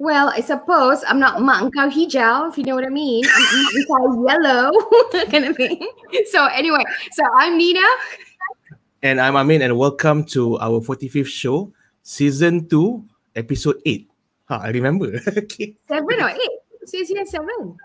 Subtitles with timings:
[0.00, 3.20] Well, I suppose I'm not mak engkau hijau, if you know what I mean.
[3.28, 4.72] I'm yellow,
[5.28, 5.76] kind of thing.
[6.32, 6.80] So anyway,
[7.12, 7.84] so I'm Nina.
[9.04, 11.68] And I'm Amin, and welcome to our 45th show,
[12.00, 13.04] season two,
[13.36, 14.08] episode eight.
[14.48, 15.20] Huh, I remember.
[15.36, 15.76] okay.
[15.84, 16.56] Seven or eight?
[16.88, 17.76] Says here seven.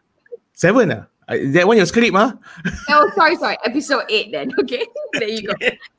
[0.55, 1.11] Seven, ah?
[1.27, 2.33] Uh, that one your script, huh?
[2.89, 3.57] Oh, sorry, sorry.
[3.65, 4.51] Episode eight then.
[4.59, 4.85] Okay.
[5.13, 5.53] there you go.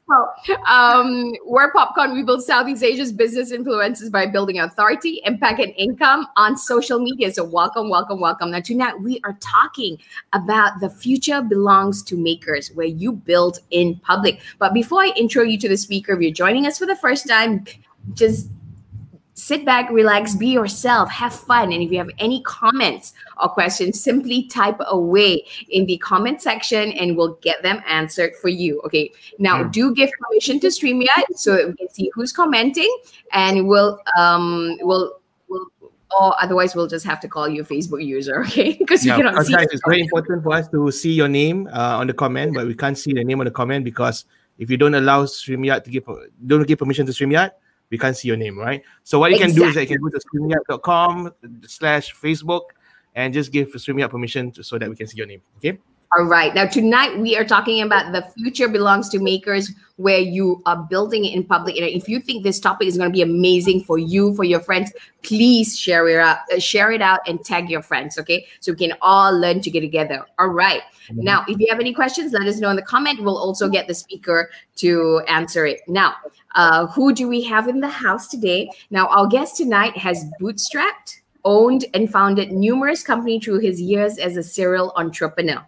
[0.09, 2.15] So um we're popcorn.
[2.15, 7.33] We build Southeast Asia's business influences by building authority, impact, and income on social media.
[7.33, 8.53] So welcome, welcome, welcome.
[8.53, 9.99] Now tonight we are talking
[10.33, 14.41] about the future belongs to makers, where you build in public.
[14.61, 17.27] But before I intro you to the speaker, if you're joining us for the first
[17.27, 17.65] time,
[18.15, 18.49] just
[19.37, 21.71] sit back, relax, be yourself, have fun.
[21.71, 26.91] And if you have any comments or questions, simply type away in the comment section
[26.93, 28.81] and we'll get them answered for you.
[28.87, 29.13] Okay.
[29.39, 32.91] Now, do give permission to StreamYard so we can see who's commenting
[33.33, 35.67] and we'll, um, we'll, we'll,
[36.19, 38.75] or otherwise we'll just have to call you a Facebook user, okay?
[38.79, 39.55] Because we Yeah, cannot see.
[39.55, 42.75] it's very important for us to see your name uh, on the comment, but we
[42.75, 44.25] can't see the name on the comment because
[44.57, 46.05] if you don't allow StreamYard to give
[46.47, 47.51] don't give permission to StreamYard,
[47.91, 48.83] we can't see your name, right?
[49.05, 51.33] So what you can do is that you can go to StreamYard.com
[51.67, 52.63] slash Facebook
[53.15, 55.43] and just give StreamYard permission to, so that we can see your name.
[55.59, 55.79] Okay.
[56.15, 56.55] All right.
[56.55, 61.25] Now, tonight we are talking about the future belongs to makers, where you are building
[61.25, 61.77] it in public.
[61.77, 64.61] And if you think this topic is going to be amazing for you, for your
[64.61, 64.93] friends,
[65.23, 68.19] please share it out, uh, share it out, and tag your friends.
[68.19, 70.25] Okay, so we can all learn to get together.
[70.39, 70.83] All right.
[71.11, 73.23] Now, if you have any questions, let us know in the comment.
[73.23, 75.81] We'll also get the speaker to answer it.
[75.89, 76.15] Now,
[76.55, 78.71] uh, who do we have in the house today?
[78.91, 84.37] Now, our guest tonight has bootstrapped, owned, and founded numerous companies through his years as
[84.37, 85.65] a serial entrepreneur.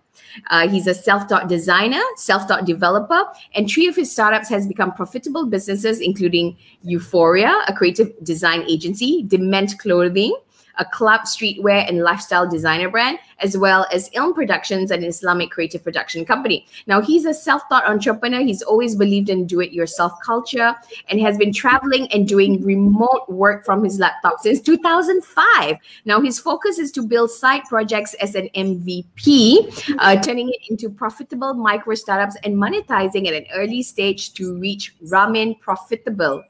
[0.50, 5.46] Uh, he's a self-taught designer, self-taught developer, and three of his startups has become profitable
[5.46, 10.34] businesses, including Euphoria, a creative design agency, Dement Clothing,
[10.78, 15.82] a club streetwear and lifestyle designer brand, as well as Ilm Productions, an Islamic creative
[15.84, 16.66] production company.
[16.86, 18.40] Now, he's a self-taught entrepreneur.
[18.40, 20.74] He's always believed in do-it-yourself culture
[21.08, 25.76] and has been traveling and doing remote work from his laptop since 2005.
[26.04, 30.88] Now, his focus is to build side projects as an MVP, uh, turning it into
[30.88, 36.44] profitable micro startups and monetizing at an early stage to reach ramen profitable,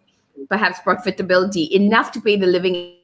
[0.49, 2.98] perhaps profitability enough to pay the living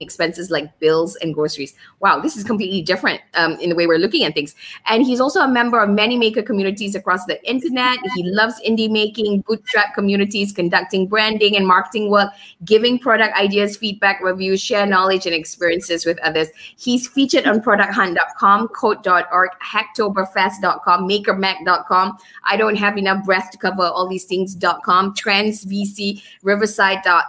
[0.00, 1.74] expenses like bills and groceries.
[2.00, 4.54] Wow, this is completely different um, in the way we're looking at things.
[4.86, 7.98] And he's also a member of many maker communities across the internet.
[8.14, 12.30] He loves indie making, bootstrap communities, conducting branding and marketing work,
[12.64, 16.48] giving product ideas, feedback, reviews, share knowledge and experiences with others.
[16.76, 22.18] He's featured on producthunt.com, code.org, hacktoberfest.com, makermac.com.
[22.44, 27.06] I don't have enough breath to cover all these things.com, Trends VC, Riverside.
[27.06, 27.22] Uh,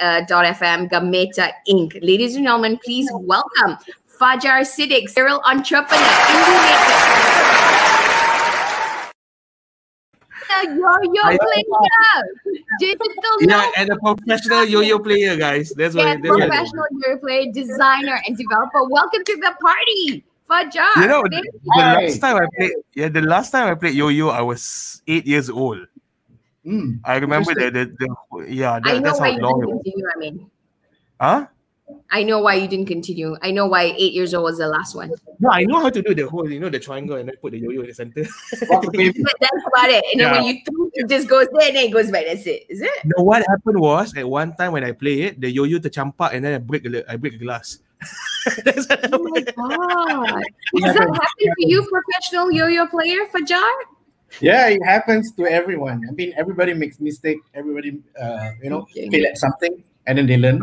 [0.00, 2.01] uh, FM, Gameta Inc.
[2.02, 3.78] Ladies and gentlemen, please welcome
[4.18, 6.98] Fajar Siddiq, serial entrepreneur, indie maker.
[10.66, 12.18] Yo-yo player,
[12.80, 13.06] digital
[13.46, 15.70] Yeah, and a professional yo-yo player, guys.
[15.78, 16.22] That's yeah, what.
[16.24, 18.82] That's professional yo-yo player, designer, and developer.
[18.90, 21.02] Welcome to the party, Fajar.
[21.02, 22.02] You know, Thank the Hi.
[22.02, 25.48] last time I played, yeah, the last time I played yo-yo, I was eight years
[25.48, 25.86] old.
[26.66, 26.98] Mm.
[27.04, 28.08] I remember the, the, the
[28.50, 29.82] yeah, that, I know that's why how you long it didn't was.
[29.84, 30.06] continue.
[30.10, 30.50] I mean,
[31.20, 31.46] Huh?
[32.10, 33.36] I know why you didn't continue.
[33.42, 35.10] I know why eight years old was the last one.
[35.40, 37.52] No, I know how to do the whole, you know, the triangle and then put
[37.52, 38.24] the yo-yo in the center.
[38.68, 38.86] What's?
[38.92, 40.04] But that's about it.
[40.12, 42.26] And then when you throw, it just goes there and then it goes back.
[42.26, 42.66] That's it.
[42.68, 42.92] Is it?
[43.04, 46.44] No, what happened was at one time when I play it, the yo-yo tercampak and
[46.44, 47.78] then I break the I break the glass.
[48.64, 50.42] That's what Oh my god!
[50.74, 53.70] Does that happen to you, professional yo-yo player, Fajar?
[54.40, 56.02] Yeah, it happens to everyone.
[56.08, 57.38] I mean, everybody makes mistake.
[57.54, 59.08] Everybody, uh, you know, Okay.
[59.08, 60.62] fail at something, and then they learn.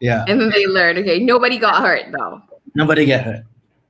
[0.00, 0.96] Yeah, And then they learn.
[0.98, 2.40] Okay, nobody got hurt though.
[2.74, 3.44] nobody get hurt.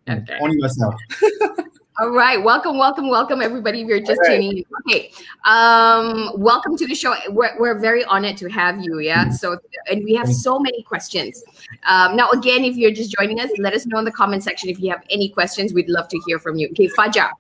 [0.09, 0.39] Okay.
[0.41, 0.95] Only yourself.
[2.01, 3.81] All right, welcome, welcome, welcome, everybody.
[3.81, 4.37] If you're just right.
[4.37, 5.11] tuning in, okay.
[5.45, 7.13] Um, welcome to the show.
[7.31, 9.01] We're, we're very honored to have you.
[9.01, 9.31] Yeah.
[9.31, 9.59] So,
[9.91, 11.43] and we have so many questions.
[11.87, 14.69] Um, now, again, if you're just joining us, let us know in the comment section
[14.69, 15.75] if you have any questions.
[15.75, 16.69] We'd love to hear from you.
[16.69, 17.31] Okay, Fajar.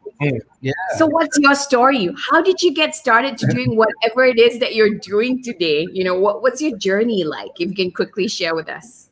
[0.61, 0.73] Yeah.
[0.97, 2.13] So, what's your story?
[2.29, 5.87] How did you get started to doing whatever it is that you're doing today?
[5.93, 7.61] You know, what, what's your journey like?
[7.61, 9.11] If you can quickly share with us.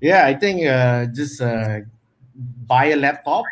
[0.00, 1.82] Yeah, I think uh, just uh,
[2.66, 3.44] buy a laptop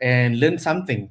[0.00, 1.10] and learn something.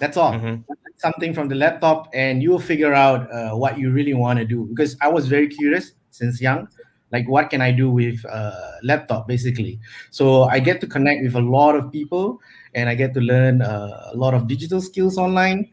[0.00, 0.34] That's all.
[0.34, 0.64] Mhm.
[0.98, 4.66] Something from the laptop, and you'll figure out uh, what you really want to do.
[4.70, 6.68] Because I was very curious since young,
[7.12, 8.52] like what can I do with uh,
[8.82, 9.78] laptop, basically.
[10.10, 12.40] So I get to connect with a lot of people,
[12.74, 15.68] and I get to learn uh, a lot of digital skills online,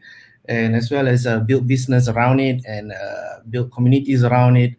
[0.46, 4.74] and as well as uh, build business around it and uh, build communities around it.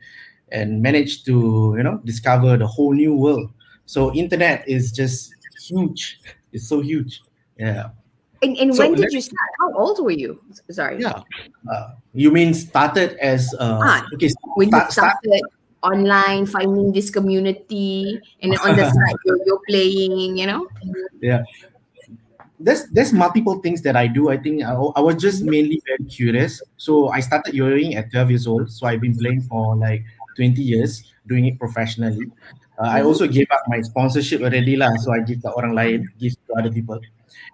[0.52, 3.50] and manage to you know discover the whole new world.
[3.86, 5.34] So internet is just
[5.68, 6.20] huge.
[6.54, 7.22] It's so huge.
[7.58, 7.90] Yeah.
[8.42, 9.50] And, and so when did you start?
[9.60, 10.42] How old were you?
[10.70, 11.00] Sorry.
[11.00, 11.24] Yeah.
[11.70, 14.30] Uh, you mean started as uh, ah, okay?
[14.56, 15.54] When start, you started start,
[15.84, 20.36] online, finding this community, and then on the side you're, you're playing.
[20.36, 20.68] You know.
[21.22, 21.44] Yeah.
[22.60, 24.30] There's there's multiple things that I do.
[24.30, 26.62] I think I, I was just mainly very curious.
[26.76, 28.72] So I started yoyoing at 12 years old.
[28.72, 30.04] So I've been playing for like
[30.36, 32.28] 20 years, doing it professionally.
[32.80, 36.10] Uh, I also gave up my sponsorship already lah, so I give the orang lain,
[36.20, 37.00] give to other people,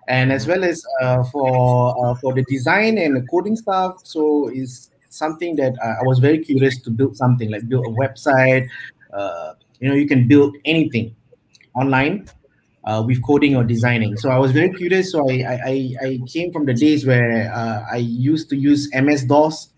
[0.07, 4.01] and as well as uh, for uh, for the design and the coding stuff.
[4.03, 7.89] So is something that uh, I was very curious to build something like build a
[7.89, 8.67] website.
[9.13, 11.15] Uh, you know, you can build anything
[11.75, 12.27] online
[12.83, 14.17] uh, with coding or designing.
[14.17, 15.11] So I was very curious.
[15.11, 17.51] So I I, I came from the days where
[17.91, 19.69] I used to use MS DOS.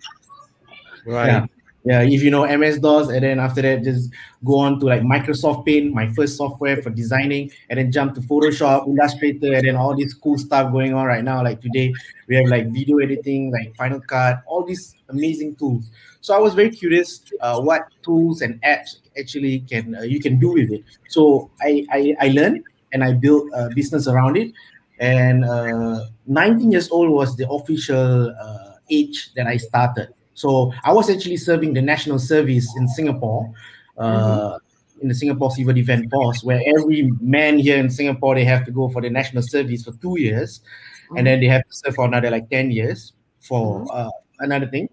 [1.05, 1.27] Right.
[1.27, 1.45] Yeah
[1.83, 4.11] yeah if you know ms dos and then after that just
[4.43, 8.21] go on to like microsoft paint my first software for designing and then jump to
[8.21, 11.43] photoshop illustrator and then all this cool stuff going on right now.
[11.43, 11.93] Like today
[12.27, 15.89] we have like video editing like final cut all these amazing tools.
[16.21, 20.39] So i was very curious uh, what tools and apps actually can uh, you can
[20.39, 20.83] do with it.
[21.09, 22.63] So i i, I learned
[22.93, 24.53] and i built a business around it.
[24.99, 30.91] And uh, 19 years old was the official uh, age that i started so I
[30.91, 33.53] was actually serving the national service in Singapore,
[33.95, 35.01] uh, mm-hmm.
[35.01, 38.71] in the Singapore Civil Defence Force, where every man here in Singapore they have to
[38.71, 41.17] go for the national service for two years, mm-hmm.
[41.17, 43.91] and then they have to serve for another like ten years for mm-hmm.
[43.93, 44.09] uh,
[44.39, 44.89] another thing.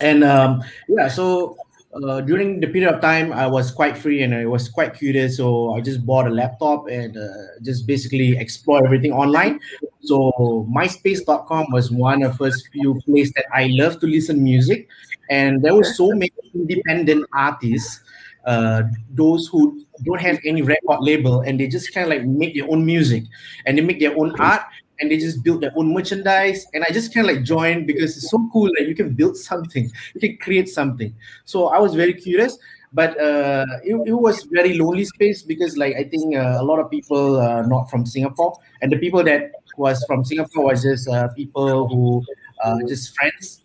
[0.00, 1.56] And um, yeah, so
[1.92, 5.36] uh, during the period of time, I was quite free and I was quite curious.
[5.36, 9.60] So I just bought a laptop and uh, just basically explore everything online.
[10.00, 14.88] So MySpace.com was one of the first few places that I love to listen music,
[15.30, 18.00] and there were so many independent artists,
[18.46, 22.54] uh, those who don't have any record label, and they just kind of like make
[22.54, 23.24] their own music,
[23.66, 24.62] and they make their own art,
[25.00, 26.66] and they just build their own merchandise.
[26.74, 29.36] And i just kind of like joined because it's so cool that you can build
[29.36, 31.14] something you can create something.
[31.44, 32.58] So i was very curious
[32.92, 36.78] but uh, it, it was very lonely space because like i think uh, a lot
[36.78, 38.56] of people are not from singapore.
[38.82, 42.24] And the people that was from singapore was just uh, people who
[42.64, 43.62] uh, just friends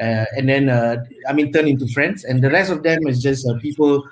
[0.00, 2.24] uh, and then uh, i mean turn into friends.
[2.24, 4.04] And the rest of them is just people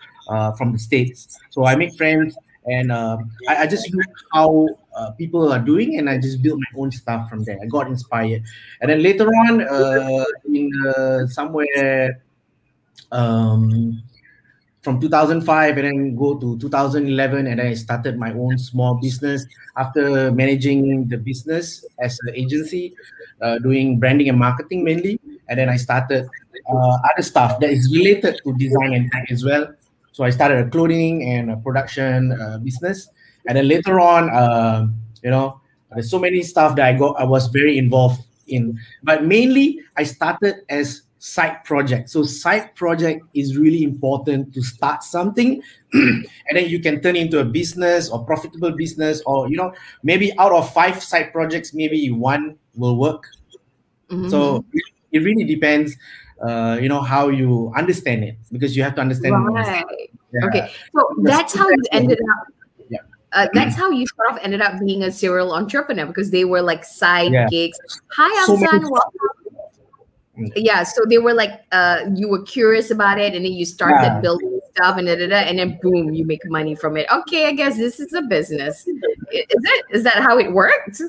[0.56, 1.38] from the states.
[1.50, 2.36] So i make friends
[2.66, 4.68] and um, I, I, just look how
[4.98, 7.58] uh, people are doing, and I just built my own stuff from there.
[7.62, 8.42] I got inspired,
[8.80, 12.20] and then later on, uh, in uh, somewhere
[13.12, 14.02] um,
[14.82, 19.46] from 2005, and then go to 2011, and I started my own small business
[19.76, 22.94] after managing the business as an agency,
[23.40, 26.28] uh, doing branding and marketing mainly, and then I started
[26.68, 29.72] uh, other stuff that is related to design and tech as well.
[30.12, 33.08] So I started a clothing and a production uh, business,
[33.46, 34.86] and then later on, uh,
[35.22, 37.18] you know, there's so many stuff that I got.
[37.18, 42.10] I was very involved in, but mainly I started as side project.
[42.10, 45.62] So side project is really important to start something,
[45.92, 50.36] and then you can turn into a business or profitable business, or you know, maybe
[50.38, 53.24] out of five side projects, maybe one will work.
[54.10, 54.28] Mm-hmm.
[54.28, 54.64] So
[55.12, 55.96] it really depends
[56.42, 59.84] uh, you know how you understand it because you have to understand right.
[60.32, 60.46] Yeah.
[60.46, 62.46] okay so that's how you ended up.
[63.32, 66.62] Uh, that's how you sort of ended up being a serial entrepreneur because they were
[66.62, 67.46] like side yeah.
[67.48, 67.78] gigs
[68.12, 68.90] hi so welcome
[70.38, 70.52] mm.
[70.56, 74.02] yeah so they were like uh you were curious about it and then you started
[74.02, 74.20] yeah.
[74.20, 77.46] building stuff and da, da, da, and then boom you make money from it okay
[77.46, 78.96] i guess this is a business is
[79.30, 81.02] it is that how it worked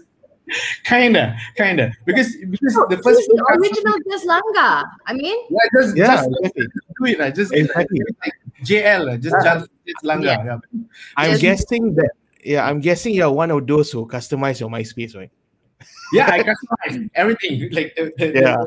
[0.84, 1.92] kinda, kinda.
[2.06, 4.84] Because because the first the original just Langga.
[5.06, 6.68] I mean, yeah, just yeah, just exactly.
[6.68, 7.20] do it.
[7.20, 8.02] Like, just exactly.
[8.60, 9.64] Like JL, eh, just yeah.
[9.86, 10.24] just Langga.
[10.24, 10.44] Yeah.
[10.44, 10.82] yeah.
[11.18, 12.12] I'm just, guessing that.
[12.44, 15.32] Yeah, I'm guessing you're one of those who customize your MySpace, right?
[16.14, 17.70] yeah, I customize everything.
[17.72, 18.64] Like the, the, yeah.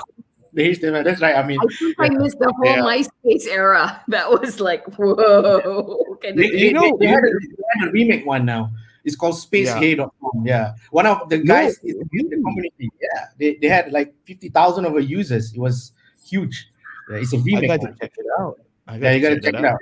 [0.55, 1.05] The HTML.
[1.05, 1.35] That's right.
[1.35, 2.83] I mean, I think I missed the whole yeah.
[2.83, 4.03] MySpace era.
[4.09, 6.17] That was like, whoa.
[6.21, 8.71] They, they, you know, they, they, had a, they had a remake one now.
[9.05, 10.47] It's called spacehey.com.
[10.47, 10.75] Yeah.
[10.91, 12.03] One of the guys no.
[12.13, 12.91] in the community.
[13.01, 13.27] Yeah.
[13.39, 15.53] They, they had like 50,000 over users.
[15.53, 15.93] It was
[16.25, 16.69] huge.
[17.11, 17.71] Yeah, it's a remake.
[17.71, 18.61] I got to check it out.
[18.89, 19.75] Yeah, you got to check, it out.
[19.75, 19.79] out.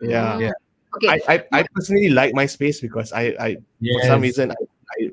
[0.00, 0.38] Yeah.
[0.38, 0.52] Yeah.
[0.96, 1.20] Okay.
[1.28, 4.02] I, I, I personally like MySpace because I, I yes.
[4.02, 4.54] for some reason I,
[4.90, 5.10] I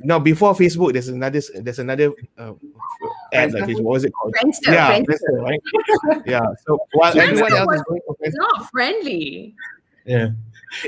[0.00, 2.52] now before Facebook there's another there's another uh,
[3.32, 3.82] ad like Facebook.
[3.82, 4.34] What was it called?
[4.34, 5.42] Friendster, yeah, Friendster.
[5.42, 6.22] right?
[6.26, 6.46] yeah.
[6.66, 9.54] So while everyone else is going for Friendster, not friendly.
[10.04, 10.28] Yeah.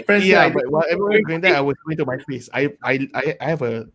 [0.07, 2.49] Friends yeah, but while everyone going there, I was going to MySpace.
[2.53, 3.87] I I I have a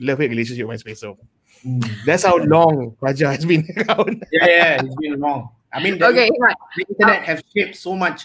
[0.00, 1.16] love-hate relationship with MySpace, so
[1.64, 1.88] mm.
[2.04, 4.26] that's how long Raja has been around.
[4.32, 5.50] yeah, yeah, it's been long.
[5.72, 6.56] I mean, the, okay, right.
[6.76, 8.24] the internet have shaped so much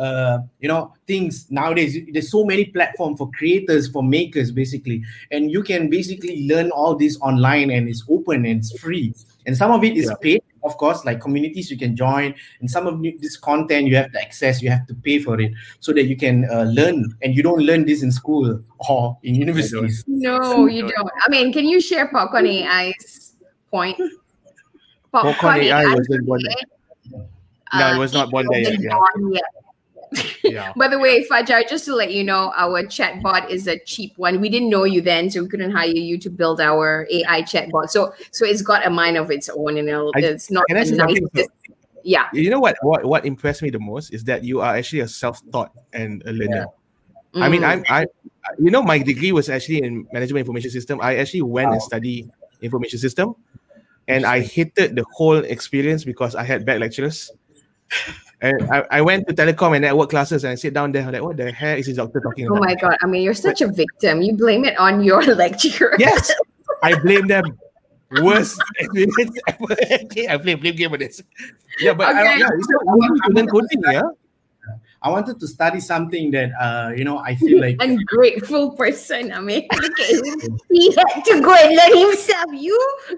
[0.00, 1.96] uh, you know things nowadays.
[2.12, 5.04] There's so many platforms for creators for makers basically.
[5.30, 9.14] And you can basically learn all this online and it's open and it's free.
[9.46, 10.16] And some of it is yeah.
[10.20, 14.12] paid of course like communities you can join and some of this content you have
[14.12, 17.04] to access you have to pay for it so that you can uh, learn.
[17.22, 20.04] And you don't learn this in school or in universities.
[20.06, 21.10] no you don't.
[21.26, 23.36] i mean can you share popcorn ai's
[23.70, 24.00] point?
[25.12, 26.40] Popcorn, popcorn ai wasn't born
[27.74, 28.80] no it uh, was not one day yet.
[28.80, 29.42] yet
[30.42, 30.72] yeah.
[30.76, 34.40] By the way, Fajar, just to let you know, our chatbot is a cheap one.
[34.40, 37.90] We didn't know you then, so we couldn't hire you to build our AI chatbot.
[37.90, 41.18] So, so it's got a mind of its own, and it's not as nice.
[42.02, 42.28] yeah.
[42.32, 42.76] You know what?
[42.82, 46.32] What what impressed me the most is that you are actually a self-taught and a
[46.32, 46.66] learner.
[47.32, 47.44] Yeah.
[47.44, 47.90] I mean, I'm mm.
[47.90, 48.06] I,
[48.58, 51.00] you know, my degree was actually in management information system.
[51.00, 51.74] I actually went wow.
[51.74, 53.36] and studied information system,
[54.08, 57.30] and I hated the whole experience because I had bad lecturers.
[58.42, 61.02] And I, I went to telecom and network classes and I sit down there.
[61.02, 62.62] I'm like, what the hell is this doctor talking oh about?
[62.62, 62.96] Oh my god!
[63.02, 64.22] I mean, you're such a victim.
[64.22, 65.94] You blame it on your lecturer.
[65.98, 66.32] Yes,
[66.82, 67.58] I blame them.
[68.22, 69.76] Worst experience ever.
[70.28, 71.22] I blame blame game on this.
[71.78, 72.18] Yeah, but okay.
[72.18, 72.68] I, yeah, it's
[73.28, 74.02] not coding, yeah.
[75.02, 79.32] I wanted to study something that uh, you know I feel like ungrateful person.
[79.32, 79.66] I mean,
[80.70, 82.52] he had to go and learn himself.
[82.52, 82.76] You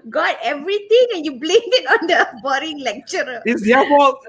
[0.09, 3.41] got everything and you blamed it on the boring lecturer.
[3.45, 4.23] It's their fault.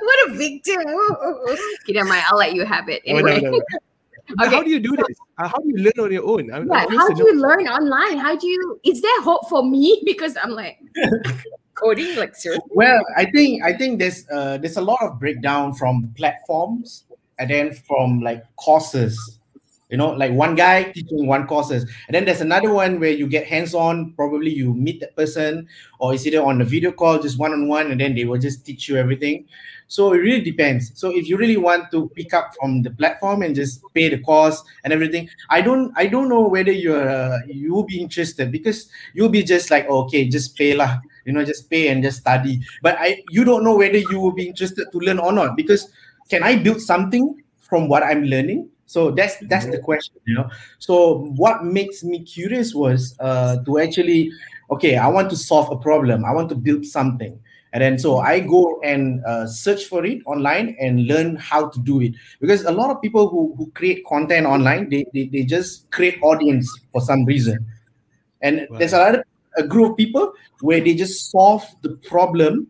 [0.00, 0.84] what a victim.
[1.88, 2.24] never mind.
[2.30, 3.02] I'll let you have it.
[3.04, 3.40] Anyway.
[3.44, 3.62] Oh, no, no.
[4.38, 4.54] Okay.
[4.54, 5.16] How do you do this?
[5.38, 6.52] Uh, how do you learn on your own?
[6.52, 8.16] I'm, yeah, how do you learn online?
[8.16, 8.80] How do you?
[8.84, 10.02] Is there hope for me?
[10.10, 10.78] Because I'm like,
[11.80, 12.68] coding like seriously?
[12.70, 17.04] Well, I think I think there's uh, there's a lot of breakdown from platforms
[17.38, 19.38] and then from like courses.
[19.90, 23.26] You know, like one guy teaching one courses, and then there's another one where you
[23.26, 24.12] get hands-on.
[24.12, 25.66] Probably you meet that person,
[25.98, 28.88] or it's either on a video call, just one-on-one, and then they will just teach
[28.88, 29.46] you everything.
[29.88, 30.92] So it really depends.
[30.94, 34.18] So if you really want to pick up from the platform and just pay the
[34.18, 38.88] cost and everything, I don't I don't know whether you're uh, you'll be interested because
[39.12, 42.60] you'll be just like okay, just pay lah you know just pay and just study.
[42.82, 45.88] But i you don't know whether you will be interested to learn or not because
[46.28, 48.68] can i build something from what i'm learning?
[48.86, 50.50] So that's that's the question you know.
[50.78, 54.32] So what makes me curious was uh, to actually
[54.70, 56.24] okay i want to solve a problem.
[56.24, 57.38] I want to build something.
[57.72, 61.78] And then so i go and uh, search for it online and learn how to
[61.78, 62.14] do it.
[62.40, 66.18] Because a lot of people who, who create content online they, they, they just create
[66.20, 67.64] audience for some reason.
[68.42, 68.78] And wow.
[68.78, 69.22] there's a lot of
[69.56, 72.66] a group of people where they just solve the problem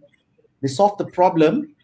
[0.63, 1.75] they solve the problem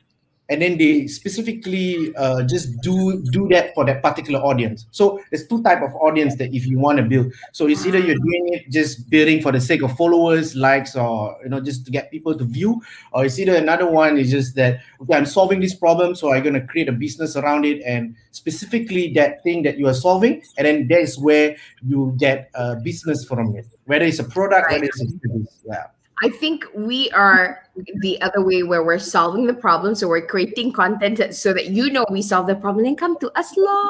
[0.49, 4.87] and then they specifically uh, just do do that for that particular audience.
[4.91, 7.33] So there's two type of audience that if you want to build.
[7.53, 11.37] So it's either you're doing it just building for the sake of followers likes or
[11.43, 14.55] you know just to get people to view or it's either another one is just
[14.57, 17.83] that okay i'm solving this problem so i'm going to create a business around it
[17.85, 22.76] and specifically that thing that you are solving and then that's where you get a
[22.76, 23.67] business from it.
[23.85, 24.73] Whether it's a product right.
[24.75, 25.87] whether it's a service yeah
[26.23, 27.62] I think we are
[28.00, 29.94] the other way where we're solving the problem.
[29.94, 33.30] So we're creating content so that you know we solve the problem and come to
[33.38, 33.88] us law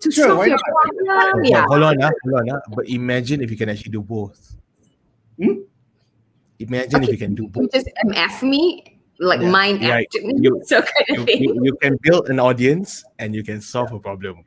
[0.00, 1.44] to sure, solve your problem.
[1.44, 1.64] Yeah.
[1.68, 2.50] Hold on, uh, hold on.
[2.50, 4.56] Uh, but imagine if you can actually do both.
[5.42, 5.64] Hmm?
[6.58, 7.04] Imagine okay.
[7.04, 7.62] if you can do both.
[7.62, 9.50] You just MF me, like yeah.
[9.50, 10.02] mind yeah.
[10.14, 10.34] me.
[10.36, 13.98] You, so kind of you, you, can build an audience and you can solve a
[13.98, 14.44] problem.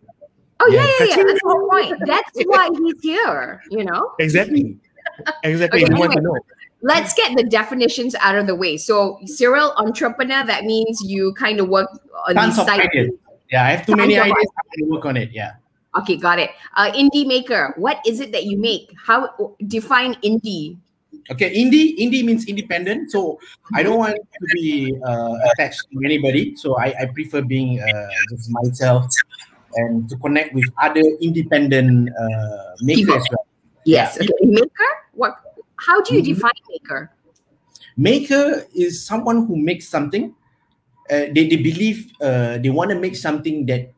[0.59, 1.15] Oh yeah, yeah, yeah.
[1.17, 1.23] yeah.
[1.23, 1.99] That's the point.
[2.05, 3.63] That's why he's here.
[3.71, 4.13] You know.
[4.19, 4.77] Exactly.
[5.43, 5.83] Exactly.
[5.83, 6.37] Okay, anyway, want to know
[6.81, 8.77] let's get the definitions out of the way.
[8.77, 11.89] So, serial entrepreneur, that means you kind of work
[12.27, 12.81] on Tons the side.
[12.81, 13.11] Ideas.
[13.51, 14.47] Yeah, I have too Tons many ideas.
[14.57, 15.31] I work on it.
[15.31, 15.53] Yeah.
[15.97, 16.51] Okay, got it.
[16.75, 18.93] Uh, indie maker, what is it that you make?
[18.95, 20.77] How define indie?
[21.29, 23.11] Okay, indie indie means independent.
[23.11, 23.39] So
[23.75, 26.55] I don't want to be uh, attached to anybody.
[26.55, 29.05] So I, I prefer being uh, just myself
[29.75, 33.27] and to connect with other independent uh, makers.
[33.85, 34.17] Yes.
[34.19, 34.29] Yeah.
[34.31, 34.45] Okay.
[34.45, 34.91] Maker.
[35.13, 35.35] What
[35.85, 36.33] how do you mm-hmm.
[36.33, 37.11] define maker?
[37.97, 40.35] Maker is someone who makes something.
[41.09, 43.91] Uh, they, they believe uh, they want to make something that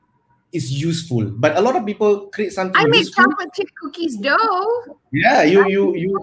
[0.52, 1.25] is useful.
[1.25, 2.75] But a lot of people create something.
[2.75, 4.98] I make chocolate chip cookies dough.
[5.12, 6.20] Yeah, you you you.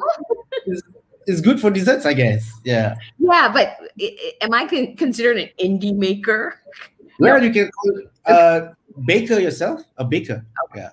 [0.67, 0.83] it's,
[1.27, 2.51] it's good for desserts, I guess.
[2.65, 2.95] Yeah.
[3.19, 3.79] Yeah, but
[4.41, 6.59] am I considered an indie maker?
[7.19, 7.45] Well, no.
[7.45, 7.93] you can call
[8.27, 8.61] uh,
[9.05, 10.45] baker yourself a baker.
[10.71, 10.81] Okay.
[10.81, 10.91] Yeah.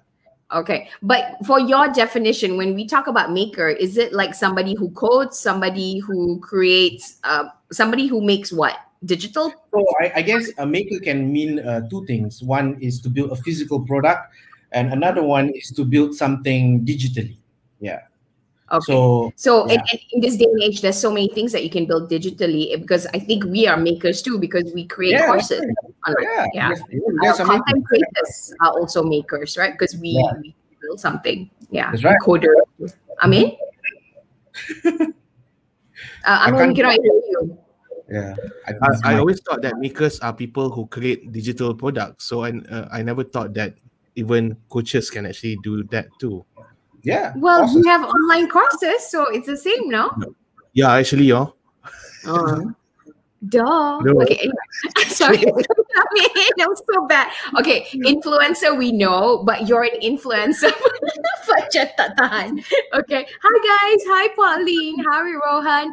[0.54, 0.89] Okay.
[1.01, 5.38] But for your definition, when we talk about maker, is it like somebody who codes,
[5.38, 8.77] somebody who creates, uh, somebody who makes what?
[9.06, 9.54] Digital?
[9.72, 12.42] So I, I guess a maker can mean uh, two things.
[12.42, 14.34] One is to build a physical product,
[14.72, 17.38] and another one is to build something digitally.
[17.80, 18.01] Yeah.
[18.72, 18.92] Okay.
[18.94, 19.74] So So Yeah.
[19.80, 22.10] and, and in this day and age, there's so many things that you can build
[22.12, 25.64] digitally eh, because I think we are makers too because we create Yeah, courses.
[26.06, 26.24] online.
[26.24, 26.70] yeah, yeah.
[26.76, 29.72] yes, you Our guys are content creators are also makers, right?
[29.72, 30.34] Because we, Yeah.
[30.42, 31.50] we build something.
[31.72, 31.92] Yeah.
[31.92, 32.20] That's right.
[32.22, 32.54] Coder.
[33.20, 33.56] I mean,
[34.86, 35.08] uh,
[36.26, 37.58] I I mean, can't- can I hear you?
[38.10, 38.36] yeah.
[38.68, 42.26] I, I, I always thought that makers are people who create digital products.
[42.28, 43.76] So I uh, I never thought that
[44.16, 46.46] even coaches can actually do that too.
[47.08, 47.34] Yeah.
[47.38, 47.82] Well, awesome.
[47.82, 50.12] we have online courses, so it's the same, no?
[50.74, 51.56] Yeah, actually, yo.
[52.28, 52.62] Uh,
[53.50, 54.02] duh.
[54.02, 54.22] No.
[54.22, 55.08] Okay, anyway.
[55.08, 55.44] Sorry.
[56.58, 57.32] That was so bad.
[57.60, 60.72] Okay, influencer we know, but you're an influencer.
[61.46, 62.62] Fajar tak tahan.
[62.94, 63.26] Okay.
[63.26, 64.02] Hi guys.
[64.10, 64.98] Hi Pauline.
[65.06, 65.86] Hi Rohan.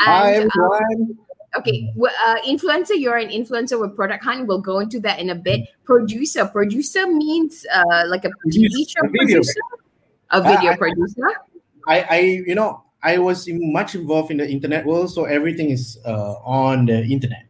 [0.00, 1.18] Hi And, um,
[1.56, 4.46] okay, uh, influencer, you're an influencer with Product Hunt.
[4.46, 5.68] We'll go into that in a bit.
[5.84, 6.44] Producer.
[6.44, 9.60] Producer means uh, like a TV show producer?
[10.30, 11.28] A video I- producer?
[11.88, 15.98] I, I, you know, I was much involved in the internet world, so everything is
[16.04, 17.46] uh, on the internet.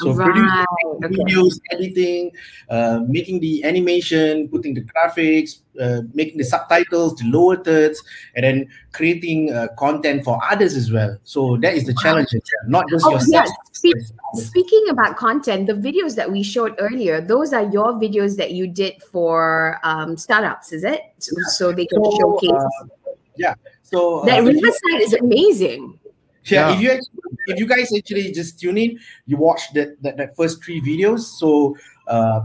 [0.00, 0.12] Yeah.
[0.12, 0.66] So producing.
[0.96, 1.14] Okay.
[1.14, 2.32] videos, editing,
[2.70, 8.02] uh, making the animation, putting the graphics, uh, making the subtitles, the lower thirds,
[8.34, 11.18] and then creating uh, content for others as well.
[11.24, 12.28] So that is the challenge,
[12.66, 13.46] not just Oh, yourself.
[13.82, 14.12] yes.
[14.34, 18.66] Speaking about content, the videos that we showed earlier, those are your videos that you
[18.66, 21.02] did for um, startups, is it?
[21.18, 22.50] So, so they can So, showcase.
[22.52, 23.54] uh, yeah.
[23.82, 25.98] So that uh, Riverside is amazing.
[26.46, 26.74] Yeah, Yeah.
[26.74, 30.36] if you actually, if you guys actually just tune in, you watch that that, that
[30.36, 31.20] first three videos.
[31.38, 31.76] So
[32.06, 32.42] uh,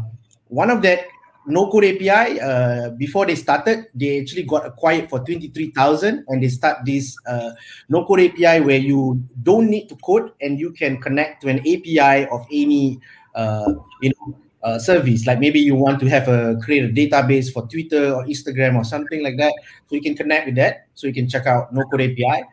[0.48, 1.06] one of that
[1.48, 6.26] no code API uh, before they started, they actually got acquired for twenty three thousand,
[6.28, 7.52] and they start this uh,
[7.90, 11.60] no code API where you don't need to code and you can connect to an
[11.60, 13.00] API of any
[13.36, 14.38] uh, you know.
[14.62, 18.24] Uh, service like maybe you want to have a create a database for Twitter or
[18.26, 19.52] Instagram or something like that,
[19.90, 20.86] so you can connect with that.
[20.94, 22.46] So you can check out No Code API,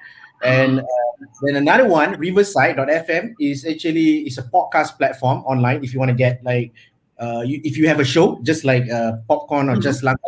[0.44, 0.82] and
[1.42, 5.82] then another one, Riverside.fm, is actually is a podcast platform online.
[5.84, 6.72] If you want to get like,
[7.18, 9.82] uh, you, if you have a show just like uh, Popcorn or Mhm.
[9.82, 10.22] Just Lanka,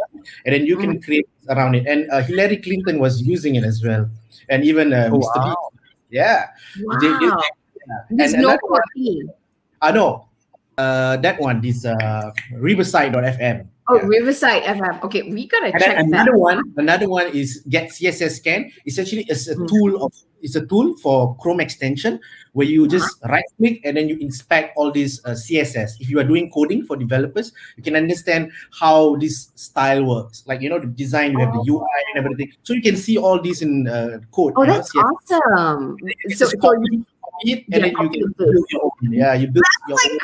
[0.45, 1.87] and then you can create around it.
[1.87, 4.11] And uh, Hillary Clinton was using it as well,
[4.49, 5.37] and even uh, Oh, Mr.
[5.37, 5.55] wow.
[5.73, 5.95] Beast.
[6.11, 6.47] Yeah,
[6.83, 6.99] Wow.
[7.01, 7.99] They- they- yeah.
[8.11, 8.83] There's And no one-
[9.81, 10.27] I know.
[10.79, 13.67] Uh, that one, this uh, Riverside.fm.
[13.91, 14.07] Oh, Yeah.
[14.07, 15.03] Riverside FM.
[15.05, 16.23] Okay, we gotta And check then that.
[16.23, 18.71] another one, another one is Get CSS Scan.
[18.87, 19.67] It's actually it's a Hmm.
[19.67, 22.19] tool of it's a tool for Chrome extension
[22.55, 23.33] where you just Uh-huh.
[23.35, 26.01] right click and then you inspect all these uh, CSS.
[26.01, 28.49] If you are doing coding for developers, you can understand
[28.79, 30.43] how this style works.
[30.47, 33.19] Like you know the design, you have the UI and everything, so you can see
[33.19, 34.55] all these in uh, code.
[34.57, 35.97] Oh, you know, that's awesome.
[36.31, 37.05] So, so copy,
[37.43, 38.91] and Yeah, then you can build your own.
[39.13, 40.19] Yeah, you build your like own.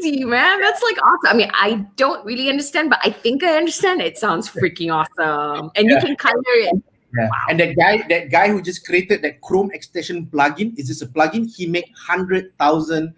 [0.00, 0.60] crazy, man.
[0.60, 1.28] That's like awesome.
[1.28, 4.00] I mean, I don't really understand, but I think I understand.
[4.02, 6.82] It sounds freaking awesome, and you can color it.
[7.16, 7.28] Yeah.
[7.48, 11.06] And that guy, that guy who just created that Chrome extension plugin, is this a
[11.06, 11.50] plugin.
[11.52, 13.14] He make hundred thousand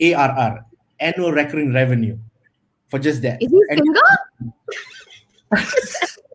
[0.00, 0.64] ARR,
[1.00, 2.16] annual recurring revenue,
[2.88, 3.42] for just that.
[3.42, 4.02] Is he And- single?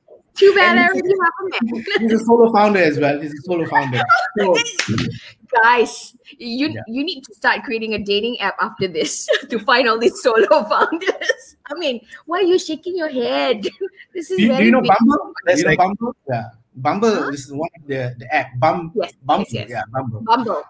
[0.42, 1.86] Too bad And I he's- already have a man.
[2.10, 3.22] He's a solo founder as well.
[3.22, 4.02] He's a solo founder.
[4.40, 4.56] So,
[5.64, 6.82] Guys, you Yeah.
[6.88, 10.48] you need to start creating a dating app after this to find all these solo
[10.72, 11.56] founders.
[11.70, 13.68] I mean, why are you shaking your head?
[14.14, 14.92] This is do, you- do you know big.
[14.98, 15.34] Bumble?
[15.46, 16.16] That's you know like- Bumble?
[16.30, 16.44] Yeah.
[16.76, 17.32] Bumble Huh?
[17.32, 18.58] this is one of the, the app.
[18.58, 19.46] Bum, Yes, Bumble.
[19.52, 19.70] yes, yes.
[19.70, 20.22] Yeah, Bumble.
[20.22, 20.64] Bumble.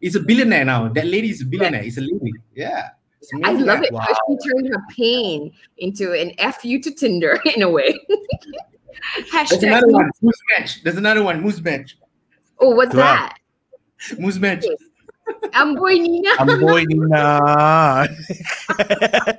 [0.00, 0.88] He's a billionaire now.
[0.88, 1.84] That lady is a billionaire.
[1.84, 2.32] It's a lady.
[2.56, 2.90] Yeah.
[3.44, 3.84] I love app.
[3.84, 7.94] it because she turned her pain into an fu to Tinder in a way.
[9.32, 10.10] There's another one.
[10.20, 10.82] Moose Match.
[10.82, 11.42] There's another one.
[11.42, 11.94] Muzmatch.
[12.58, 13.02] Oh, what's Wow.
[13.02, 13.38] that?
[14.12, 14.64] Muzmatch.
[15.52, 16.30] Amboy Nina.
[16.38, 18.08] Amboy Nina.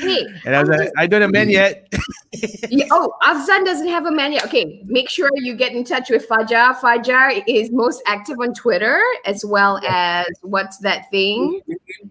[0.00, 1.92] Hey, and I was like, I don't have a man yet.
[2.70, 4.44] yeah, oh, Afzan doesn't have a man yet.
[4.46, 6.74] Okay, make sure you get in touch with Fajar.
[6.76, 11.60] Fajar is most active on Twitter as well as what's that thing?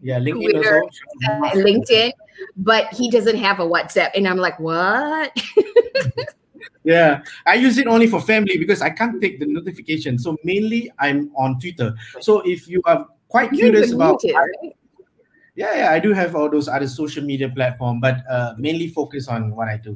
[0.04, 0.84] Yeah, LinkedIn Twitter.
[1.30, 2.12] Uh, LinkedIn.
[2.58, 4.12] But he doesn't have a WhatsApp.
[4.16, 5.36] And I'm like, what?
[6.84, 10.18] Yeah, I use it only for family because I can't take the notification.
[10.18, 11.94] So mainly I'm on Twitter.
[12.22, 14.76] So if you are quite You're curious about, muted, right?
[15.56, 19.28] yeah, yeah, I do have all those other social media platform, but uh, mainly focus
[19.28, 19.96] on what I do.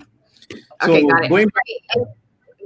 [0.81, 1.29] So Okay, got it.
[1.29, 2.07] going back,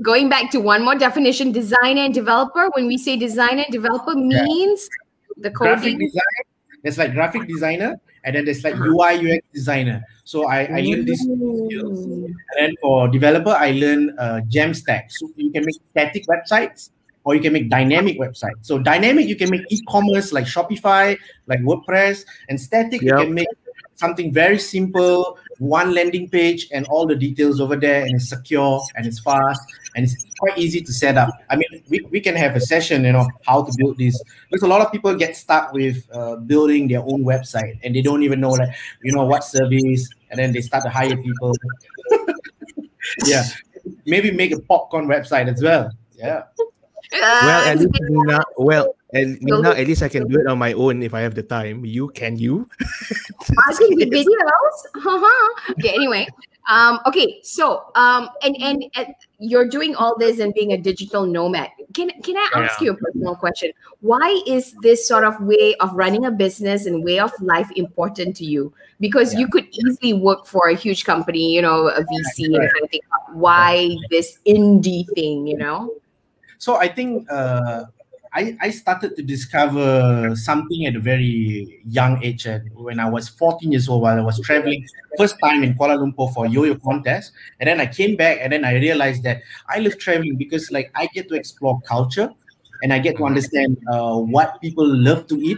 [0.02, 4.16] going back to one more definition designer and developer when we say designer and developer
[4.16, 4.90] means
[5.38, 6.44] the graphic coding design,
[6.84, 8.76] there's like graphic designer, and then there's like.
[8.76, 10.04] UI UX designer.
[10.28, 12.06] So I, I learned this skills.
[12.60, 15.10] And for developer, I learn uh, Jamstack.
[15.10, 16.90] So you can make static websites
[17.24, 18.60] or you can make dynamic websites.
[18.64, 23.48] So dynamic, you can make e-commerce like Shopify, like WordPress, and static, you can make
[23.96, 28.82] something very simple one landing page and all the details over there, and it's secure
[28.96, 29.62] and it's fast
[29.96, 31.30] and it's quite easy to set up.
[31.50, 34.64] I mean, we, we can have a session, you know, how to build this because
[34.64, 38.24] a lot of people get stuck with uh, building their own website and they don't
[38.24, 38.70] even know like
[39.04, 41.54] you know what service, and then they start to hire people.
[43.26, 43.44] yeah,
[44.06, 45.92] maybe make a popcorn website as well.
[46.16, 46.44] Yeah.
[47.12, 50.74] well, at least Nina, well, and Nina, at least I can do it on my
[50.74, 51.86] own if I have the time.
[51.86, 52.68] You can you?
[52.82, 54.78] I can do videos.
[55.08, 55.72] Uh-huh.
[55.72, 55.94] okay.
[55.94, 56.28] Anyway,
[56.68, 57.40] um, okay.
[57.44, 59.08] So, um, and, and and
[59.40, 61.70] you're doing all this and being a digital nomad.
[61.94, 62.86] Can can I ask yeah.
[62.86, 63.72] you a personal question?
[64.02, 68.36] Why is this sort of way of running a business and way of life important
[68.38, 68.74] to you?
[69.00, 69.40] Because yeah.
[69.40, 72.60] you could easily work for a huge company, you know, a VC right.
[72.60, 73.02] and everything.
[73.32, 75.48] Why this indie thing?
[75.48, 75.94] You know.
[76.58, 77.86] So I think uh,
[78.38, 82.46] I, I started to discover something at a very young age.
[82.46, 84.86] And when I was 14 years old, while I was traveling
[85.18, 88.64] first time in Kuala Lumpur for yo-yo contest, and then I came back and then
[88.64, 92.30] I realized that I love traveling because like I get to explore culture,
[92.84, 95.58] and I get to understand uh, what people love to eat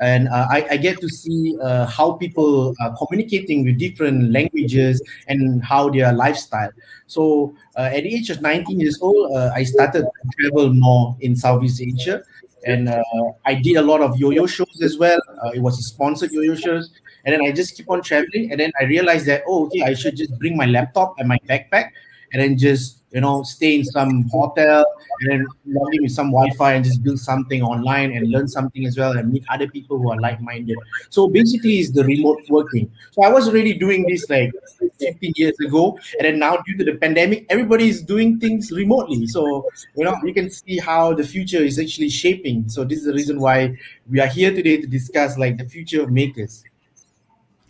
[0.00, 5.02] and uh, I, I, get to see uh, how people are communicating with different languages
[5.28, 6.70] and how their lifestyle.
[7.06, 11.16] So uh, at the age of 19 years old, uh, I started to travel more
[11.20, 12.22] in Southeast Asia,
[12.64, 13.02] and uh,
[13.44, 15.20] I did a lot of yo-yo shows as well.
[15.44, 16.90] Uh, it was a sponsored yo-yo shows,
[17.26, 19.92] and then I just keep on traveling, and then I realized that oh, okay, I
[19.92, 21.90] should just bring my laptop and my backpack,
[22.32, 24.84] and then just you know, stay in some hotel
[25.20, 28.86] and then log in with some Wi-Fi and just build something online and learn something
[28.86, 30.78] as well and meet other people who are like-minded.
[31.08, 32.90] So basically, it's the remote working.
[33.10, 34.52] So I was already doing this like
[35.00, 39.26] 15 years ago, and then now due to the pandemic, everybody is doing things remotely.
[39.26, 42.68] So you know, you can see how the future is actually shaping.
[42.68, 43.76] So this is the reason why
[44.08, 46.64] we are here today to discuss like the future of makers.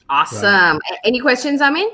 [0.09, 0.43] Awesome.
[0.43, 0.99] Right.
[1.05, 1.89] Any questions, Amin?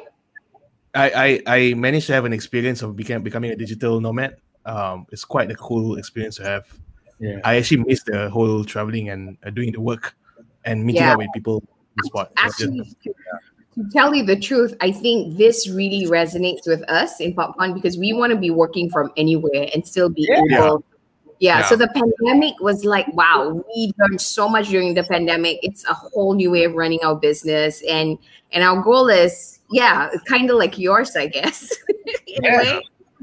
[0.97, 4.37] I, I, I managed to have an experience of became, becoming a digital nomad.
[4.65, 6.67] Um, it's quite a cool experience to have.
[7.19, 7.41] Yeah.
[7.45, 10.15] I actually miss the whole traveling and uh, doing the work
[10.65, 11.13] and meeting yeah.
[11.13, 12.33] up with people on the spot.
[12.37, 13.15] Actually, just, to,
[13.77, 17.97] to tell you the truth, I think this really resonates with us in Popcorn because
[17.97, 20.59] we want to be working from anywhere and still be yeah.
[20.59, 20.85] able
[21.39, 25.59] yeah, yeah, so the pandemic was like wow we learned so much during the pandemic
[25.63, 28.19] it's a whole new way of running our business and
[28.53, 31.75] and our goal is yeah, it's kind of like yours, I guess.
[32.27, 32.61] in yeah.
[32.61, 32.81] a way,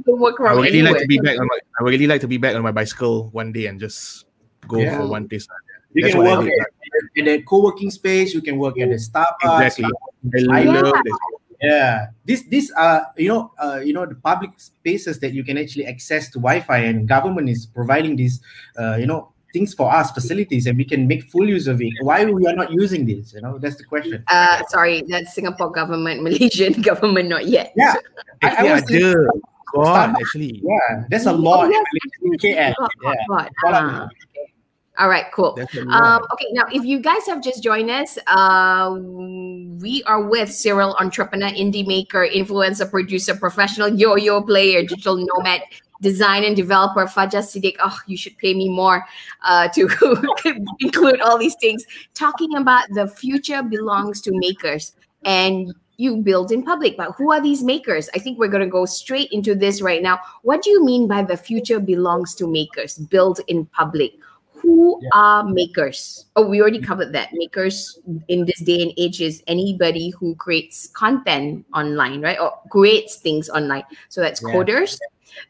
[0.07, 0.93] work I would really anywhere.
[0.93, 1.59] like to be back on my.
[1.79, 4.25] I would really like to be back on my bicycle one day and just
[4.67, 4.97] go yeah.
[4.97, 5.39] for one day.
[5.93, 6.49] You That's can work
[7.15, 8.33] in a co-working space.
[8.33, 9.77] You can work at a Starbucks.
[9.77, 9.85] Exactly.
[10.51, 10.71] I yeah.
[10.71, 11.17] love this.
[11.61, 15.57] Yeah, this these are you know uh, you know the public spaces that you can
[15.57, 18.41] actually access to Wi-Fi, and government is providing these
[18.77, 21.93] uh, you know things for us, facilities, and we can make full use of it.
[22.01, 23.33] Why we are not using this?
[23.33, 24.23] You know, that's the question.
[24.27, 27.71] Uh, sorry, that's Singapore government, Malaysian government, not yet.
[27.75, 27.95] Yeah,
[28.41, 29.13] I, I was yeah,
[29.73, 31.67] God, actually, yeah, there's a lot.
[31.67, 31.85] oh, yes.
[32.21, 32.73] in KL.
[33.03, 33.47] Yeah.
[33.65, 34.07] Uh,
[34.99, 35.57] all right, cool.
[35.89, 38.95] Um, okay, now if you guys have just joined us, uh,
[39.81, 45.61] we are with serial entrepreneur, indie maker, influencer, producer, professional yo-yo player, digital nomad,
[46.03, 47.77] design and developer Fajar Siddiq.
[47.83, 49.03] Oh, you should pay me more
[49.43, 49.89] uh, to
[50.79, 51.85] include all these things.
[52.13, 54.93] Talking about the future belongs to makers
[55.25, 56.97] and you build in public.
[56.97, 58.09] But who are these makers?
[58.13, 60.19] I think we're going to go straight into this right now.
[60.41, 64.13] What do you mean by the future belongs to makers, build in public?
[64.63, 65.09] Who yeah.
[65.13, 66.25] are makers?
[66.37, 67.29] Oh, we already covered that.
[67.33, 72.39] Makers in this day and age is anybody who creates content online, right?
[72.39, 73.83] Or creates things online.
[74.07, 74.53] So that's yeah.
[74.53, 74.97] coders,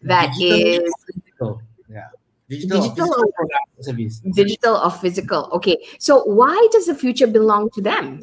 [0.03, 1.61] that digital is physical.
[1.89, 2.07] yeah.
[2.49, 5.49] Digital, digital, or, digital or physical.
[5.53, 5.77] Okay.
[5.97, 8.21] So why does the future belong to them?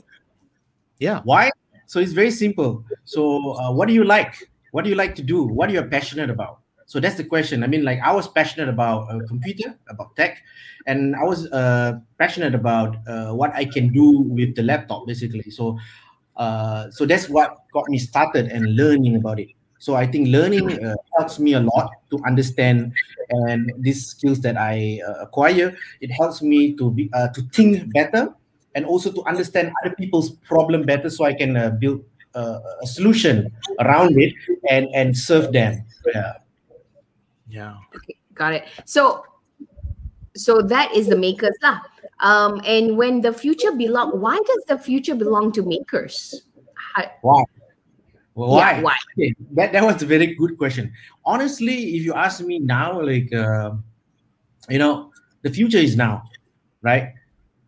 [0.98, 1.20] Yeah.
[1.24, 1.50] Why?
[1.86, 2.84] So it's very simple.
[3.04, 4.36] So uh, what do you like?
[4.70, 5.42] What do you like to do?
[5.42, 6.60] What are you passionate about?
[6.86, 7.62] So that's the question.
[7.62, 10.42] I mean like i was passionate about a computer about tech
[10.86, 15.50] and i was uh, passionate about uh, what i can do with the laptop basically.
[15.50, 15.78] So
[16.36, 20.84] uh, so that's what got me started and learning about it so I think learning
[20.84, 22.92] uh, helps me a lot to understand
[23.30, 25.74] and these skills that I uh, acquire.
[26.00, 28.28] It helps me to be uh, to think better
[28.74, 32.86] and also to understand other people's problem better, so I can uh, build uh, a
[32.86, 34.34] solution around it
[34.68, 35.80] and and serve them.
[36.12, 36.32] Yeah.
[37.48, 37.74] Yeah.
[37.96, 38.68] Okay, got it.
[38.84, 39.24] So
[40.36, 41.80] so that is the makers lah.
[42.20, 46.44] Um, and when the future belong, why does the future belong to makers?
[47.24, 47.48] Wow.
[48.48, 48.72] Why?
[48.72, 48.96] Yeah, why?
[49.18, 50.92] Okay, that, that was a very good question.
[51.24, 53.72] Honestly, if you ask me now, like, uh,
[54.68, 56.22] you know, the future is now,
[56.82, 57.14] right?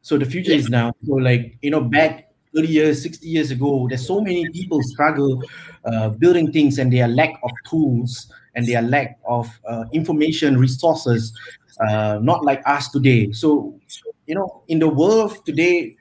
[0.03, 0.59] So the future yeah.
[0.59, 0.93] is now.
[1.07, 5.43] So, like, you know, back 30 years, 60 years ago, there's so many people struggle
[5.85, 11.33] uh, building things and their lack of tools and their lack of uh, information resources,
[11.81, 13.33] uh, not like us today.
[13.33, 13.79] So,
[14.27, 15.97] you know, in the world today,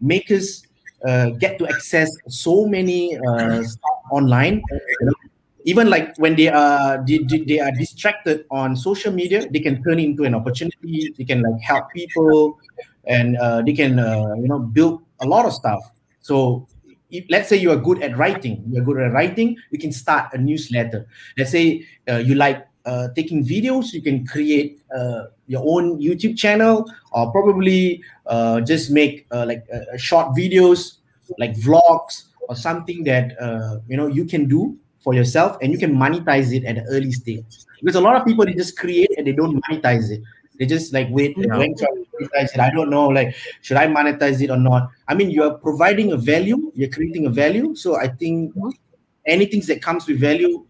[0.00, 0.64] makers
[1.04, 4.62] uh, get to access so many uh, stuff online.
[4.70, 5.12] You know,
[5.64, 9.98] even like when they are they, they are distracted on social media, they can turn
[9.98, 11.12] into an opportunity.
[11.16, 12.58] They can like help people,
[13.04, 15.80] and uh, they can uh, you know build a lot of stuff.
[16.20, 16.66] So
[17.10, 20.32] if, let's say you are good at writing, you're good at writing, you can start
[20.32, 21.06] a newsletter.
[21.36, 26.36] Let's say uh, you like uh, taking videos, you can create uh, your own YouTube
[26.36, 30.98] channel, or probably uh, just make uh, like uh, short videos,
[31.38, 35.78] like vlogs, or something that uh, you know you can do for yourself, and you
[35.78, 37.64] can monetize it at an early stage.
[37.80, 40.22] Because a lot of people they just create and they don't monetize it.
[40.58, 41.56] They just like wait, yeah.
[41.56, 42.60] when should I monetize it?
[42.60, 43.06] I don't know.
[43.06, 44.90] Like, should I monetize it or not?
[45.06, 47.76] I mean, you are providing a value, you're creating a value.
[47.76, 48.52] So I think
[49.24, 50.64] anything that comes with value,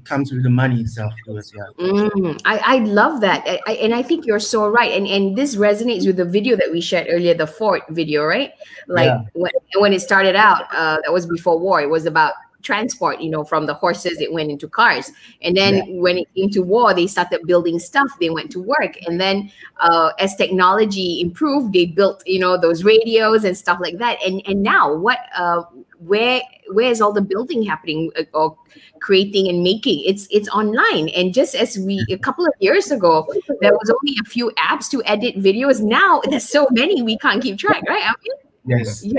[0.00, 1.52] it comes with the money itself to us.
[1.54, 1.84] Yeah.
[1.84, 3.42] Mm, I, I love that.
[3.46, 4.92] I, I, and I think you're so right.
[4.92, 8.52] And and this resonates with the video that we shared earlier, the Ford video, right?
[8.88, 9.20] Like yeah.
[9.34, 11.80] when, when it started out, uh, that was before war.
[11.80, 15.76] It was about transport you know from the horses it went into cars and then
[15.76, 15.84] yeah.
[15.98, 19.50] when it came to war they started building stuff they went to work and then
[19.80, 24.42] uh, as technology improved they built you know those radios and stuff like that and
[24.46, 25.62] and now what uh,
[26.00, 26.40] where
[26.72, 28.56] where is all the building happening uh, or
[29.00, 33.26] creating and making it's it's online and just as we a couple of years ago
[33.60, 37.42] there was only a few apps to edit videos now there's so many we can't
[37.42, 39.14] keep track right I mean, yes yeah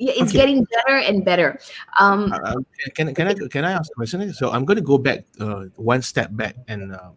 [0.00, 0.38] yeah, it's okay.
[0.38, 1.60] getting better and better.
[2.00, 2.56] Um, uh,
[2.96, 4.32] can can I can I ask a question?
[4.32, 7.10] So I'm going to go back uh, one step back and uh,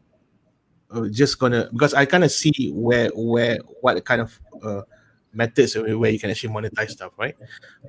[0.91, 4.81] uh just gonna because I kind of see where where what kind of uh,
[5.33, 7.35] methods where you can actually monetize stuff, right?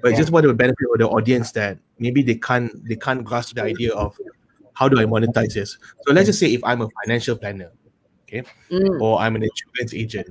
[0.03, 0.19] But yeah.
[0.19, 3.63] just want to benefit of the audience that maybe they can't they can't grasp the
[3.63, 4.17] idea of
[4.75, 5.79] how do I monetize this.
[6.07, 7.71] So let's just say if I'm a financial planner,
[8.23, 9.01] okay, mm.
[9.01, 10.29] or I'm an insurance agent,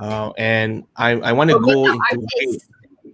[0.00, 2.60] uh, and I I want to go into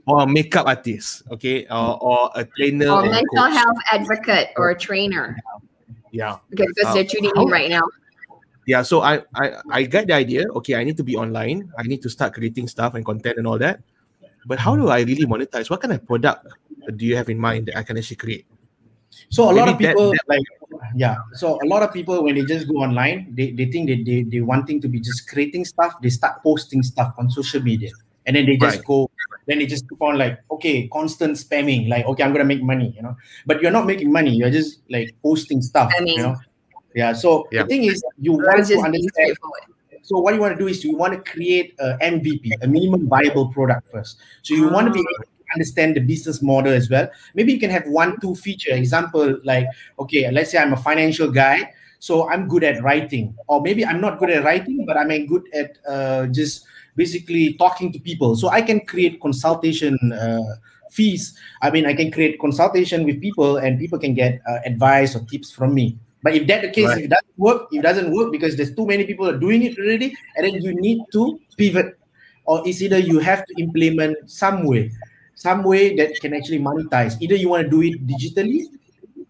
[0.07, 4.79] or a makeup artist, okay, or, or a trainer, or, mental health advocate, or a
[4.79, 5.37] trainer.
[6.13, 6.35] Yeah.
[6.53, 7.83] Okay, because uh, they're tuning in right now.
[8.71, 10.47] Yeah, so I, I I get the idea.
[10.63, 11.67] Okay, I need to be online.
[11.75, 13.83] I need to start creating stuff and content and all that.
[14.47, 15.67] But how do I really monetize?
[15.67, 16.47] What kind of product
[16.95, 18.47] do you have in mind that I can actually create?
[19.27, 20.47] So a Maybe lot of people that, that, like
[20.95, 21.19] yeah.
[21.35, 24.23] So a lot of people when they just go online, they, they think that they,
[24.23, 27.91] they wanting to be just creating stuff, they start posting stuff on social media.
[28.27, 28.87] And then they just right.
[28.87, 29.11] go
[29.51, 32.93] then they just keep on like okay constant spamming like okay i'm gonna make money
[32.95, 36.23] you know but you're not making money you're just like posting stuff I mean, you
[36.23, 36.37] know
[36.95, 37.63] yeah so yeah.
[37.63, 39.37] the thing is you want to understand
[40.03, 43.09] so what you want to do is you want to create a mvp a minimum
[43.09, 46.89] viable product first so you want to be able to understand the business model as
[46.89, 49.67] well maybe you can have one two feature example like
[49.99, 54.01] okay let's say i'm a financial guy so i'm good at writing or maybe i'm
[54.01, 58.37] not good at writing but i'm good at uh, just basically talking to people.
[58.37, 60.57] So I can create consultation uh,
[60.91, 61.39] fees.
[61.63, 65.21] I mean, I can create consultation with people, and people can get uh, advice or
[65.31, 65.97] tips from me.
[66.23, 66.99] But if that the case, right.
[66.99, 69.63] if it doesn't work, if it doesn't work because there's too many people are doing
[69.63, 71.99] it already, and then you need to pivot,
[72.45, 74.91] or it's either you have to implement some way,
[75.35, 77.17] some way that can actually monetize.
[77.21, 78.65] Either you want to do it digitally,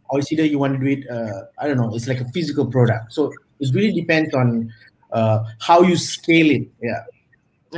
[0.09, 1.09] or it's either you want to do it.
[1.09, 1.94] Uh, I don't know.
[1.94, 3.12] It's like a physical product.
[3.12, 4.72] So it really depends on
[5.12, 6.68] uh, how you scale it.
[6.83, 7.05] Yeah.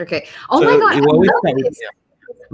[0.00, 0.26] Okay.
[0.48, 2.01] Oh so my god.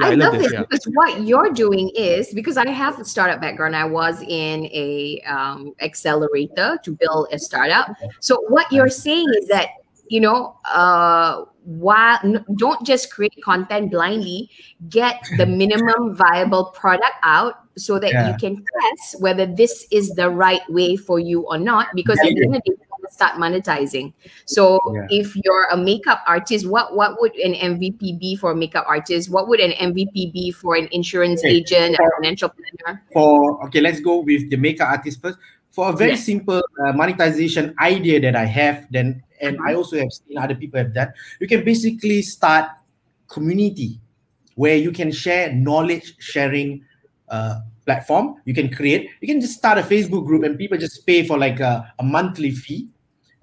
[0.00, 0.52] I love this.
[0.52, 0.58] Yeah.
[0.60, 0.84] Yeah, I, I, love, this, yeah.
[0.84, 3.74] because what you're doing is because I have a startup background.
[3.76, 7.88] I was in a um, accelerator to build a startup.
[8.20, 9.68] So what you're saying is that
[10.08, 12.18] you know, uh, while
[12.56, 14.50] don't just create content blindly,
[14.88, 18.30] get the minimum viable product out so that yeah.
[18.30, 21.88] you can test whether this is the right way for you or not.
[21.94, 22.30] Because yeah.
[22.30, 24.12] at the end of the day, start monetizing.
[24.46, 25.06] So yeah.
[25.10, 29.30] if you're a makeup artist, what what would an MVP be for a makeup artist?
[29.30, 31.56] What would an MVP be for an insurance okay.
[31.56, 33.02] agent, for, a financial planner?
[33.12, 35.38] For okay, let's go with the makeup artist first.
[35.70, 36.24] For a very yes.
[36.24, 39.68] simple uh, monetization idea that I have, then and mm-hmm.
[39.68, 41.14] I also have seen other people have that.
[41.40, 42.70] You can basically start
[43.28, 44.00] community
[44.58, 46.84] where you can share knowledge sharing
[47.28, 51.06] uh, platform you can create you can just start a facebook group and people just
[51.06, 52.88] pay for like a, a monthly fee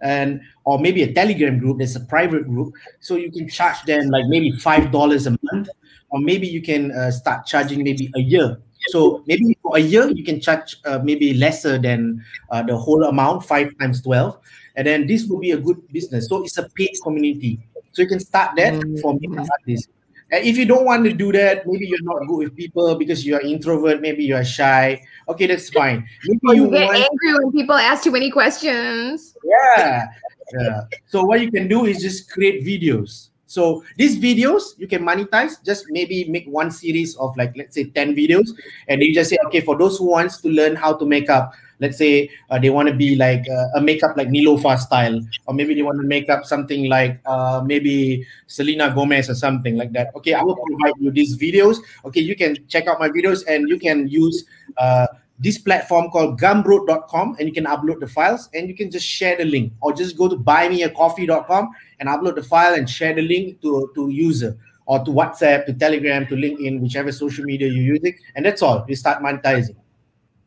[0.06, 2.74] and or maybe a telegram group there's a private group.
[3.02, 5.70] So you can charge them like maybe five dollars a month
[6.10, 8.62] or maybe you can uh, start charging maybe a year.
[8.90, 13.04] So maybe for a year you can charge uh, maybe lesser than uh, the whole
[13.04, 14.38] amount five times 12
[14.76, 16.30] and then this will be a good business.
[16.30, 17.60] So it's a paid community.
[17.94, 18.98] So you can start that mm-hmm.
[19.02, 19.18] for
[19.52, 19.90] artists
[20.32, 23.26] And if you don't want to do that, maybe you're not good with people because
[23.26, 25.02] you're introvert, maybe you're shy.
[25.28, 26.08] Okay, that's fine.
[26.26, 29.36] Maybe you you get want angry when people ask too many questions.
[29.44, 30.08] yeah.
[30.54, 30.82] yeah.
[31.08, 33.30] So what you can do is just create videos.
[33.48, 35.64] So these videos you can monetize.
[35.64, 38.50] Just maybe make one series of like let's say ten videos,
[38.88, 41.54] and you just say okay for those who wants to learn how to make up.
[41.80, 45.54] Let's say uh, they want to be like uh, a makeup like Neelofa style, or
[45.54, 49.92] maybe they want to make up something like uh, maybe Selena Gomez or something like
[49.94, 50.12] that.
[50.16, 51.78] Okay, I will provide you these videos.
[52.06, 54.46] Okay, you can check out my videos and you can use
[54.78, 55.08] uh,
[55.40, 59.36] this platform called gumroad.com and you can upload the files and you can just share
[59.38, 63.62] the link or just go to buymeacoffee.com and upload the file and share the link
[63.62, 68.16] to, to user or to WhatsApp, to Telegram, to LinkedIn, whichever social media you're using.
[68.36, 68.86] And that's all.
[68.88, 69.76] You start monetizing.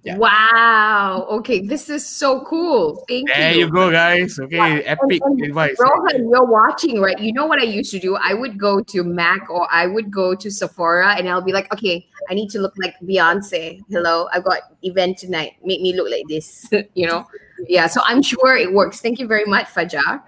[0.09, 0.17] Yeah.
[0.17, 1.27] Wow.
[1.31, 3.05] Okay, this is so cool.
[3.09, 3.43] Thank There you.
[3.43, 4.39] There you go, guys.
[4.39, 5.77] Okay, epic and advice.
[5.79, 7.19] Rohan, you're watching, right?
[7.19, 8.17] You know what I used to do?
[8.17, 11.71] I would go to Mac or I would go to Sephora and I'll be like,
[11.75, 13.81] okay, I need to look like Beyonce.
[13.91, 15.57] Hello, I've got event tonight.
[15.63, 16.67] Make me look like this.
[16.95, 17.27] you know?
[17.69, 19.01] Yeah, so I'm sure it works.
[19.01, 20.23] Thank you very much, Fajar.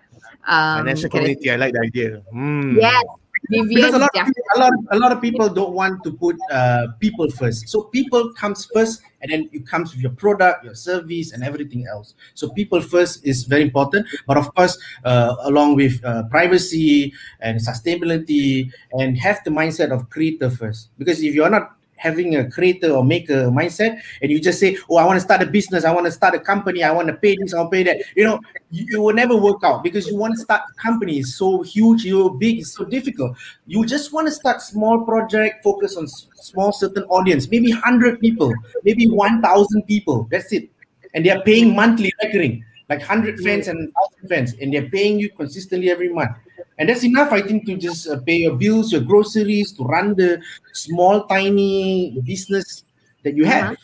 [0.46, 1.50] Um, Financial can I- community.
[1.50, 2.22] I like the idea.
[2.34, 2.76] Mm.
[2.80, 3.04] Yes,
[3.48, 3.74] Vivian.
[3.74, 4.42] Because a lot, of, definitely.
[4.54, 7.68] a lot, a lot of people don't want to put uh, people first.
[7.68, 11.86] So people comes first, and then it comes with your product, your service, and everything
[11.86, 12.14] else.
[12.34, 14.06] So people first is very important.
[14.26, 20.10] But of course, uh, along with uh, privacy and sustainability, and have the mindset of
[20.10, 20.90] creator first.
[20.98, 24.96] Because if you're not having a creator or maker mindset, and you just say, "Oh,
[24.96, 27.14] I want to start a business, I want to start a company, I want to
[27.14, 30.16] pay this, I'll pay that," you know, you, it will never work out because you
[30.16, 33.36] want to start a company is so huge, you're big, it's so difficult.
[33.66, 38.52] You just want to start small project, focus on small certain audience, maybe hundred people,
[38.82, 40.26] maybe one thousand people.
[40.30, 40.70] That's it,
[41.14, 45.18] and they are paying monthly recurring, like hundred fans and thousand fans, and they're paying
[45.18, 46.36] you consistently every month.
[46.80, 50.14] And that's enough, I think, to just uh, pay your bills, your groceries, to run
[50.14, 50.40] the
[50.72, 52.84] small, tiny business
[53.22, 53.76] that you have.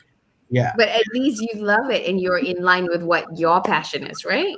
[0.48, 4.06] Yeah, But at least you love it and you're in line with what your passion
[4.06, 4.56] is, right?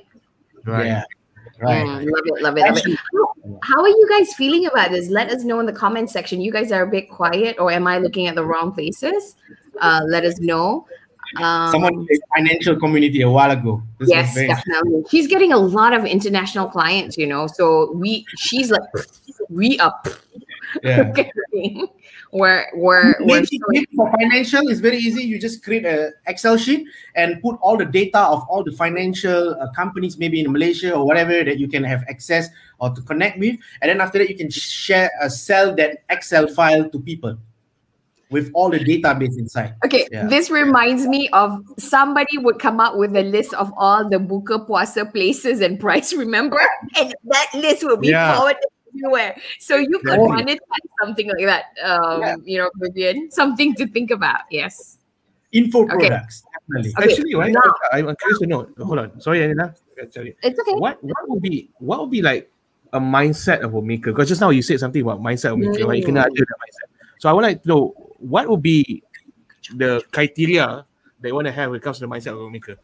[0.64, 0.86] Right.
[0.86, 1.04] yeah,
[1.60, 1.84] right.
[1.84, 2.98] Mm, love it, love it, love it.
[3.12, 5.08] How, how are you guys feeling about this?
[5.08, 6.40] Let us know in the comment section.
[6.40, 9.34] You guys are a bit quiet, or am I looking at the wrong places?
[9.80, 10.86] Uh, let us know.
[11.36, 13.82] Um, Someone financial community a while ago.
[13.98, 15.04] This yes, definitely.
[15.10, 17.46] She's getting a lot of international clients, you know.
[17.46, 18.80] So we, she's like,
[19.50, 20.08] we up.
[20.82, 21.12] yeah.
[22.30, 22.66] We're
[23.20, 25.22] Maybe, maybe for financial, it's very easy.
[25.22, 29.56] You just create a Excel sheet and put all the data of all the financial
[29.58, 32.48] uh, companies, maybe in Malaysia or whatever that you can have access
[32.80, 36.46] or to connect with, and then after that you can share, uh, sell that Excel
[36.48, 37.38] file to people
[38.30, 39.74] with all the database inside.
[39.84, 40.26] Okay, Yeah.
[40.28, 44.66] this reminds me of somebody would come up with a list of all the buka
[44.68, 46.60] puasa places and price, remember?
[47.00, 48.36] And that list will be Yeah.
[48.36, 48.62] forwarded
[48.92, 49.36] everywhere.
[49.60, 50.28] So you could Yeah.
[50.28, 51.64] monetize something like that.
[51.82, 52.36] Um, Yeah.
[52.44, 54.42] you know, Vivian, something to think about.
[54.50, 54.98] Yes.
[55.52, 56.12] Info Okay.
[56.12, 56.92] products, definitely.
[56.98, 57.52] Okay, Actually, right?
[57.52, 58.68] now- I'm curious to know.
[58.76, 59.20] Hold on.
[59.20, 59.72] Sorry, Anila.
[60.12, 60.36] Sorry.
[60.44, 60.76] It's okay.
[60.76, 62.52] What what would be what would be like
[62.92, 64.12] a mindset of a maker?
[64.12, 65.96] Because just now you said something about mindset of maker, right?
[65.98, 66.24] You can Mm.
[66.28, 66.88] add that mindset.
[67.18, 69.02] So I want to know what would be
[69.74, 70.84] the criteria
[71.20, 72.76] that you want to have when it comes to the mindset of a maker.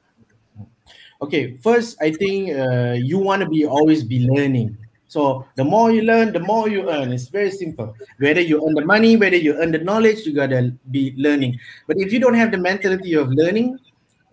[1.23, 4.77] Okay, first, I think uh, you want to be always be learning.
[5.07, 7.13] So the more you learn, the more you earn.
[7.13, 7.95] It's very simple.
[8.19, 11.59] Whether you earn the money, whether you earn the knowledge, you gotta be learning.
[11.87, 13.79] But if you don't have the mentality of learning,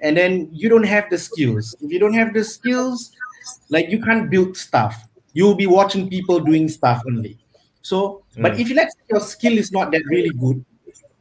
[0.02, 3.12] and then you don't have the skills, if you don't have the skills,
[3.70, 5.08] like you can't build stuff.
[5.34, 7.38] You'll be watching people doing stuff only.
[7.84, 8.60] So, but Mm.
[8.60, 10.66] if you let your skill is not that really good,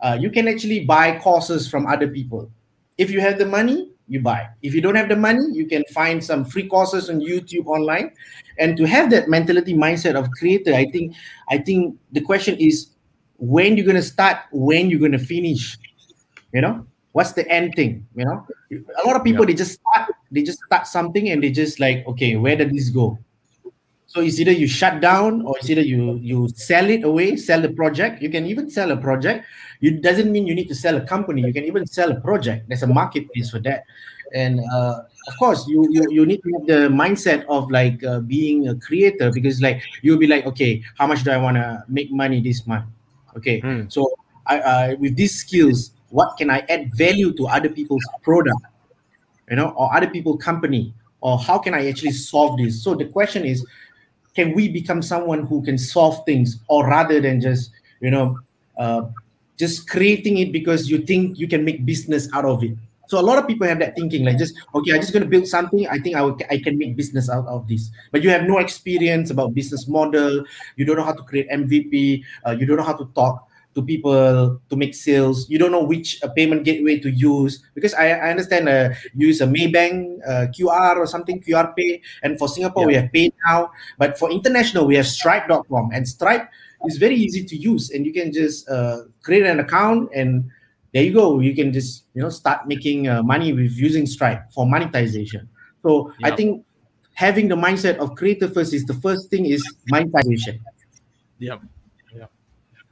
[0.03, 2.51] uh, you can actually buy courses from other people.
[2.99, 4.49] If you have the money, you buy.
[4.63, 8.13] If you don't have the money, you can find some free courses on YouTube online.
[8.59, 11.15] And to have that mentality mindset of creator, I think
[11.49, 12.91] I think the question is
[13.39, 15.79] when you're gonna start, when you're gonna finish.
[16.53, 18.07] You know, what's the end thing?
[18.17, 21.51] You know, a lot of people they just start, they just start something and they
[21.51, 23.17] just like, okay, where did this go?
[24.11, 27.61] So it's either you shut down or it's either you you sell it away, sell
[27.62, 28.20] the project.
[28.22, 29.47] You can even sell a project.
[29.80, 31.43] It doesn't mean you need to sell a company.
[31.47, 32.66] You can even sell a project.
[32.68, 33.85] There's a marketplace for that.
[34.35, 38.18] And uh, of course, you, you you need to have the mindset of like uh,
[38.20, 41.85] being a creator because like you'll be like, okay, how much do I want to
[41.89, 42.87] make money this month?
[43.37, 43.87] Okay, Hmm.
[43.89, 44.11] so
[44.47, 48.59] I uh, with these skills, what can I add value to other people's product?
[49.51, 52.82] you know, or other people company, or how can I actually solve this?
[52.82, 53.66] So the question is,
[54.41, 57.70] can we become someone who can solve things, or rather than just
[58.01, 58.38] you know,
[58.78, 59.03] uh,
[59.59, 62.72] just creating it because you think you can make business out of it?
[63.09, 65.47] So a lot of people have that thinking, like just okay, I'm just gonna build
[65.47, 65.86] something.
[65.88, 67.91] I think I will, I can make business out of this.
[68.12, 70.45] But you have no experience about business model.
[70.76, 72.24] You don't know how to create MVP.
[72.47, 75.49] Uh, you don't know how to talk to people to make sales.
[75.49, 79.41] You don't know which uh, payment gateway to use because I, I understand uh, use
[79.41, 82.87] a Maybank uh, QR or something QR Pay, and for Singapore yeah.
[82.87, 86.49] we have Pay now, but for international we have Stripe.com, and Stripe
[86.87, 90.51] is very easy to use, and you can just uh, create an account and
[90.93, 91.39] there you go.
[91.39, 95.49] You can just you know start making uh, money with using Stripe for monetization.
[95.83, 96.64] So I think
[97.14, 100.61] having the mindset of creator first is the first thing is monetization.
[101.39, 101.59] Yeah.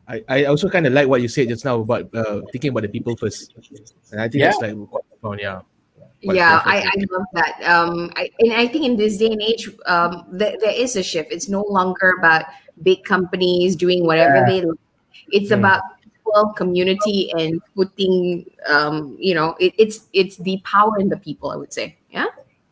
[0.09, 2.83] I, I also kind of like what you said just now about uh, thinking about
[2.83, 3.55] the people first,
[4.11, 4.51] and I think yeah.
[4.51, 5.39] that's like quite fun.
[5.39, 5.61] Yeah.
[6.21, 7.63] yeah, I, I love that.
[7.63, 11.03] Um, I, and I think in this day and age, um, th- there is a
[11.03, 11.31] shift.
[11.31, 12.47] It's no longer about
[12.83, 14.47] big companies doing whatever yeah.
[14.47, 14.61] they.
[14.63, 14.79] Like.
[15.31, 15.59] It's mm.
[15.59, 18.51] about people, community, and putting.
[18.67, 21.51] Um, you know, it, it's it's the power in the people.
[21.51, 21.99] I would say.
[22.11, 22.27] Yeah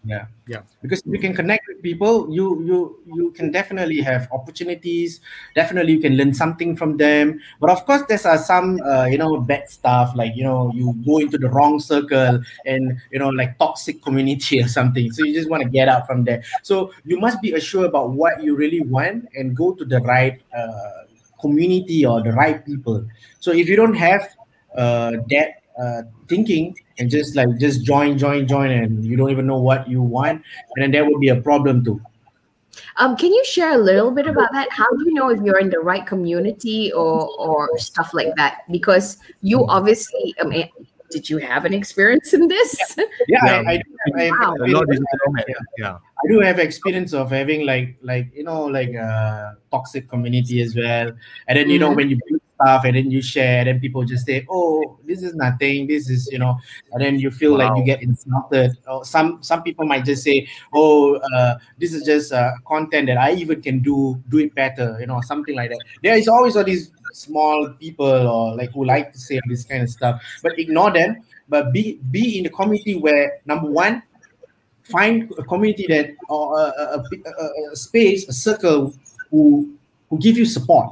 [0.06, 0.26] yeah.
[0.46, 0.62] Yeah.
[0.80, 5.20] Because if you can connect with people you you you can definitely have opportunities.
[5.54, 7.40] Definitely you can learn something from them.
[7.60, 10.94] But of course there's uh, some uh, you know bad stuff like you know you
[11.04, 15.10] go into the wrong circle and you know like toxic community or something.
[15.10, 16.42] So you just want to get out from there.
[16.62, 20.40] So you must be assured about what you really want and go to the right
[20.56, 23.04] uh, community or the right people.
[23.40, 24.22] So if you don't have
[24.76, 29.46] uh, that uh, thinking and just like just join, join, join, and you don't even
[29.46, 30.42] know what you want,
[30.74, 32.00] and then that would be a problem too.
[32.96, 34.70] Um, can you share a little bit about that?
[34.70, 38.62] How do you know if you're in the right community or or stuff like that?
[38.70, 40.68] Because you obviously, I mean,
[41.10, 42.96] did you have an experience in this?
[43.28, 44.56] Yeah, yeah I, I, I, wow.
[44.62, 45.44] I,
[45.78, 45.98] yeah.
[45.98, 50.60] I do have experience of having like like you know like a uh, toxic community
[50.60, 51.12] as well,
[51.48, 51.90] and then you mm-hmm.
[51.90, 52.18] know when you
[52.56, 55.86] stuff and then you share and then people just say oh this is nothing.
[55.86, 56.58] This is you know
[56.92, 57.68] and then you feel wow.
[57.68, 58.76] like you get insulted.
[58.88, 63.18] Or some some people might just say oh uh, this is just uh, content that
[63.18, 65.80] i even can do do it better you know something like that.
[66.02, 69.82] There is always all these small people or like who like to say this kind
[69.82, 71.22] of stuff but ignore them.
[71.48, 74.02] But be be in the community where number one
[74.90, 78.94] find a community that or a, a, a, a space a circle
[79.30, 79.72] who
[80.10, 80.90] who give you support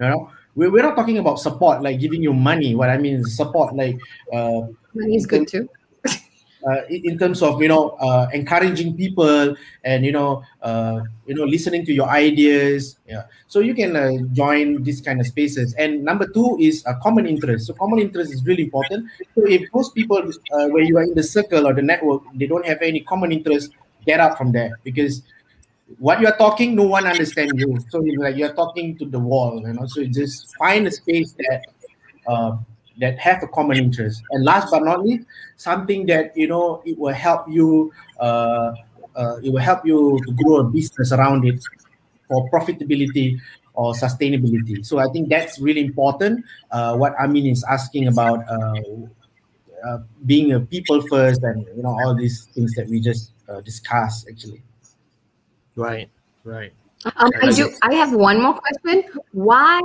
[0.00, 2.74] you know we're, we're not talking about support like giving you money.
[2.74, 3.98] What i mean is support like
[4.32, 4.62] uh
[4.94, 5.68] money is good too.
[6.66, 11.44] uh, in terms of you know uh, encouraging people and you know uh, you know
[11.44, 12.98] listening to your ideas.
[13.06, 13.24] Yeah.
[13.48, 15.74] So you can uh, join these kind of spaces.
[15.74, 17.66] And number two is a common interest.
[17.66, 19.08] So common interest is really important.
[19.34, 22.46] So if most people uh, where you are in the circle or the network they
[22.46, 23.72] don't have any common interest
[24.06, 24.78] get out from there.
[24.84, 25.22] Because
[25.98, 27.78] what you're talking, no one understands you.
[27.88, 29.86] So it's like you're talking to the wall, you know.
[29.86, 31.62] So you just find a space that
[32.26, 32.56] uh,
[32.98, 34.22] that have a common interest.
[34.30, 35.26] And last but not least,
[35.56, 37.92] something that you know it will help you.
[38.18, 38.74] Uh,
[39.16, 41.60] uh, it will help you to grow a business around it
[42.28, 43.40] for profitability
[43.74, 44.86] or sustainability.
[44.86, 46.44] So I think that's really important.
[46.70, 48.74] Uh, what Amin is asking about uh,
[49.84, 53.60] uh, being a people first, and you know all these things that we just uh,
[53.62, 54.62] discussed actually.
[55.80, 56.10] Right,
[56.44, 56.72] right.
[57.16, 57.72] Um, I do.
[57.80, 59.04] I have one more question.
[59.32, 59.80] Why,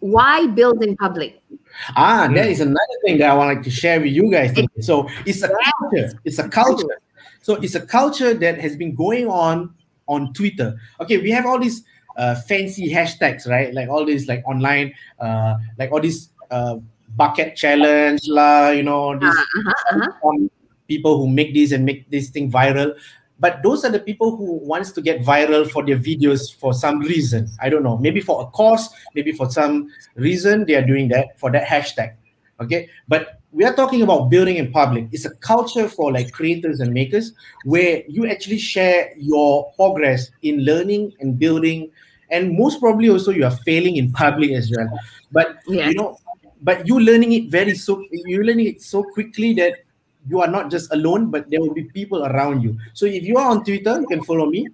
[0.00, 1.40] why build in public?
[1.96, 4.52] Ah, that is another thing that I want to share with you guys.
[4.52, 4.68] Today.
[4.80, 6.20] So it's a culture.
[6.24, 7.00] It's a culture.
[7.40, 9.72] So it's a culture that has been going on
[10.06, 10.76] on Twitter.
[11.00, 11.82] Okay, we have all these
[12.16, 13.72] uh, fancy hashtags, right?
[13.72, 16.76] Like all these like online, uh, like all these uh,
[17.16, 18.68] bucket challenge, lah.
[18.68, 20.48] You know, these uh-huh, uh-huh.
[20.88, 22.92] people who make this and make this thing viral
[23.40, 27.00] but those are the people who wants to get viral for their videos for some
[27.00, 27.48] reason.
[27.60, 27.96] I don't know.
[27.98, 32.14] Maybe for a cause maybe for some reason they are doing that for that hashtag.
[32.60, 32.88] Okay?
[33.06, 35.08] But we are talking about building in public.
[35.12, 37.32] It's a culture for like creators and makers
[37.64, 41.90] where you actually share your progress in learning and building.
[42.30, 44.88] And most probably also you are failing in public as well.
[45.32, 45.88] But yeah.
[45.88, 46.18] you know
[46.62, 49.74] but you learning it very so you learning it so quickly that
[50.28, 52.78] you are not just alone, but there will be people around you.
[52.94, 54.66] So if you are on Twitter, you can follow me,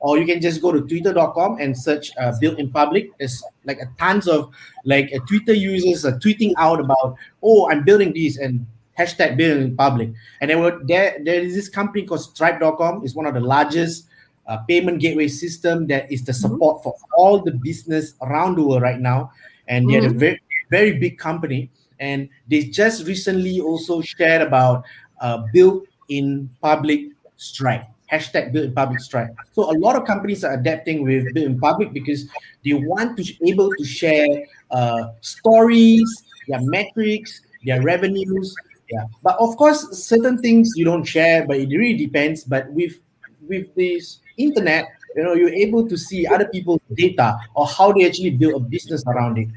[0.00, 3.10] or you can just go to twitter.com and search uh, build in public.
[3.18, 4.50] There's like a tons of
[4.84, 8.66] like uh, Twitter users are tweeting out about, oh, I'm building this and
[8.98, 10.10] hashtag build in public.
[10.40, 13.04] And then there, there is this company called stripe.com.
[13.04, 14.06] It's one of the largest
[14.46, 16.40] uh, payment gateway system that is the mm-hmm.
[16.40, 16.90] support mm-hmm.
[16.90, 19.32] for all the business around the world right now.
[19.68, 20.16] And they're mm-hmm.
[20.16, 21.70] a very, very big company
[22.00, 24.84] and they just recently also shared about
[25.20, 27.84] uh, build in public Stripe.
[28.10, 31.60] Hashtag build in public Stripe so a lot of companies are adapting with built in
[31.60, 32.26] public because
[32.64, 34.26] they want to be able to share
[34.70, 36.08] uh, stories
[36.48, 38.54] their metrics their revenues.
[38.90, 39.04] Yeah.
[39.22, 42.44] But of course certain things you don't share but it really depends.
[42.44, 42.98] But with
[43.46, 44.86] with this internet
[45.16, 48.64] you know you're able to see other people's data or how they actually build a
[48.64, 49.48] business around it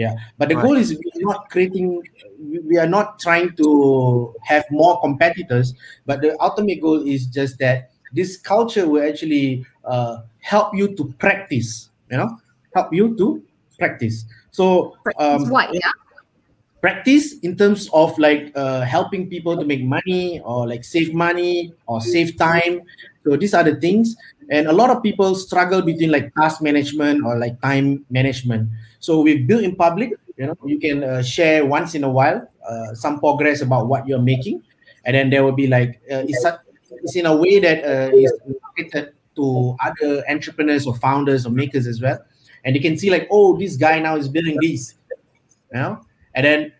[0.00, 0.14] yeah.
[0.38, 0.64] But the right.
[0.64, 2.02] goal is we're not creating
[2.40, 5.74] we are not trying to have more competitors
[6.06, 11.12] but the ultimate goal is just that this culture will actually uh, help you to
[11.18, 12.38] practice you know
[12.74, 13.42] help you to
[13.80, 14.24] practice.
[14.52, 15.90] So um, what yeah
[16.80, 21.72] practice in terms of like uh, helping people to make money or like save money
[21.86, 22.82] or save time.
[23.24, 24.16] So these are the things.
[24.50, 28.70] And a lot of people struggle between like task management or like time management.
[28.98, 32.48] So we build in public you know you can uh, share once in a while
[32.66, 34.62] uh, some progress about what you're making.
[35.04, 36.44] And then there will be like uh, it's,
[36.90, 41.86] it's in a way that uh, is marketed to other entrepreneurs or founders or makers
[41.86, 42.18] as well.
[42.64, 44.94] And you can see like oh this guy now is building this
[45.72, 46.00] you know
[46.34, 46.72] and then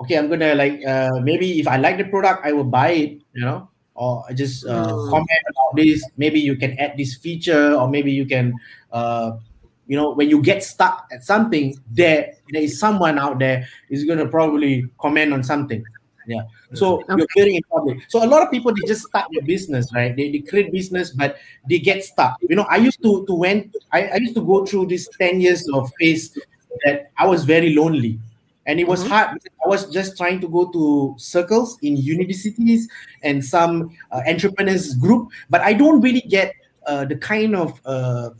[0.00, 3.22] okay i'm gonna like uh, maybe if i like the product i will buy it
[3.36, 3.68] you know?
[3.94, 5.08] Or just uh, mm.
[5.08, 6.04] comment about this.
[6.18, 8.52] Maybe you can add this feature or maybe you can
[8.92, 9.38] uh,
[9.86, 14.04] you know when you get stuck at something there there is someone out there is
[14.04, 15.82] going to probably comment on something.
[16.26, 16.42] Yeah.
[16.74, 17.14] So okay.
[17.16, 20.14] you're building in public so a lot of people they just start their business right?
[20.14, 22.36] They, they create business but they get stuck.
[22.42, 25.40] You know i used to to when I, I used to go through this 10
[25.40, 26.36] years of phase
[26.84, 28.18] that i was very lonely
[28.66, 29.12] and it was mm-hmm.
[29.12, 32.88] hard i was just trying to go to circles in universities
[33.22, 36.52] and some uh, entrepreneurs group but i don't really get
[36.86, 38.30] uh, the kind of uh,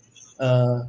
[0.41, 0.83] uh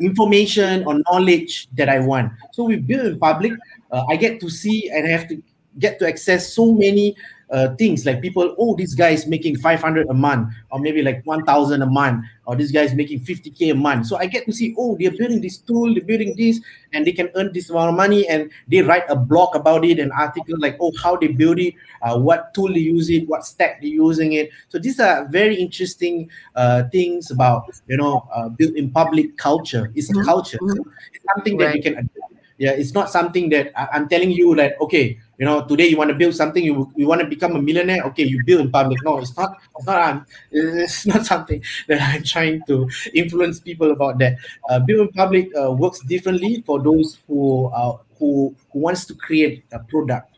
[0.00, 3.52] information or knowledge that i want so we build in public
[3.90, 5.42] uh, i get to see and i have to
[5.78, 7.14] get to access so many
[7.52, 11.20] uh, things like people oh this guy is making 500 a month or maybe like
[11.24, 14.52] 1000 a month or this guy is making 50k a month so i get to
[14.52, 16.60] see oh they're building this tool they're building this
[16.94, 19.98] and they can earn this amount of money and they write a blog about it
[19.98, 23.44] an article like oh how they build it uh, what tool they use it what
[23.44, 28.48] stack they're using it so these are very interesting uh, things about you know uh,
[28.48, 30.24] built in public culture it's a mm-hmm.
[30.24, 30.88] culture mm-hmm.
[31.12, 31.76] it's something that right.
[31.76, 32.31] you can adapt
[32.62, 35.96] yeah it's not something that I, am telling you that okay you know today you
[35.96, 38.70] want to build something you you want to become a millionaire okay you build in
[38.70, 43.58] public no it's not it's not um, it's not something that i'm trying to influence
[43.58, 44.38] people about that
[44.70, 49.14] uh, build in public uh, works differently for those who uh, who who wants to
[49.14, 50.28] create a product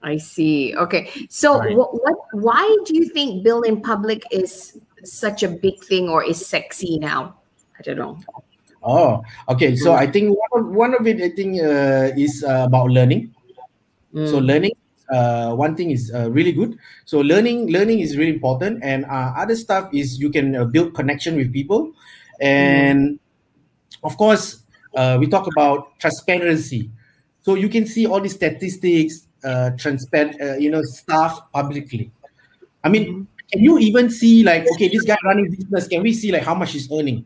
[0.00, 0.76] I see.
[0.76, 1.10] Okay.
[1.28, 1.76] So right.
[1.76, 6.22] what, what why do you think build in public is such a big thing or
[6.22, 7.34] is sexy now?
[7.76, 8.16] I don't know.
[8.88, 9.20] Oh,
[9.52, 9.76] okay.
[9.76, 13.34] So I think one of, one of it, I think, uh, is uh, about learning.
[14.14, 14.30] Mm.
[14.30, 14.72] So learning,
[15.12, 16.78] uh, one thing is uh, really good.
[17.04, 20.94] So learning, learning is really important, and uh, other stuff is you can uh, build
[20.94, 21.92] connection with people,
[22.40, 23.18] and mm.
[24.04, 24.64] of course,
[24.96, 26.90] uh, we talk about transparency.
[27.44, 32.10] So you can see all the statistics, uh, transparent, uh, you know, stuff publicly.
[32.84, 33.22] I mean, mm-hmm.
[33.52, 35.88] can you even see like, okay, this guy running business?
[35.88, 37.24] Can we see like how much he's earning?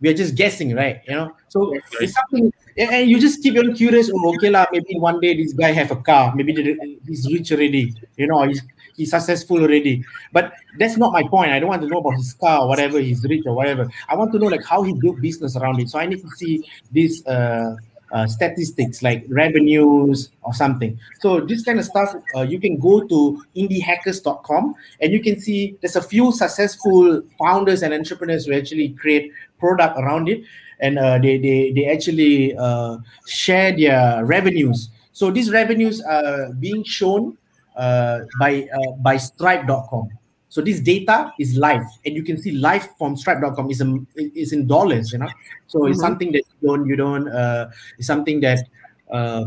[0.00, 1.00] We are just guessing, right?
[1.08, 4.10] You know, so yes, it's something, and you just keep on curious.
[4.12, 4.66] Oh, okay, lah.
[4.72, 6.34] Maybe one day this guy have a car.
[6.34, 6.52] Maybe
[7.06, 7.94] he's rich already.
[8.16, 8.62] You know, he's
[8.96, 10.04] he's successful already.
[10.32, 11.52] But that's not my point.
[11.52, 12.98] I don't want to know about his car or whatever.
[12.98, 13.88] He's rich or whatever.
[14.08, 15.88] I want to know like how he built business around it.
[15.88, 17.24] So I need to see this.
[17.26, 17.76] Uh,
[18.12, 20.98] uh, statistics like revenues or something.
[21.20, 25.76] So this kind of stuff, uh, you can go to indiehackers.com and you can see
[25.80, 30.44] there's a few successful founders and entrepreneurs who actually create product around it,
[30.80, 34.90] and uh, they they they actually uh, share their revenues.
[35.12, 37.38] So these revenues are being shown
[37.76, 38.68] uh, by
[39.00, 40.10] by Stripe.com.
[40.48, 44.52] So this data is live, and you can see live from Stripe.com is in, is
[44.52, 45.28] in dollars, you know.
[45.66, 45.92] So mm-hmm.
[45.92, 48.60] it's something that you don't you don't uh, it's something that
[49.10, 49.46] uh,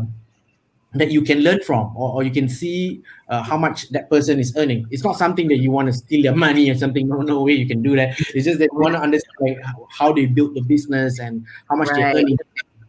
[0.94, 4.40] that you can learn from, or, or you can see uh, how much that person
[4.40, 4.86] is earning.
[4.90, 7.08] It's not something that you want to steal their money or something.
[7.08, 8.18] No, no way you can do that.
[8.34, 9.58] It's just that you want to understand like
[9.90, 11.96] how they built the business and how much right.
[11.96, 12.38] they're earning.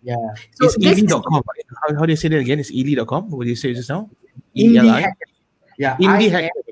[0.03, 0.15] Yeah.
[0.55, 1.43] So it's ely.com.
[1.81, 2.59] How, how do you say that again?
[2.59, 3.29] It's ely.com.
[3.29, 4.09] What do you say just now?
[4.57, 5.05] Indie
[5.77, 5.95] Yeah.
[5.97, 6.70] Indie hackers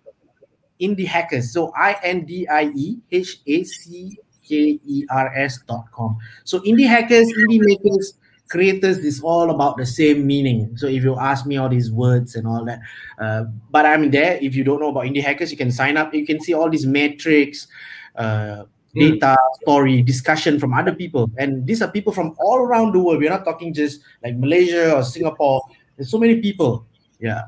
[0.82, 1.52] indie hackers.
[1.52, 6.18] So I N D I E H A C K E R S dot com.
[6.44, 8.14] So indie hackers, indie makers,
[8.50, 10.76] creators is all about the same meaning.
[10.76, 12.80] So if you ask me all these words and all that,
[13.20, 14.40] uh, but I'm there.
[14.42, 16.14] If you don't know about indie hackers, you can sign up.
[16.14, 17.68] You can see all these metrics.
[18.16, 18.64] Uh,
[18.96, 23.20] data story discussion from other people and these are people from all around the world
[23.20, 25.62] we're not talking just like malaysia or singapore
[25.96, 26.86] there's so many people
[27.20, 27.44] yeah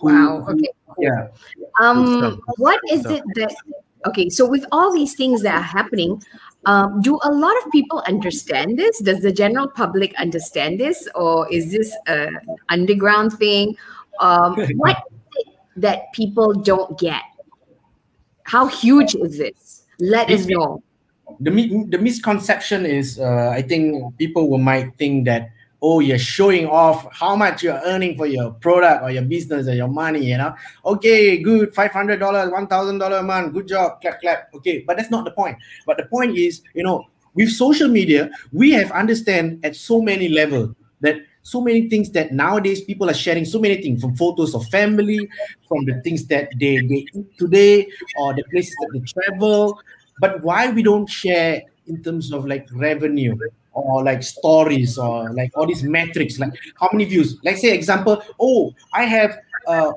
[0.00, 0.68] wow okay
[0.98, 1.28] yeah.
[1.80, 3.54] Um what is it that
[4.06, 6.22] okay so with all these things that are happening
[6.66, 8.98] um, do a lot of people understand this?
[8.98, 11.08] Does the general public understand this?
[11.14, 12.38] Or is this an
[12.68, 13.76] underground thing?
[14.18, 14.98] Um, what
[15.76, 17.22] that people don't get?
[18.42, 19.84] How huge is this?
[20.00, 20.82] Let us know.
[21.40, 21.50] The
[21.88, 25.50] the misconception is, uh, I think people will might think that
[25.82, 29.74] oh you're showing off how much you're earning for your product or your business or
[29.74, 30.54] your money you know?
[30.84, 34.84] Okay good $500 $1000 a month good job clap clap okay.
[34.86, 35.58] But that's not the point.
[35.86, 40.28] But the point is you know with social media we have understand at so many
[40.28, 44.52] level that so many things that nowadays people are sharing so many things from photos
[44.52, 45.28] of family
[45.68, 47.86] from the things that they, they eat today
[48.18, 49.80] or the places that they travel.
[50.18, 53.36] But why we don't share in terms of like revenue
[53.76, 57.38] or like stories or like all these metrics like how many views?
[57.44, 59.92] Like say example oh i have uh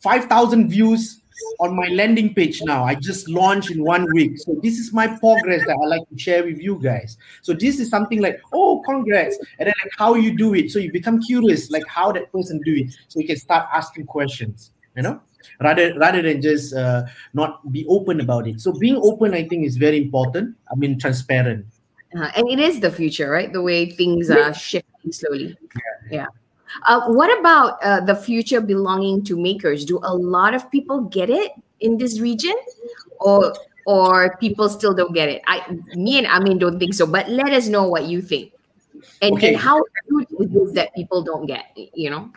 [0.00, 1.20] 5000 views
[1.60, 2.84] on my landing page now.
[2.84, 4.38] I just launched in one week.
[4.38, 7.16] So this is my progress that i like to share with you guys.
[7.42, 9.38] So this is something like oh congrats.
[9.58, 10.70] And then like how you do it.
[10.70, 12.92] So you become curious like how that person do it.
[13.08, 15.18] So you can start asking questions you know
[15.60, 18.60] rather rather than just uh, not be open about it.
[18.60, 20.56] So being open i think is very important.
[20.70, 21.66] I mean transparent
[22.16, 23.52] uh, and it is the future, right?
[23.52, 25.56] The way things are shifting slowly.
[26.10, 26.26] Yeah.
[26.86, 29.84] Uh, what about uh, the future belonging to makers?
[29.84, 32.54] Do a lot of people get it in this region,
[33.20, 33.54] or
[33.86, 35.42] or people still don't get it?
[35.46, 37.06] I, me and Amin don't think so.
[37.06, 38.52] But let us know what you think,
[39.20, 39.48] and, okay.
[39.48, 41.76] and how it is that people don't get.
[41.76, 42.32] You know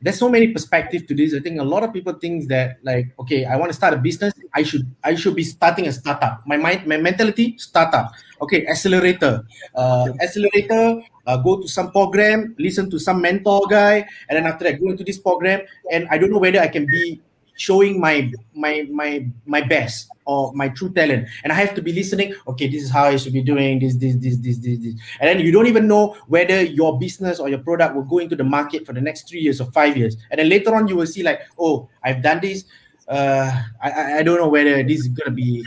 [0.00, 1.34] there's so many perspectives to this.
[1.34, 3.98] I think a lot of people think that like, okay, I want to start a
[3.98, 4.32] business.
[4.54, 6.40] I should I should be starting a startup.
[6.46, 8.12] My mind, my mentality, startup.
[8.40, 9.44] Okay, accelerator,
[9.76, 11.02] uh, accelerator.
[11.26, 14.88] Uh, go to some program, listen to some mentor guy, and then after that, go
[14.88, 15.60] into this program.
[15.92, 17.20] And I don't know whether I can be
[17.60, 21.28] showing my my my my best or my true talent.
[21.44, 23.94] And i have to be listening okay this is how i should be doing this
[23.96, 24.94] this this this this, this.
[25.20, 28.34] and then you don't even know whether your business or your product will go into
[28.34, 30.16] the market for the next three years or five years.
[30.30, 32.64] And then later on you will see like oh i've done this.
[33.06, 33.52] Uh
[33.84, 35.62] i i don't know whether this is gonna be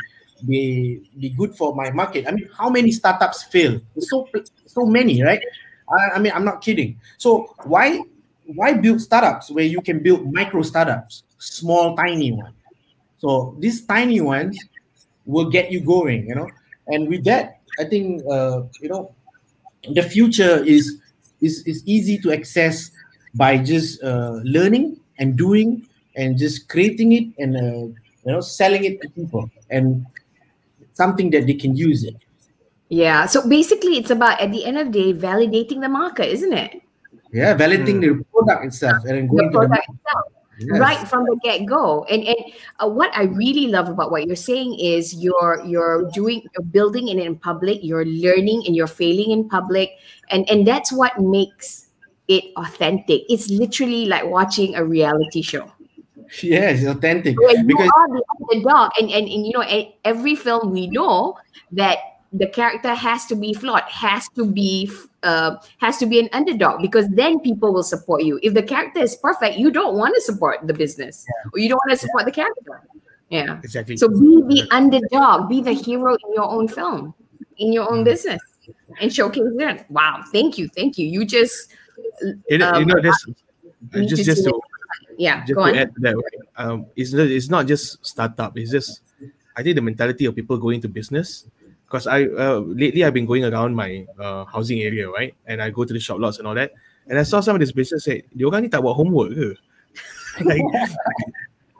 [0.49, 2.25] be be good for my market.
[2.27, 3.79] I mean how many startups fail?
[3.99, 4.27] So
[4.65, 5.45] so many right?
[5.85, 6.97] I, I mean i'm not kidding.
[7.21, 8.01] So why
[8.57, 12.53] why build startups where you can build micro startups small tiny one.
[13.17, 14.57] so these tiny ones
[15.25, 16.47] will get you going, you know.
[16.87, 19.15] And with that, I think uh, you know
[19.91, 20.99] the future is
[21.41, 22.91] is is easy to access
[23.35, 27.87] by just uh, learning and doing and just creating it and uh,
[28.23, 30.05] you know selling it to people and
[30.93, 32.15] something that they can use it.
[32.89, 33.25] Yeah.
[33.25, 36.81] So basically, it's about at the end of the day validating the market, isn't it?
[37.31, 38.19] Yeah, validating mm.
[38.19, 39.89] the product itself and going the to the market.
[39.89, 40.80] Itself yes.
[40.80, 42.04] right from the get-go.
[42.06, 42.38] And and
[42.80, 47.08] uh, what i really love about what you're saying is you're you're doing you're building
[47.08, 49.91] it in public you're learning and you're failing in public
[50.30, 51.84] and and that's what makes
[52.28, 53.24] it authentic.
[53.30, 55.72] It's literally like watching a reality show.
[56.41, 57.39] Yes authentic.
[57.39, 59.64] When because you are the underdog and, and and you know
[60.04, 61.38] every film we know
[61.74, 61.97] that
[62.34, 66.81] the character has to be flawed has to be uh, has to be an underdog
[66.81, 68.39] because then people will support you.
[68.41, 71.25] If the character is perfect you don't want to support the business.
[71.27, 71.51] Yeah.
[71.53, 72.25] or you don't want to support yeah.
[72.25, 72.81] the character.
[73.29, 73.59] Yeah.
[73.63, 73.97] Exactly.
[73.97, 77.13] So be the underdog be the hero in your own film
[77.57, 78.05] in your own mm.
[78.05, 78.41] business
[78.99, 81.07] and showcase that wow thank you thank you.
[81.07, 81.71] You just
[82.47, 83.25] it, um, you know this
[84.07, 84.59] just just to,
[85.17, 85.75] yeah just go on.
[85.75, 86.15] add that
[86.57, 89.01] um it's, it's not just startup it's just
[89.55, 91.45] i think the mentality of people going to business
[91.93, 95.35] because I uh, lately I've been going around my uh, housing area, right?
[95.45, 96.73] And I go to the shop lots and all that.
[97.05, 99.53] And I saw some of this business say, dia orang ni tak buat homework ke?
[100.49, 100.65] like,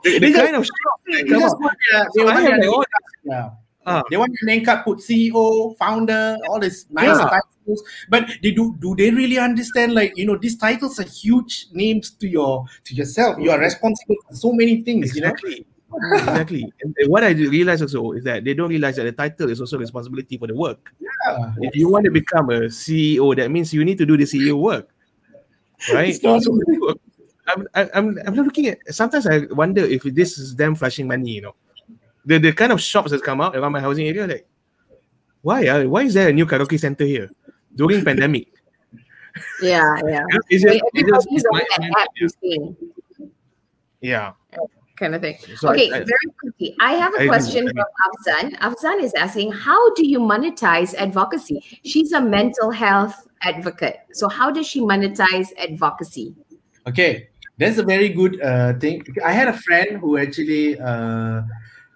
[0.06, 2.82] the, the kind of shop they just put their, they want their name
[3.26, 3.50] yeah.
[3.82, 7.26] Uh, they want your name card, put CEO, founder, all this nice yeah.
[7.26, 7.82] titles.
[8.08, 12.14] But they do do they really understand like you know these titles are huge names
[12.22, 13.34] to your to yourself.
[13.42, 15.50] You are responsible for so many things, exactly.
[15.50, 15.73] you know
[16.12, 16.72] exactly.
[16.82, 19.78] And what I realize also is that they don't realize that the title is also
[19.78, 20.92] responsibility for the work.
[21.00, 21.52] Yeah.
[21.60, 24.60] If you want to become a CEO, that means you need to do the CEO
[24.60, 24.88] work,
[25.92, 26.14] right?
[26.14, 26.38] so,
[27.46, 28.78] I'm, I'm, I'm looking at.
[28.88, 31.30] Sometimes I wonder if this is them flashing money.
[31.30, 31.54] You know,
[32.24, 34.46] the the kind of shops that come out around my housing area, like,
[35.42, 35.66] why?
[35.66, 37.30] Uh, why is there a new karaoke center here
[37.74, 38.48] during pandemic?
[39.60, 40.24] Yeah, yeah.
[40.48, 41.62] it's just, it's just, it's my,
[44.04, 44.32] yeah
[44.96, 45.36] kind of thing.
[45.56, 46.76] So okay, I, I, very quickly.
[46.80, 48.58] I have a I question from Afzan.
[48.58, 51.80] Afzan is asking, how do you monetize advocacy?
[51.84, 53.96] She's a mental health advocate.
[54.12, 56.34] So how does she monetize advocacy?
[56.86, 57.28] Okay,
[57.58, 59.04] that's a very good uh, thing.
[59.24, 61.42] I had a friend who actually uh,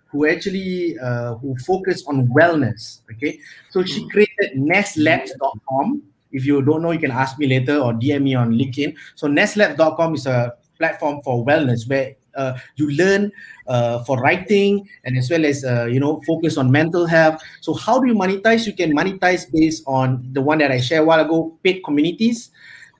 [0.06, 3.00] who actually uh, who focused on wellness.
[3.12, 3.38] Okay,
[3.70, 4.08] so she hmm.
[4.08, 8.52] created nestlabs.com If you don't know, you can ask me later or DM me on
[8.52, 8.96] LinkedIn.
[9.14, 12.14] So nestlabs.com is a platform for wellness where
[12.76, 13.32] you learn
[13.66, 17.42] uh, for writing and as well as uh, you know focus on mental health.
[17.60, 18.66] So how do you monetize?
[18.66, 22.50] You can monetize based on the one that i shared a while ago paid communities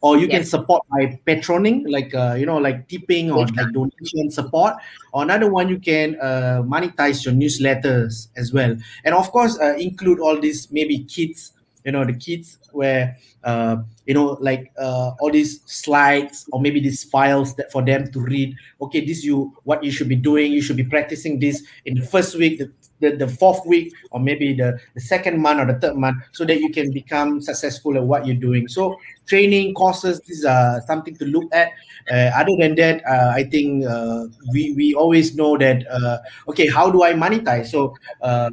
[0.01, 4.31] or you can support by patroning like uh, you know like tipping or like donation
[4.31, 4.75] support.
[5.13, 8.77] Or another one you can uh, monetize your newsletters as well.
[9.05, 11.53] And of course uh, include all these maybe kids
[11.89, 16.81] you know the kids where uh, you know like uh, all these slides or maybe
[16.81, 20.53] these files that for them to read okay this you what you should be doing
[20.53, 22.71] you should be practicing this in the first week the,
[23.01, 26.45] the, the fourth week or maybe the, the second month or the third month so
[26.45, 28.69] that you can become successful at what you're doing.
[28.69, 31.69] So training courses these are something to look at.
[32.11, 36.19] Uh, other than that uh, i think uh, we we always know that uh,
[36.49, 37.67] okay how do i monetize?
[37.67, 38.51] So uh,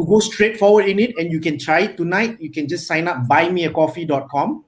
[0.00, 2.40] to go straight forward in it and you can try it tonight.
[2.40, 4.64] You can just sign up buymeacoffee.com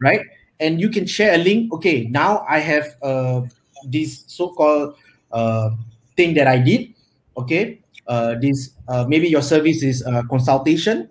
[0.00, 0.20] right?
[0.60, 1.72] And you can share a link.
[1.72, 3.42] Okay now i have uh,
[3.84, 4.96] this so-called
[5.32, 5.70] uh,
[6.16, 6.94] thing that i did.
[7.36, 11.10] Okay uh, this uh, maybe your service is uh, consultation.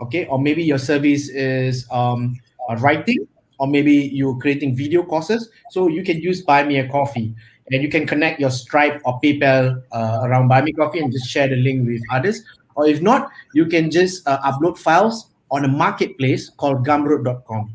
[0.00, 2.36] Okay or maybe your service is um,
[2.78, 3.26] writing
[3.58, 5.50] or maybe you're creating video courses.
[5.70, 7.34] So you can use buy me a coffee
[7.70, 11.28] and you can connect your stripe or paypal uh, around buy me coffee and just
[11.28, 12.44] share the link with others
[12.78, 17.74] or if not you can just uh, upload files on a marketplace called gumroad.com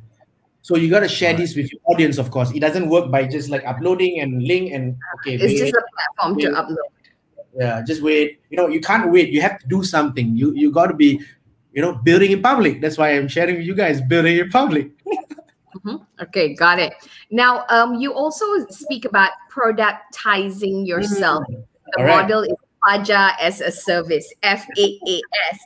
[0.62, 1.40] so you got to share Right.
[1.44, 4.72] this with your audience of course it doesn't work by just like uploading and link
[4.72, 6.88] and okay It's wait, just a platform to upload.
[7.62, 10.72] yeah just wait you know you can't wait you have to do something you you
[10.80, 11.20] got to be
[11.74, 14.90] you know building in public that's why i'm sharing with you guys building in public
[15.84, 16.06] Mhm.
[16.22, 16.94] Okay, got it.
[17.32, 21.44] Now, um, you also speak about productizing yourself.
[21.48, 22.00] The Mm-hmm.
[22.00, 22.22] All right.
[22.22, 22.54] model is
[22.86, 25.22] Fajar as a service, F A A
[25.52, 25.60] S.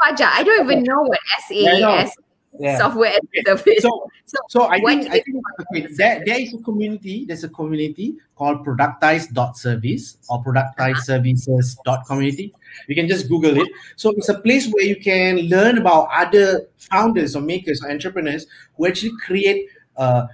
[0.00, 2.16] Fajar, I don't even know what S A A S
[2.58, 2.78] yeah.
[2.78, 3.82] Software as a service.
[3.82, 7.48] so So, so i think i think okay, there, there is a community there's a
[7.48, 12.52] community called productize.service or productizeservices.community
[12.88, 13.68] you can just google it.
[13.96, 18.46] So it's a place where you can learn about other founders or makers or entrepreneurs
[18.76, 20.26] who actually create uh,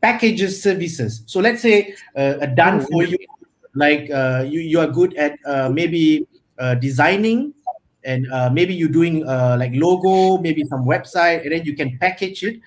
[0.00, 1.22] packages services.
[1.26, 3.18] So let's say uh, a done for you
[3.78, 6.26] like uh, you you are good at uh, maybe
[6.58, 7.54] uh, designing
[8.04, 11.96] and uh, maybe you're doing uh, like logo maybe some website and then you can
[11.98, 12.58] package it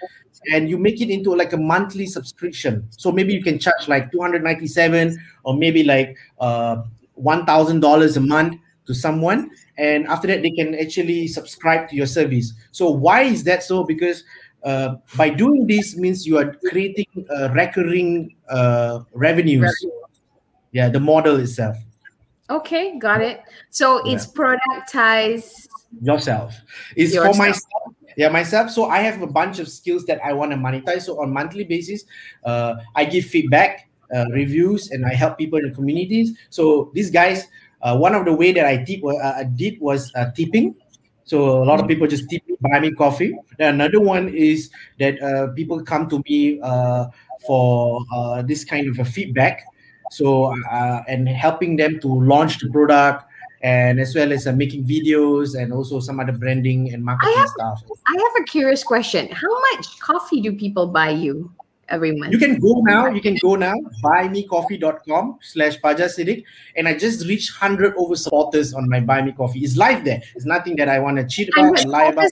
[0.53, 2.87] and you make it into like a monthly subscription.
[2.89, 6.83] So maybe you can charge like 297 or maybe like uh,
[7.21, 8.55] $1000 a month
[8.87, 12.53] to someone and after that they can actually subscribe to your service.
[12.71, 13.83] So why is that so?
[13.83, 14.23] Because
[14.63, 17.05] by doing this means you are creating
[17.53, 18.33] recurring
[19.13, 19.75] revenues
[20.71, 21.77] yeah the model itself.
[22.49, 23.41] Okay, got it.
[23.69, 25.67] So it's productize.
[26.01, 26.53] yourself.
[26.95, 27.95] It's for myself.
[28.17, 28.69] Yeah myself.
[28.71, 31.03] So i have a bunch of skills that i want to monetize.
[31.03, 32.03] So on monthly basis
[32.43, 36.37] uh, i give feedback uh, reviews and i help people in the communities.
[36.49, 37.47] So these guys
[37.81, 40.75] uh, one of the way that i tip, uh, did was uh, tipping.
[41.23, 43.33] So a lot of people just tip me, buy me coffee.
[43.57, 44.69] Then another one is
[44.99, 47.07] that uh, people come to me uh,
[47.47, 49.63] for uh, this kind of a feedback
[50.11, 53.25] so uh, and helping them to launch the product
[53.63, 57.49] and as well as uh, making videos and also some other branding and marketing have-
[57.49, 57.83] stuff.
[58.07, 59.29] I have a curious question.
[59.31, 61.51] How much coffee do people buy you
[61.87, 62.33] every month?
[62.33, 63.07] You can go now.
[63.07, 63.75] You can go now.
[64.03, 66.43] Buymecoffee.com slash Fajar
[66.75, 69.59] And I just reached 100 over supporters on my Buy Me Coffee.
[69.59, 70.21] It's live there.
[70.35, 72.31] It's nothing that I want to cheat about and lie about.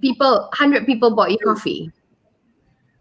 [0.00, 1.90] people, hundred people bought you coffee.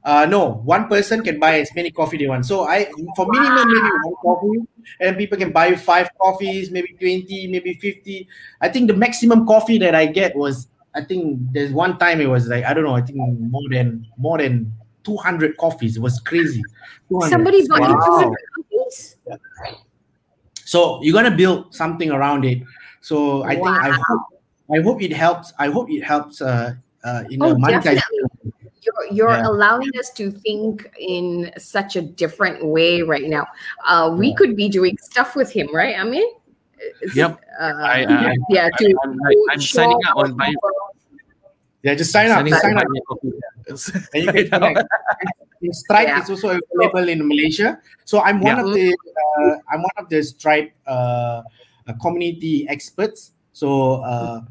[0.03, 2.45] Uh, no, one person can buy as many coffee they want.
[2.45, 2.85] So I,
[3.15, 4.67] for minimum, maybe one coffee,
[5.01, 8.27] and people can buy five coffees, maybe twenty, maybe fifty.
[8.61, 12.27] I think the maximum coffee that I get was, I think there's one time it
[12.27, 14.71] was like I don't know, I think more than more than
[15.03, 15.97] two hundred coffees.
[15.97, 16.63] It was crazy.
[17.09, 17.29] 200.
[17.29, 19.15] Somebody bought you 200 coffees?
[20.63, 22.61] So you're gonna build something around it.
[23.01, 24.21] So I think I hope
[24.71, 25.51] I hope it helps.
[25.57, 28.28] I hope it helps uh, uh in Oh, the monetization.
[28.81, 29.47] You're, you're Yeah.
[29.47, 33.45] allowing us to think in such a different way right now.
[33.85, 34.35] Uh, we Yeah.
[34.35, 35.97] could be doing stuff with him, right?
[35.99, 36.27] I mean,
[37.13, 37.41] Yep.
[37.59, 39.17] Uh, I- I- yeah, to, I'm,
[39.51, 40.69] I'm signing up on buy, people-
[41.83, 42.39] Yeah, just sign up.
[42.47, 42.63] Sign up up.
[42.63, 43.33] on Buy Me Coffee.
[44.13, 44.87] and you can connect.
[45.75, 46.23] Stripe Yeah.
[46.23, 47.79] is also available in Malaysia.
[48.05, 48.63] So I'm one Yeah.
[48.63, 51.43] of the uh, I'm one of the Stripe uh,
[51.83, 53.31] uh, community experts.
[53.51, 54.47] So uh,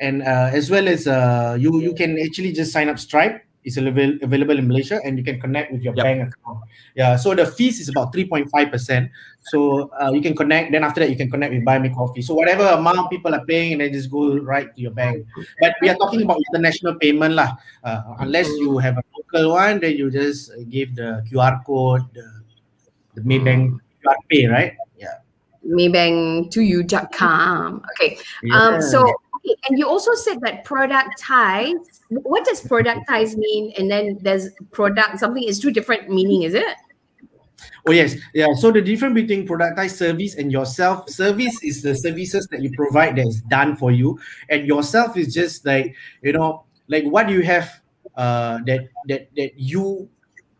[0.00, 3.76] and uh, as well as uh, you you can actually just sign up Stripe is
[3.76, 6.04] avail- available in Malaysia, and you can connect with your Yep.
[6.04, 6.58] bank account.
[6.96, 9.10] Yeah, so the fees is about three point five percent.
[9.52, 10.72] So uh, you can connect.
[10.72, 12.22] Then after that, you can connect with Buy Me Coffee.
[12.22, 15.26] So whatever amount people are paying, and then just go right to your bank.
[15.60, 17.56] But we are talking about international payment lah.
[17.84, 22.24] Uh, unless you have a local one, then you just give the QR code, the,
[23.14, 24.72] the Maybank QR Pay, right?
[24.96, 25.20] Yeah.
[25.60, 27.82] maybank2u.com.
[27.92, 28.16] Okay.
[28.52, 29.04] Um, so,
[29.44, 32.00] and you also said that productize.
[32.08, 33.72] What does productize mean?
[33.78, 36.76] And then there's product, something is two different meaning, is it?
[37.86, 38.52] Oh yes, yeah.
[38.54, 43.16] So the difference between productized service and yourself service is the services that you provide
[43.16, 44.18] that is done for you,
[44.48, 47.80] and yourself is just like you know, like what you have
[48.16, 50.08] uh, that that that you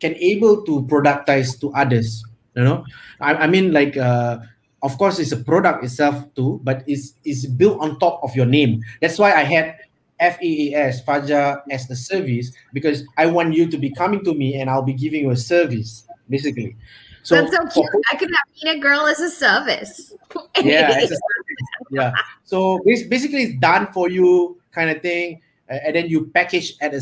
[0.00, 2.24] can able to productize to others.
[2.54, 2.84] You know,
[3.20, 4.38] I, I mean like uh,
[4.82, 8.46] of course it's a product itself too, but it's it's built on top of your
[8.46, 8.82] name.
[9.00, 9.76] That's why I had
[10.20, 14.68] FAAS Fajar as the service because I want you to be coming to me and
[14.68, 16.76] I'll be giving you a service basically.
[17.22, 18.04] So That's so for- cute.
[18.12, 20.12] I could have been a girl as a service.
[20.62, 21.68] yeah, it's a service.
[21.90, 22.12] yeah.
[22.44, 26.74] So bas- basically, it's done for you kind of thing, uh, and then you package
[26.80, 27.00] at a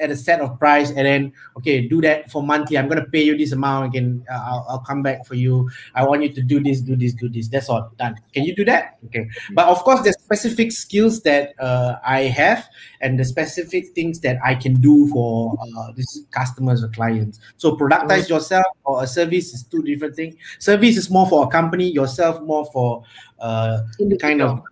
[0.00, 2.78] at a set of price, and then okay, do that for monthly.
[2.78, 4.24] I'm gonna pay you this amount again.
[4.30, 5.70] Uh, I'll, I'll come back for you.
[5.94, 7.48] I want you to do this, do this, do this.
[7.48, 8.16] That's all done.
[8.32, 8.98] Can you do that?
[9.06, 9.28] Okay.
[9.52, 12.68] But of course, there's specific skills that uh, I have,
[13.00, 17.40] and the specific things that I can do for uh, these customers or clients.
[17.56, 20.36] So productize yourself or a service is two different things.
[20.58, 21.90] Service is more for a company.
[21.90, 23.02] Yourself more for
[23.38, 23.80] uh,
[24.20, 24.62] kind of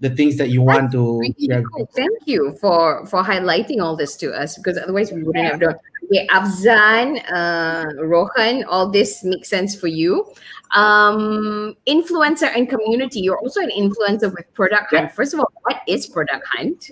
[0.00, 1.20] the things that you want to.
[1.20, 1.62] Really yeah.
[1.72, 1.88] cool.
[1.94, 5.74] Thank you for for highlighting all this to us because otherwise we wouldn't have done.
[6.04, 10.26] Okay, Afzan, uh, Rohan, all this makes sense for you.
[10.74, 13.20] Um, influencer and community.
[13.20, 15.12] You're also an influencer with Product Hunt.
[15.12, 16.90] First of all, what is Product Hunt?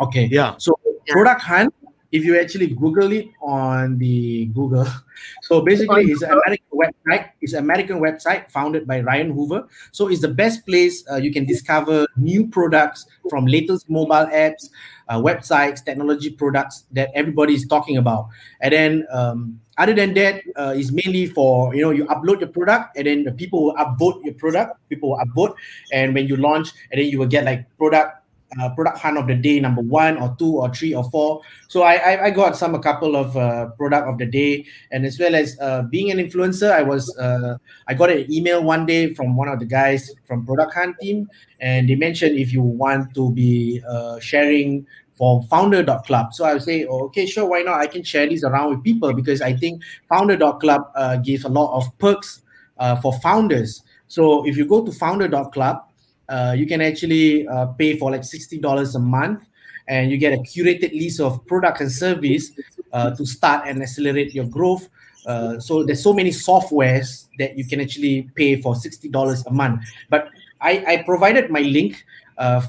[0.00, 0.26] Okay.
[0.26, 0.54] Yeah.
[0.58, 1.14] So Yeah.
[1.14, 1.74] product hunt,
[2.12, 4.86] if you actually Google it on the Google,
[5.42, 7.30] so basically it's an American website.
[7.40, 9.66] It's an American website founded by Ryan Hoover.
[9.92, 14.68] So it's the best place uh, you can discover new products from latest mobile apps,
[15.08, 18.28] uh, websites, technology products that everybody is talking about.
[18.60, 22.50] And then um, other than that, uh, it's mainly for you know you upload your
[22.50, 24.76] product and then the people will upvote your product.
[24.90, 25.54] People will upvote,
[25.92, 28.21] and when you launch, and then you will get like product
[28.60, 31.40] uh, product hunt of the day number one or two or three or four.
[31.68, 34.66] So i i, I got some a couple of uh, product of the day.
[34.90, 37.56] And as well as uh, being an influencer i was uh,
[37.88, 41.28] i got an email one day from one of the guys from product hunt team.
[41.60, 46.62] And they mentioned if you want to be uh, sharing for founder.club so i would
[46.62, 47.80] say oh, okay sure why not?
[47.80, 49.12] I can share these around with people.
[49.12, 52.42] Because i think founder.club uh, gives a lot of perks
[52.78, 53.82] uh, for founders.
[54.08, 55.84] So if you go to founder.club
[56.32, 59.44] uh, you can actually uh, pay for like $60 a month
[59.86, 62.52] and you get a curated list of products and service
[62.92, 64.88] uh, to start and accelerate your growth.
[65.26, 69.84] Uh, so there's so many softwares that you can actually pay for $60 a month.
[70.08, 70.28] But
[70.62, 72.04] i, I provided my link
[72.38, 72.60] uh,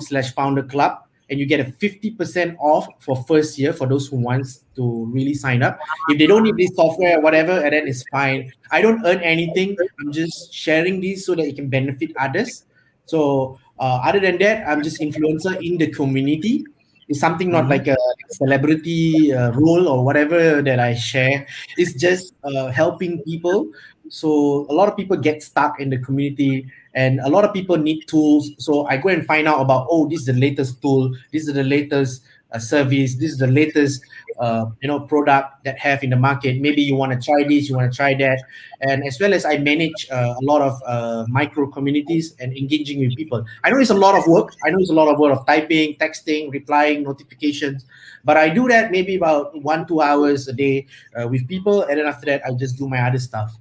[0.00, 1.02] slash founder club
[1.32, 5.32] and you get a 50% off for first year for those who wants to really
[5.32, 5.80] sign up.
[6.10, 8.52] If they don't need this software or whatever and then it's fine.
[8.70, 9.74] I don't earn anything.
[9.98, 12.66] I'm just sharing this so that it can benefit others.
[13.06, 16.66] So uh, other than that i'm just influencer in the community.
[17.08, 17.96] It's something not like a
[18.30, 21.46] celebrity uh, role or whatever that i share.
[21.76, 23.72] It's just uh, helping people.
[24.08, 27.76] So a lot of people get stuck in the community and a lot of people
[27.76, 28.50] need tools.
[28.58, 31.14] So i go and find out about oh this is the latest tool.
[31.32, 32.22] This is the latest
[32.52, 33.16] uh, service.
[33.16, 34.02] This is the latest
[34.38, 36.60] uh, you know product that have in the market.
[36.60, 38.42] Maybe you want to try this you want to try that.
[38.80, 43.00] And as well as i manage uh, a lot of uh, micro communities and engaging
[43.00, 43.44] with people.
[43.64, 44.52] I know it's a lot of work.
[44.64, 47.84] I know it's a lot of work of typing texting replying notifications.
[48.24, 50.86] But i do that maybe about one two hours a day
[51.16, 51.82] uh, with people.
[51.82, 53.56] And then after that i just do my other stuff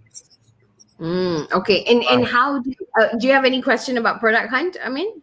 [1.02, 4.50] Mm, okay, and and how do you, uh, do you have any question about Product
[4.50, 4.78] Hunt?
[4.86, 5.22] I mean,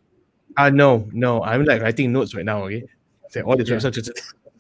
[0.57, 1.43] Uh no, no.
[1.45, 2.83] I'm like writing notes right now, okay?
[3.31, 3.79] Say all these Yeah.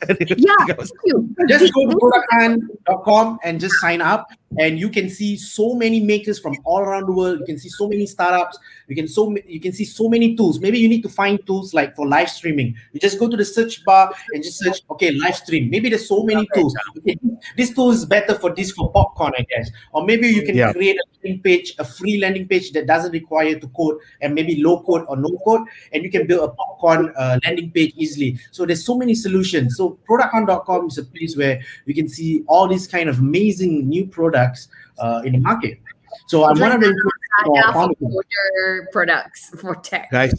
[0.08, 1.34] Yeah, thank you.
[1.48, 4.28] just go to producthunt.com and just sign up
[4.58, 7.40] and you can see so many makers from all around the world.
[7.40, 8.58] You can see so many startups.
[8.86, 10.58] You can so you can see so many tools.
[10.60, 12.74] Maybe you need to find tools like for live streaming.
[12.92, 15.68] You just go to the search bar and just search okay live stream.
[15.70, 16.74] Maybe there's so many tools.
[16.98, 17.16] okay,
[17.56, 19.70] this tool is better for this for popcorn i guess.
[19.92, 20.72] Or maybe you can Yeah.
[20.72, 24.62] create a landing page a free landing page that doesn't require to code and maybe
[24.62, 28.38] low code or no code and you can build a popcorn uh, landing page easily.
[28.50, 29.76] So there's so many solutions.
[29.76, 34.06] So producthunt.com is a place where you can see all these kind of amazing new
[34.06, 34.68] products
[34.98, 35.78] uh, in the market
[36.26, 37.12] so i'm It's one like of the
[37.44, 40.10] Saga for products for tech.
[40.10, 40.34] Guys,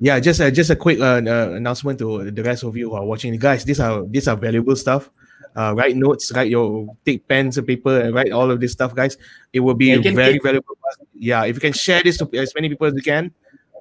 [0.00, 2.96] yeah, just uh, just a quick uh, uh, announcement to the rest of you who
[2.96, 3.36] are watching.
[3.38, 5.10] Guys, these are these are valuable stuff.
[5.56, 8.94] Uh, write notes, write your take pens and paper and write all of this stuff,
[8.94, 9.16] guys.
[9.52, 10.76] It will be yeah, very valuable.
[11.14, 13.32] Yeah, if you can share this to as many people as you can,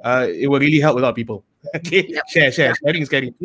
[0.03, 1.43] uh, it will really help a lot of people.
[1.75, 2.23] okay, yep.
[2.29, 3.35] share, share, sharing is caring.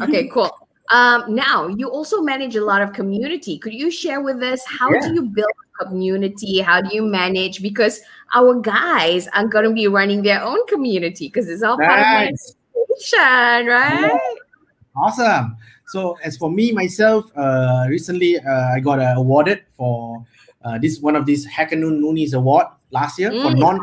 [0.00, 0.63] okay, cool.
[0.90, 3.58] Um, now you also manage a lot of community.
[3.58, 5.00] Could you share with us how yeah.
[5.00, 6.60] do you build community?
[6.60, 7.62] How do you manage?
[7.62, 8.00] Because
[8.34, 12.06] our guys are going to be running their own community because it's all part of
[12.06, 12.32] my
[13.66, 14.20] right?
[14.96, 15.56] Awesome.
[15.88, 20.24] So as for me myself, uh, recently uh, I got uh, awarded for
[20.64, 23.42] uh, this one of these HackerNoon Noonies Award last year mm.
[23.42, 23.80] for non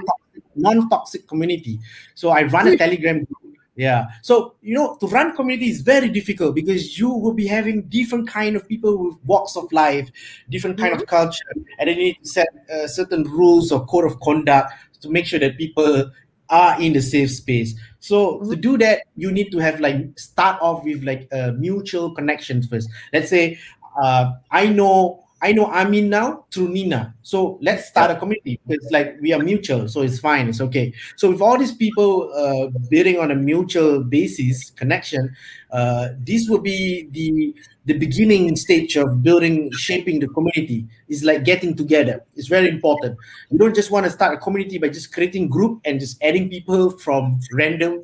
[0.56, 1.80] non toxic community.
[2.16, 3.41] So I run a Telegram group
[3.82, 7.82] yeah so you know to run community is very difficult because you will be having
[7.90, 10.12] different kind of people with walks of life
[10.50, 11.02] different kind mm-hmm.
[11.02, 14.72] of culture and then you need to set uh, certain rules or code of conduct
[15.02, 16.12] to make sure that people
[16.50, 18.52] are in the safe space so mm-hmm.
[18.52, 22.68] to do that you need to have like start off with like a mutual connections
[22.68, 23.58] first let's say
[24.04, 27.16] uh, i know I know Amin now through Nina.
[27.24, 28.60] So let's start a community.
[28.68, 30.94] It's like we are mutual, so it's fine, it's okay.
[31.16, 35.36] So with all these people uh, building on a mutual basis connection,
[35.72, 40.86] uh, this will be the the beginning stage of building, shaping the community.
[41.10, 42.24] Is like getting together.
[42.36, 43.18] It's very important.
[43.50, 46.50] You don't just want to start a community by just creating group and just adding
[46.50, 48.04] people from random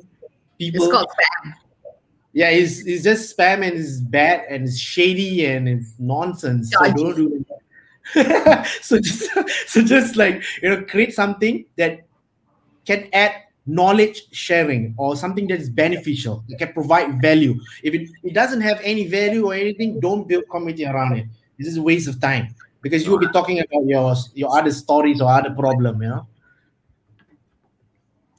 [0.58, 0.82] people.
[0.82, 1.54] It's called spam
[2.32, 6.70] yeah, it's, it's just spam and it's bad and it's shady and it's nonsense.
[6.70, 8.66] So don't do that.
[8.82, 9.30] so just
[9.66, 12.06] so just like you know, create something that
[12.86, 13.32] can add
[13.66, 16.42] knowledge sharing or something that is beneficial.
[16.48, 17.60] It can provide value.
[17.82, 21.26] If it, it doesn't have any value or anything, don't build community around it.
[21.58, 24.70] This is a waste of time because you will be talking about your your other
[24.70, 26.26] stories or other problem, you know.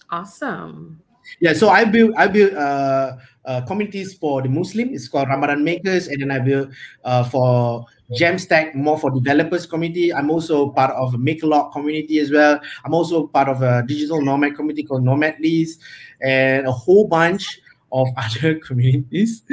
[0.09, 1.01] Awesome.
[1.39, 4.89] Yeah, so I build I build uh uh, communities for the Muslim.
[4.93, 6.73] It's called Ramadan Makers, and then I build
[7.03, 10.13] uh, for Jamstack more for developers community.
[10.13, 12.59] I'm also part of a MakerLog community as well.
[12.83, 15.81] I'm also part of a digital nomad community called Nomad List,
[16.21, 17.59] and a whole bunch
[17.91, 19.43] of other communities.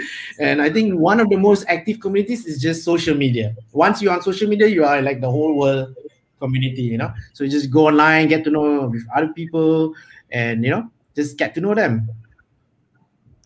[0.41, 3.55] And I think one of the most active communities is just social media.
[3.73, 5.95] Once you're on social media, you are like the whole world
[6.41, 7.13] community, you know.
[7.33, 9.95] So you just go online, get to know with other people,
[10.31, 12.09] and you know, just get to know them.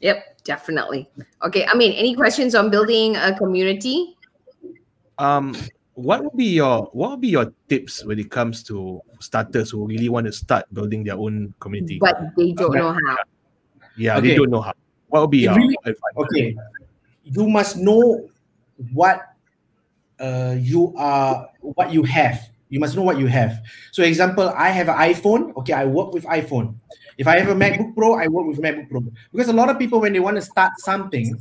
[0.00, 1.08] Yep, definitely.
[1.44, 4.16] Okay, I mean, any questions on building a community?
[5.18, 5.54] Um,
[5.94, 9.86] what would be your what would be your tips when it comes to starters who
[9.86, 13.16] really want to start building their own community, but they don't know how?
[13.96, 14.28] Yeah, okay.
[14.28, 14.72] they don't know how.
[15.08, 15.76] What would be your really,
[16.16, 16.56] okay?
[17.24, 18.28] You must know
[18.92, 19.34] what
[20.18, 22.50] uh, you are, what you have.
[22.68, 23.60] You must know what you have.
[23.90, 25.56] So, example, I have an iPhone.
[25.56, 26.76] Okay, I work with iPhone.
[27.20, 29.78] If I have a MacBook Pro, I work with MacBook Pro because a lot of
[29.78, 31.38] people when they want to start something,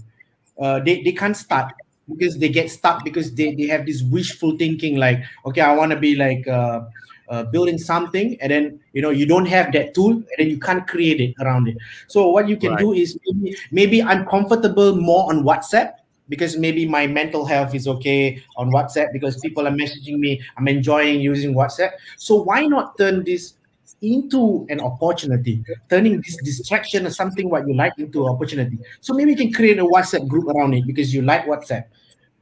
[0.60, 1.72] uh, they they can't start
[2.12, 5.92] because they get stuck because they, they have this wishful thinking like okay I want
[5.92, 6.82] to be like uh,
[7.30, 10.60] uh, building something and then you know you don't have that tool and then you
[10.60, 11.78] can't create it around it.
[12.08, 12.80] So what you can right.
[12.80, 15.94] do is maybe maybe I'm comfortable more on WhatsApp
[16.28, 20.42] because maybe my mental health is okay on WhatsApp because people are messaging me.
[20.58, 21.92] I'm enjoying using WhatsApp.
[22.18, 23.54] So why not turn this
[24.02, 28.78] into an opportunity, turning this distraction or something what you like into opportunity.
[29.02, 31.86] So maybe you can create a WhatsApp group around it because you like WhatsApp.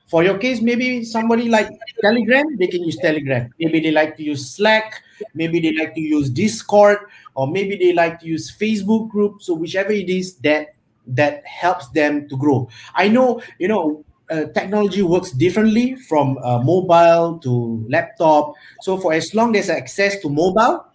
[0.08, 1.70] For your case, maybe somebody like
[2.01, 3.53] Telegram, they can use Telegram.
[3.60, 5.03] Maybe they like to use Slack,
[5.34, 6.99] maybe they like to use Discord,
[7.36, 9.41] or maybe they like to use Facebook group.
[9.41, 10.76] So whichever it is that
[11.08, 12.70] that helps them to grow.
[12.93, 18.53] I know, you know, uh, technology works differently from uh, mobile to laptop.
[18.82, 20.86] So for as long as access to mobile,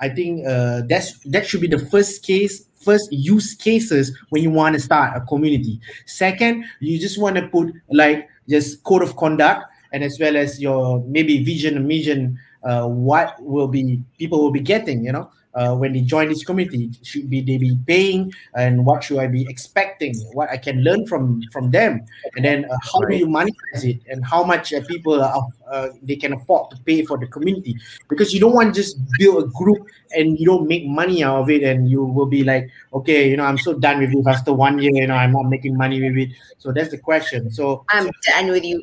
[0.00, 4.50] I think uh, that's that should be the first case, first use cases when you
[4.50, 5.80] want to start a community.
[6.06, 10.60] Second, you just want to put like just code of conduct and as well as
[10.60, 15.30] your maybe vision and mission, uh, what will be people will be getting, you know
[15.58, 19.26] uh, when they join this community should be they be paying and what should i
[19.26, 22.04] be expecting what i can learn from from them.
[22.36, 25.88] And then uh, how do you monetize it and how much uh, people are, uh,
[26.02, 27.76] they can afford to pay for the community?
[28.08, 31.40] Because you don't want to just build a group and you don't make money out
[31.42, 34.22] of it and you will be like okay you know i'm so done with you
[34.26, 36.30] after one year you know i'm not making money with it.
[36.58, 37.50] So that's the question.
[37.50, 38.82] So i'm done with you.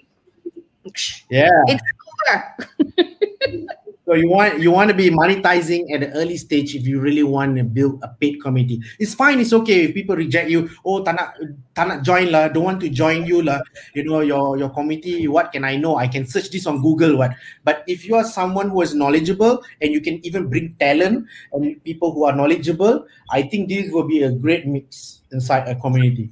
[1.29, 1.49] Yeah.
[1.67, 1.83] It's
[2.29, 3.67] over
[4.05, 7.25] So you want you want to be monetizing at the early stage if you really
[7.25, 8.77] want to build a paid community.
[9.01, 10.69] It's fine, it's okay if people reject you.
[10.85, 13.65] Oh, tak nak, join lah, don't want to join you lah.
[13.97, 15.25] You know your your community.
[15.25, 15.97] What can I know?
[15.97, 17.17] I can search this on Google.
[17.17, 17.33] What?
[17.65, 21.81] But if you are someone who is knowledgeable and you can even bring talent and
[21.81, 26.29] people who are knowledgeable, I think this will be a great mix inside a community.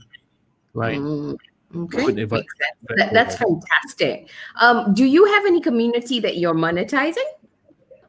[0.77, 1.01] Right.
[1.01, 1.41] Mm.
[1.73, 4.29] Okay, that, that's fantastic.
[4.61, 7.25] Um, do you have any community that you're monetizing?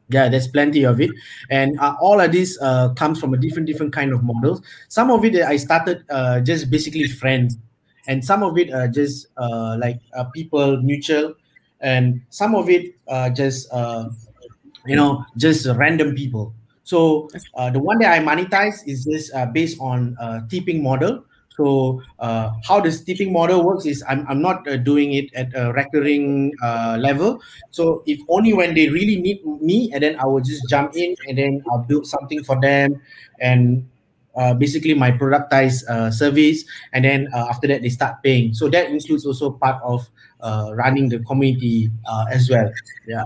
[0.09, 1.11] Yeah there's plenty of it.
[1.49, 4.61] And uh, all of this uh, comes from a different different kind of models.
[4.87, 7.57] Some of it i started uh, just basically friends.
[8.07, 11.33] And some of it uh, just uh, like uh, people mutual.
[11.81, 14.09] And some of it uh, just uh,
[14.85, 16.53] you know just random people.
[16.83, 21.25] So uh, the one that i monetize is just uh, based on uh, tipping model
[21.55, 25.55] so uh, how the tipping model works is I'm, I'm not uh, doing it at
[25.55, 27.41] a recurring uh, level.
[27.71, 31.15] So if only when they really need me, and then I will just jump in
[31.27, 33.01] and then I'll build something for them,
[33.39, 33.87] and
[34.35, 38.53] uh, basically my productized uh, service, and then uh, after that they start paying.
[38.53, 40.07] So that includes also part of
[40.75, 41.89] running the community
[42.31, 42.69] as well.
[43.07, 43.23] Yeah.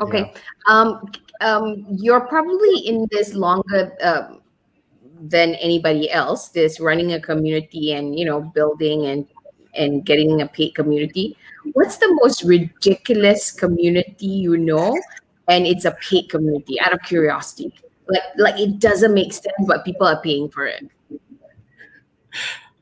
[0.00, 0.32] Okay.
[0.32, 0.40] Yeah.
[0.66, 3.92] Um, um, you're probably in this longer
[5.20, 9.26] than anybody else this running a community and you know building and
[9.74, 11.36] and getting a paid community
[11.72, 14.96] what's the most ridiculous community you know
[15.48, 17.72] and it's a paid community out of curiosity
[18.08, 20.88] like like it doesn't make sense but people are paying for it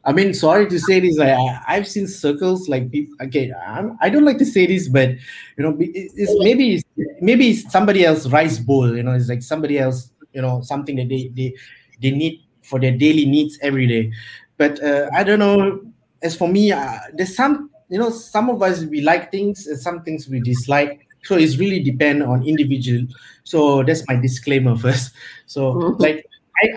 [0.06, 1.18] I mean, sorry to say this.
[1.18, 3.16] Like, I, have seen circles like people.
[3.26, 5.18] Okay, I'm, I do not like to say this, but you
[5.58, 6.84] know, it's, maybe it's,
[7.20, 8.96] maybe it's somebody else rice bowl.
[8.96, 10.12] You know, it's like somebody else.
[10.32, 11.54] You know, something that they they
[12.00, 14.12] they need for their daily needs every day.
[14.56, 15.80] But uh, I don't know.
[16.22, 19.78] As for me, uh, there's some you know some of us we like things and
[19.78, 21.06] some things we dislike.
[21.24, 23.06] So it's really depend on individual.
[23.44, 25.12] So that's my disclaimer first.
[25.46, 26.02] So mm-hmm.
[26.02, 26.26] like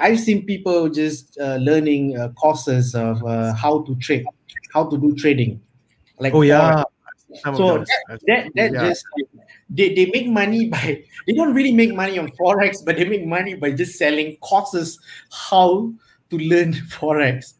[0.01, 4.25] I, have seen people just uh, learning uh, courses of uh, how to trade,
[4.73, 5.61] how to do trading.
[6.19, 6.83] Like oh yeah.
[7.43, 8.89] So that, that, that yeah.
[8.89, 9.05] just
[9.69, 13.25] they, they make money by they don't really make money on forex but they make
[13.25, 14.99] money by just selling courses
[15.31, 15.91] how
[16.29, 17.53] to learn forex.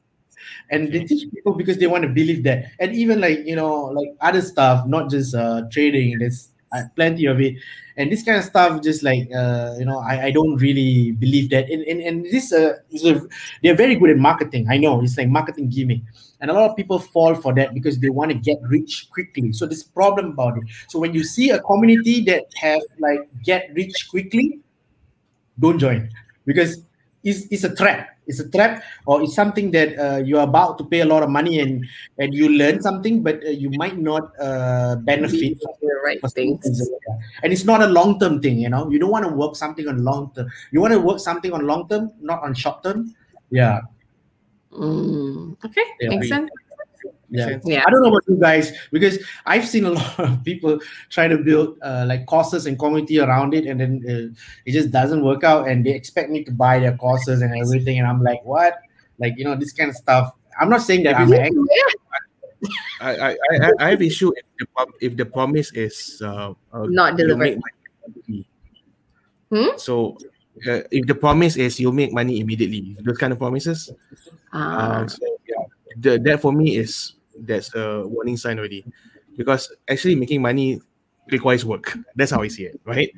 [0.72, 2.66] And they teach people because they want to believe that.
[2.80, 7.26] And even like you know like other stuff not just uh trading there's uh, plenty
[7.26, 7.56] of it.
[7.98, 11.50] And this kind of stuff just like uh, you know I, I don't really believe
[11.50, 11.70] that.
[11.70, 13.22] And, and, and this uh, is a,
[13.64, 15.02] they're very good at marketing i know.
[15.02, 16.02] It's like marketing gimmick
[16.42, 19.52] and a lot of people fall for that because they want to get rich quickly.
[19.54, 20.64] So this problem about it.
[20.88, 24.60] So when you see a community that have like get rich quickly
[25.60, 26.10] don't join.
[26.46, 26.84] Because
[27.24, 28.16] it's, it's a trap.
[28.28, 31.30] It's a trap or it's something that uh, you're about to pay a lot of
[31.30, 31.84] money and
[32.20, 36.64] and you learn something but uh, you might not uh, benefit the right things.
[37.42, 38.88] and it's not a long term thing you know.
[38.92, 41.66] You don't want to work something on long term you want to work something on
[41.66, 43.16] long term not on short term
[43.50, 43.82] yeah
[44.72, 46.50] mm, okay yeah, makes sense
[47.30, 47.60] yeah.
[47.64, 47.84] yeah.
[47.86, 51.38] I don't know about you guys because I've seen a lot of people try to
[51.38, 54.34] build uh, like courses and community around it, and then uh,
[54.66, 55.68] it just doesn't work out.
[55.68, 58.80] And they expect me to buy their courses and everything, and I'm like, what?
[59.20, 60.34] Like you know, this kind of stuff.
[60.60, 61.64] I'm not saying that I'm angry.
[63.00, 67.16] I, I, I, I have issue if the, if the promise is uh, uh not
[67.16, 67.62] delivered.
[69.50, 69.78] Hmm?
[69.78, 70.18] So
[70.68, 73.92] uh, if the promise is you make money immediately, those kind of promises.
[74.54, 75.02] Ah.
[75.02, 75.66] Uh, so, yeah,
[75.98, 78.86] the, that for me is that's a warning sign already.
[79.38, 80.82] Because actually making money
[81.32, 81.98] requires work.
[82.16, 83.10] That's how i see it right?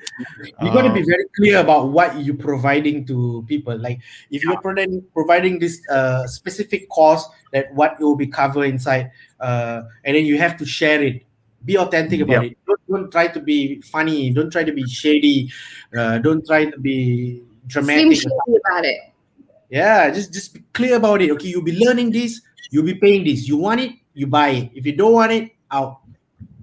[0.61, 3.77] You got to be very clear about what you're providing to people.
[3.77, 9.11] Like if you're providing providing this uh, specific cost that what will be covered inside
[9.39, 11.23] uh, and then you have to share it.
[11.63, 12.57] Be authentic about it.
[12.65, 14.31] Don't, don't, try to be funny.
[14.31, 15.51] Don't try to be shady.
[15.95, 18.25] Uh, don't try to be dramatic.
[18.25, 19.10] about it
[19.71, 23.23] yeah just just be clear about it okay you'll be learning this you'll be paying
[23.23, 24.71] this you want it you buy it.
[24.73, 25.99] If you don't want it, out.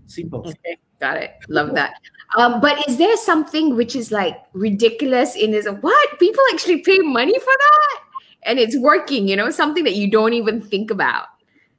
[0.07, 0.41] Simple.
[0.41, 1.33] Okay, got it.
[1.49, 1.95] Love that.
[2.37, 5.67] Um, but is there something which is like ridiculous in this?
[5.67, 8.01] What people actually pay money for that,
[8.43, 9.29] and it's working?
[9.29, 11.27] You know, something that you don't even think about.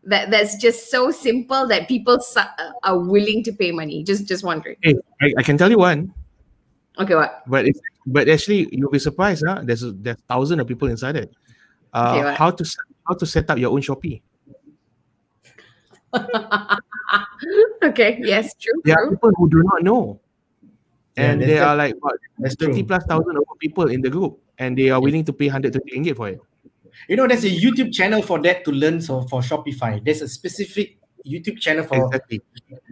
[0.05, 4.03] That that's just so simple that people su- uh, are willing to pay money.
[4.03, 4.77] Just just wondering.
[4.81, 6.13] Hey, I, I can tell you one.
[6.99, 7.43] Okay, what?
[7.47, 9.43] But it's, but actually, you'll be surprised.
[9.47, 9.61] Huh?
[9.63, 11.31] There's there's thousands of people inside it.
[11.93, 12.63] Uh, okay, how to
[13.07, 14.21] how to set up your own Shopee?
[17.83, 18.19] okay.
[18.21, 18.53] Yes.
[18.55, 18.81] True.
[18.83, 19.05] There true.
[19.05, 20.19] are people who do not know,
[21.15, 22.19] and yeah, there are like what
[22.59, 25.73] thirty plus thousand of people in the group, and they are willing to pay hundred
[25.73, 26.41] thirty ringgit for it.
[27.07, 30.03] You know, there's a YouTube channel for that to learn so for Shopify.
[30.03, 32.41] There's a specific YouTube channel for Exactly.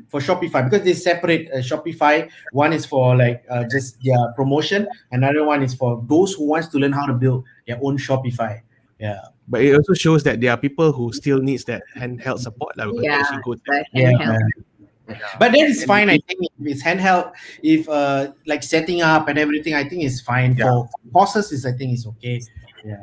[0.09, 2.29] for Shopify because they separate uh, Shopify.
[2.51, 6.67] One is for like uh, just their promotion, another one is for those who wants
[6.69, 8.61] to learn how to build their own Shopify.
[8.99, 12.75] Yeah, But it also shows that there are people who still needs that handheld support.
[12.77, 13.19] Like, Yeah.
[13.21, 14.39] actually go to The yeah.
[15.39, 16.09] But that is fine.
[16.09, 17.31] I think if it's handheld,
[17.63, 20.55] if uh like setting up and everything, I think it's fine.
[20.57, 20.65] Yeah.
[20.65, 22.41] For courses, is I think it's okay.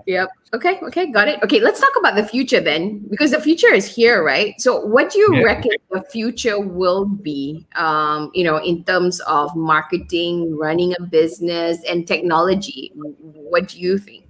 [0.07, 0.29] Yep.
[0.55, 0.79] Okay.
[0.83, 1.11] Okay.
[1.11, 1.43] Got it.
[1.43, 1.61] Okay.
[1.61, 4.55] Let's talk about the future then, because the future is here, right?
[4.59, 5.43] So, what do you Yeah.
[5.43, 7.67] reckon the future will be?
[7.77, 12.93] Um, you know, in terms of marketing, running a business, and technology.
[12.95, 14.25] What do you think?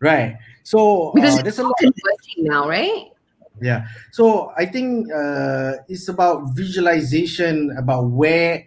[0.00, 0.36] Right.
[0.62, 1.76] So Because uh, there's a lot.
[1.78, 3.08] converging now, right?
[3.62, 3.86] Yeah.
[4.12, 8.66] So I think uh, it's about visualization about where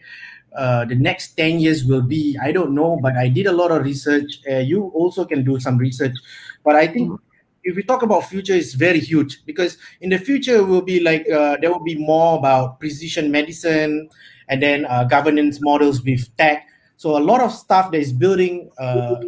[0.56, 2.38] uh, the next 10 years will be.
[2.42, 4.40] I don't know, but I did a lot of research.
[4.50, 6.16] Uh, you also can do some research.
[6.64, 7.20] But I think
[7.64, 11.30] if we talk about future, it's very huge because in the future will be like
[11.30, 14.10] uh, there will be more about precision medicine
[14.48, 16.68] and then uh, governance models with tech.
[16.98, 19.22] So a lot of stuff that is building uh,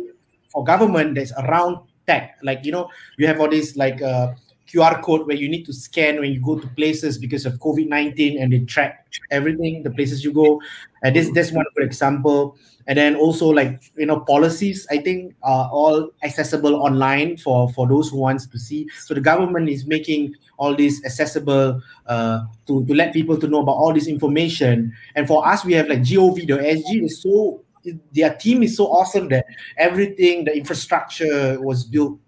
[0.50, 1.78] for government that's around
[2.08, 2.38] tech.
[2.44, 4.34] Like you know, you have all these like uh,
[4.72, 7.88] QR code where you need to scan when you go to places because of COVID
[7.88, 10.62] nineteen, and they track everything, the places you go.
[11.04, 12.58] And this that's one good example.
[12.88, 17.88] And then also like you know policies, I think are all accessible online for for
[17.88, 18.88] those who wants to see.
[19.06, 23.62] So the government is making all this accessible uh, to to let people to know
[23.62, 24.94] about all this information.
[25.16, 27.64] And for us, we have like gov.sg is so
[28.14, 29.46] their team is so awesome that
[29.78, 32.20] everything the infrastructure was built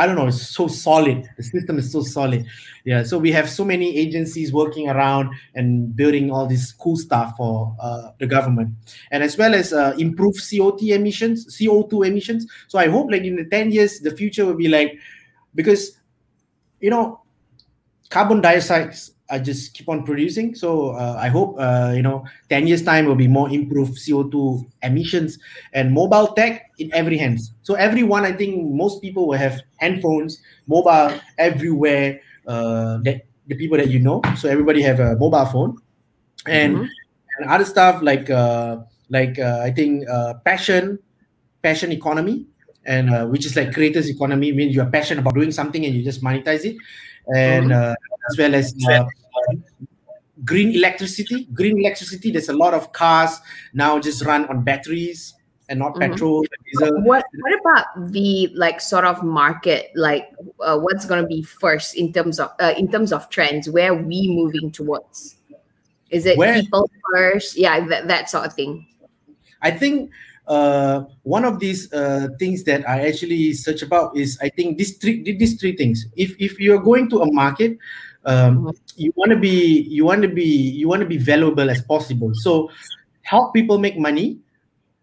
[0.00, 1.28] I don't know, it's so solid.
[1.36, 2.46] The system is so solid.
[2.86, 3.02] Yeah.
[3.02, 7.76] So we have so many agencies working around and building all this cool stuff for
[7.78, 8.70] uh, the government,
[9.10, 12.46] and as well as uh, improve CO2 emissions, CO2 emissions.
[12.68, 14.98] So I hope, like in the ten years, the future will be like,
[15.54, 15.98] because,
[16.80, 17.20] you know,
[18.08, 18.94] carbon dioxide
[19.30, 20.54] are just keep on producing.
[20.54, 24.66] So uh, I hope, uh, you know, ten years time will be more improved CO2
[24.82, 25.38] emissions
[25.72, 27.52] and mobile tech in every hands.
[27.62, 32.20] So everyone, I think most people will have handphones, mobile everywhere.
[32.46, 35.76] Uh, that the people that you know, so everybody have a mobile phone,
[36.46, 36.88] and Mhm.
[37.38, 38.78] and other stuff like uh,
[39.08, 40.98] like uh, I think uh, passion,
[41.62, 42.46] passion economy,
[42.84, 44.52] and uh, which is like creators economy.
[44.52, 46.76] Means you're passionate about doing something and you just monetize it,
[47.34, 47.94] and uh,
[48.30, 49.04] as well as uh,
[50.44, 51.44] green electricity.
[51.52, 52.30] Green electricity.
[52.30, 53.38] There's a lot of cars
[53.74, 55.34] now just run on batteries
[55.68, 56.00] and not Mhm.
[56.00, 57.02] petrol diesel.
[57.02, 59.90] What What about the like sort of market?
[59.94, 60.28] Like,
[60.60, 63.68] uh, what's going to be first in terms of uh, in terms of trends?
[63.70, 65.36] Where are we moving towards?
[66.10, 67.56] Is it Where- people first?
[67.56, 68.86] Yeah, that, that sort of thing.
[69.62, 70.10] I think
[70.48, 74.96] uh, one of these uh, things that I actually search about is I think these
[74.98, 76.06] three these three things.
[76.16, 77.78] If if you're going to a market,
[78.24, 78.76] um, Mhm.
[78.96, 82.30] you want to be you want to be you want to be valuable as possible.
[82.34, 82.70] So
[83.22, 84.38] help people make money,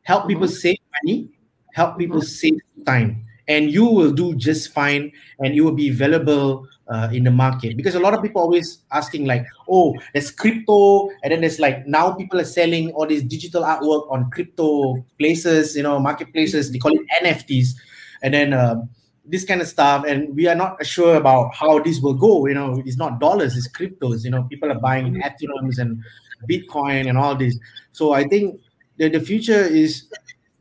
[0.03, 1.29] help people save money,
[1.73, 6.67] help people save time, and you will do just fine, and you will be valuable.
[6.87, 11.09] Uh, in the market because a lot of people always asking like oh there's crypto
[11.21, 15.75] and then there's like now people are selling all this digital artwork on crypto places
[15.75, 17.75] you know marketplaces they call it nfts
[18.23, 18.87] and then um,
[19.27, 22.53] this kind of stuff and we are not sure about how this will go you
[22.53, 22.81] know.
[22.85, 24.43] It's not dollars it's cryptos you know.
[24.43, 26.01] People are buying ethereums and
[26.49, 27.57] bitcoin and all this.
[27.91, 28.61] So i think
[28.97, 30.07] the, the future is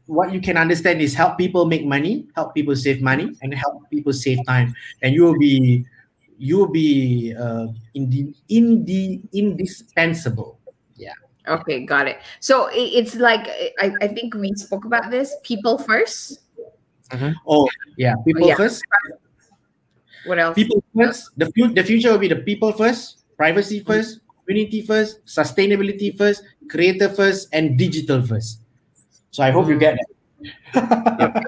[0.07, 3.83] what you can understand is help people make money help people save money and help
[3.91, 4.75] people save time.
[5.03, 5.85] And you will be
[6.39, 10.59] you will be uh, in the in the indispensable.
[10.97, 11.13] Yeah.
[11.49, 12.19] Okay, got it.
[12.41, 13.47] So it's like
[13.81, 15.35] I, I think we spoke about this.
[15.43, 16.41] People first.
[17.11, 17.33] Mm-hmm.
[17.47, 18.57] oh yeah people oh, yeah.
[18.57, 18.83] first
[20.27, 20.55] What else?
[20.55, 23.87] people first the, fu- the future will be the people first privacy mm-hmm.
[23.93, 28.61] first community first sustainability first creator first and digital first
[29.31, 29.99] so i hope you get
[30.75, 31.45] that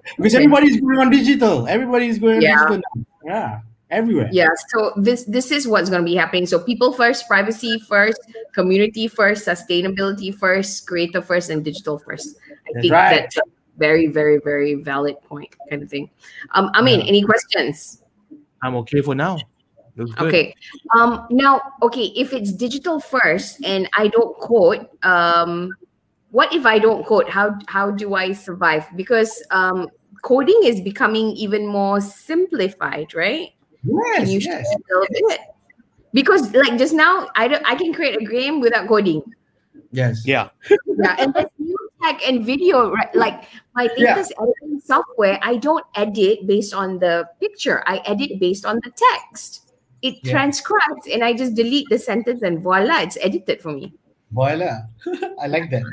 [0.16, 2.56] because everybody's going on digital everybody's going on Yeah.
[2.56, 3.04] digital now.
[3.24, 3.60] yeah
[3.92, 4.48] everywhere Yeah.
[4.72, 6.46] So this this is what's going to be happening.
[6.46, 8.18] So people first, privacy first,
[8.54, 12.36] community first, sustainability first, creator first, and digital first.
[12.40, 13.20] I That's think right.
[13.20, 13.42] that's a
[13.78, 16.10] very very very valid point, kind of thing.
[16.52, 17.06] Um, I mean, Yeah.
[17.06, 18.02] any questions?
[18.62, 19.38] I'm okay for now.
[19.96, 20.18] Good.
[20.18, 20.54] Okay.
[20.96, 25.70] Um, now, okay, if it's digital first and I don't code, um,
[26.30, 27.28] what if I don't code?
[27.28, 28.86] How how do I survive?
[28.96, 29.88] Because um,
[30.22, 33.50] coding is becoming even more simplified, right?
[33.84, 35.40] Can yes you yes share a little bit?
[36.14, 39.22] Because like just now, I don't I can create a game without coding.
[39.92, 40.48] yes Yeah.
[40.70, 41.61] Yeah, and there's new
[42.02, 43.14] tech and video, right?
[43.14, 44.14] Like my Yeah.
[44.14, 47.82] latest editing software, I don't edit based on the picture.
[47.86, 49.60] I edit based on the text.
[50.02, 50.32] it yeah.
[50.32, 53.94] transcribes and I just delete the sentence and voila, it's edited for me.
[54.32, 54.82] Voila.
[55.40, 55.84] I like that.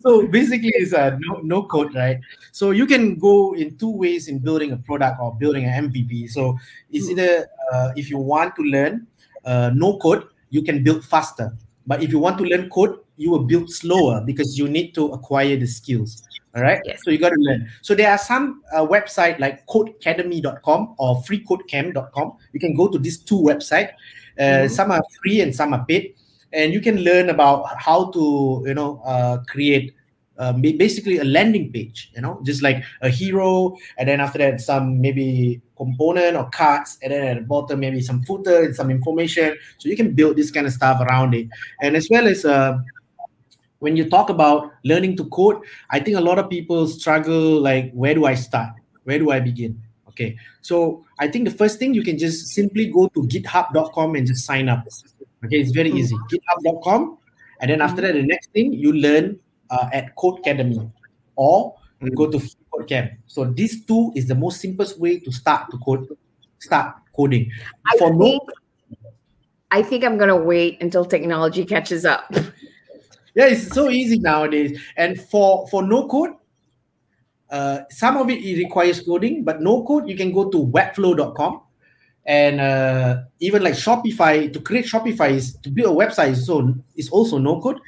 [0.00, 2.18] So basically it's a no, no code, right?
[2.52, 6.30] So you can go in two ways in building a product or building an MVP.
[6.30, 6.56] So
[6.90, 7.18] it's hmm.
[7.18, 9.06] either uh, if you want to learn
[9.44, 11.52] uh, no code, you can build faster.
[11.86, 15.08] But if you want to learn code, you will build slower because you need to
[15.08, 16.22] acquire the skills.
[16.54, 16.80] All right.
[16.84, 17.00] Yes.
[17.04, 17.68] So you got to learn.
[17.82, 22.36] So there are some uh, website like codecademy.com or freecodecamp.com.
[22.52, 23.90] You can go to these two websites.
[24.38, 24.72] Uh, mm-hmm.
[24.72, 26.14] Some are free and some are paid,
[26.52, 29.94] and you can learn about how to you know uh, create
[30.38, 32.10] uh, basically a landing page.
[32.14, 36.98] You know, just like a hero, and then after that some maybe component or cards,
[37.02, 39.56] and then at the bottom maybe some footer and some information.
[39.78, 41.48] So you can build this kind of stuff around it,
[41.82, 42.78] and as well as uh,
[43.80, 47.92] when you talk about learning to code, I think a lot of people struggle like,
[47.92, 48.72] where do I start?
[49.04, 49.80] Where do I begin?
[50.08, 54.26] Okay, so I think the first thing you can just simply go to github.com and
[54.26, 54.84] just sign up.
[55.44, 56.16] Okay, it's very easy.
[56.30, 57.18] github.com,
[57.60, 59.38] and then after that, the next thing you learn
[59.70, 60.90] uh, at Codecademy
[61.36, 62.14] or mm-hmm.
[62.14, 62.40] go to
[62.74, 63.12] Code Camp.
[63.26, 66.08] So these two is the most simplest way to start to code,
[66.58, 67.50] start coding.
[67.86, 69.10] I For think, no,
[69.70, 72.34] I think I'm gonna wait until technology catches up.
[73.38, 74.80] yeah, it's so easy nowadays.
[74.96, 76.30] And for for no code,
[77.48, 81.62] uh, some of it, it requires coding, but no code, you can go to webflow.com
[82.26, 87.10] and uh, even like Shopify to create Shopify is to build a website so is
[87.10, 87.78] also no code.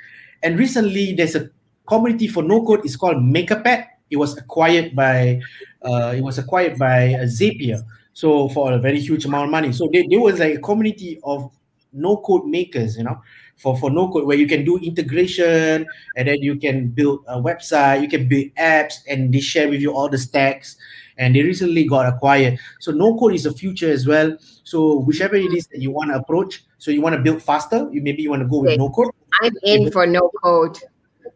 [0.45, 1.51] And recently, there's a
[1.85, 2.85] community for no code.
[2.85, 3.87] It's called MakerPad.
[4.09, 5.41] It was acquired by
[5.83, 7.83] uh, it was acquired by uh, Zapier.
[8.13, 9.73] So for a very huge amount of money.
[9.73, 11.51] So there, there was like a community of
[11.93, 13.21] no code makers, you know,
[13.61, 17.41] for, for no code where you can do integration and then you can build a
[17.41, 20.77] website, you can build apps and they share with you all the stacks.
[21.19, 22.59] And they recently got acquired.
[22.81, 24.39] So no code is the future as well.
[24.65, 27.87] So whichever it is that you want to approach, so you want to build faster,
[27.93, 29.11] you maybe you want to go with no code.
[29.43, 30.79] I'm in for no code.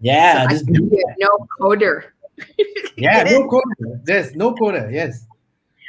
[0.01, 2.05] Yeah, so no coder.
[2.97, 4.01] yeah, no coder.
[4.09, 4.91] Yes, no coder.
[4.91, 5.27] Yes.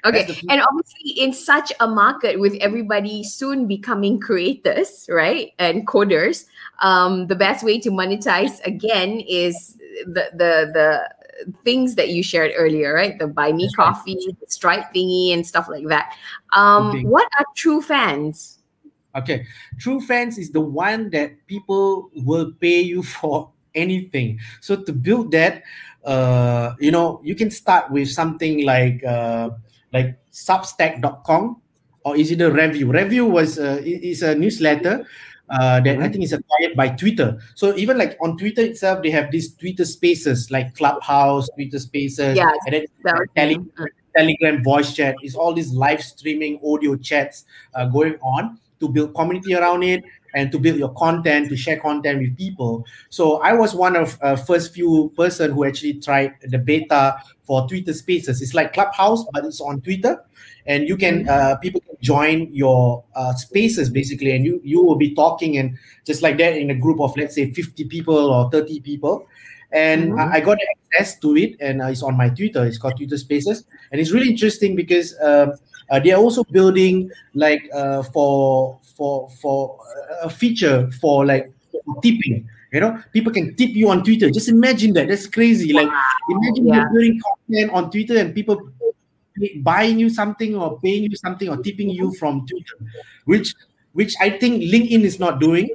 [0.06, 6.45] Okay, and obviously, in such a market with everybody soon becoming creators, right, and coders,
[6.80, 11.10] um, the best way to monetize again is the the the
[11.64, 13.18] things that you shared earlier, right?
[13.18, 14.40] The buy me That's coffee, right.
[14.40, 16.14] the Stripe thingy, and stuff like that.
[16.53, 18.60] Um, what are true fans?
[19.15, 19.48] Okay,
[19.80, 24.40] true fans is the one that people will pay you for anything.
[24.61, 25.64] So to build that,
[26.06, 29.03] uh, you know, you can start with something like.
[29.03, 29.49] Uh,
[29.95, 31.61] like substack.com
[32.03, 35.07] or is it a Revue Revue was uh, is a newsletter
[35.49, 36.03] uh, that mm-hmm.
[36.03, 37.39] I think is acquired by Twitter.
[37.55, 42.35] So even like on Twitter itself, they have these Twitter Spaces like Clubhouse, Twitter Spaces,
[42.35, 42.85] yeah, and then
[43.35, 43.88] Telegram, mm.
[44.17, 45.15] Telegram voice chat.
[45.23, 50.03] Is all these live streaming audio chats uh, going on to build community around it
[50.36, 52.86] and to build your content to share content with people.
[53.10, 57.68] So I was one of uh, first few person who actually tried the beta for
[57.68, 58.41] Twitter Spaces.
[58.41, 60.22] It's like Clubhouse, but it's on Twitter,
[60.68, 61.30] and you can mm-hmm.
[61.30, 65.78] uh, people can join your uh, spaces basically, and you you will be talking and
[66.06, 69.28] just like that in a group of let's say fifty people or thirty people.
[69.72, 70.20] And mm-hmm.
[70.20, 70.57] I, I got
[70.94, 72.66] access to it, and uh, it's on my Twitter.
[72.66, 75.53] It's called Twitter Spaces, and it's really interesting because um,
[75.90, 79.80] uh, they are also building like uh, for for for
[80.22, 81.51] a feature for like
[82.01, 84.30] tipping you know, people can tip you on Twitter.
[84.30, 85.07] Just imagine that.
[85.07, 85.72] That's crazy.
[85.72, 85.88] Like,
[86.30, 86.76] imagine yeah.
[86.76, 88.69] you're doing content on Twitter and people
[89.63, 92.76] buying you something or paying you something or tipping you from Twitter,
[93.23, 93.55] which
[93.93, 95.69] which I think LinkedIn is not doing,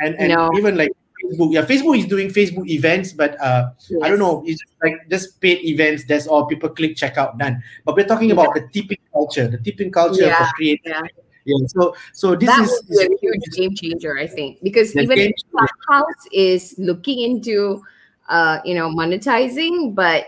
[0.00, 0.50] and and no.
[0.58, 0.90] even like
[1.22, 4.00] Facebook, yeah, Facebook is doing Facebook events, but uh, yes.
[4.02, 6.04] I don't know, it's just like just paid events.
[6.08, 6.46] That's all.
[6.46, 7.62] People click checkout done.
[7.84, 10.48] But we're talking about the tipping culture, the tipping culture yeah.
[10.48, 10.98] for creators.
[10.98, 11.02] Yeah
[11.50, 15.18] yeah so so this that is, is a huge game changer i think because even
[15.18, 17.82] if Clubhouse is looking into
[18.28, 20.26] uh you know monetizing but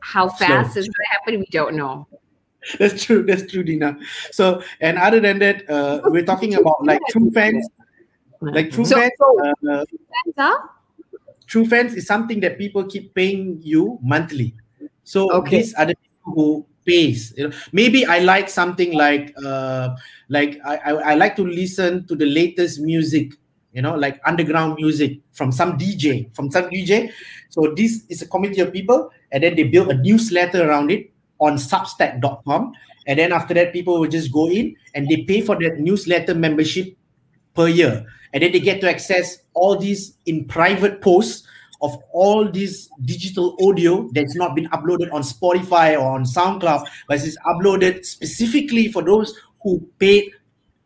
[0.00, 2.06] how fast so, is going to happen we don't know.
[2.78, 3.96] That's true that's true dina.
[4.32, 7.66] So and other than that uh we're talking about like true fans
[8.40, 9.12] like true so, fans
[10.38, 10.56] uh,
[11.46, 14.54] true fans is something that people keep paying you monthly.
[15.04, 15.58] So okay.
[15.58, 17.54] these are the people who pays you know.
[17.72, 19.96] Maybe i like something like uh
[20.28, 23.32] like I, I, I like to listen to the latest music
[23.72, 27.12] you know like underground music from some dj from some dj
[27.48, 31.12] so this is a committee of people and then they build a newsletter around it
[31.38, 32.72] on substack.com
[33.06, 36.34] and then after that people will just go in and they pay for that newsletter
[36.34, 36.96] membership
[37.54, 38.06] per year.
[38.32, 41.46] And then they get to access all these in private posts
[41.82, 47.24] of all this digital audio that's not been uploaded on Spotify or on SoundCloud, but
[47.24, 50.30] it's uploaded specifically for those who paid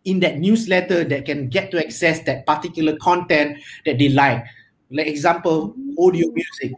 [0.04, 4.44] in that newsletter that can get to access that particular content that they like.
[4.90, 6.76] Like example, audio music.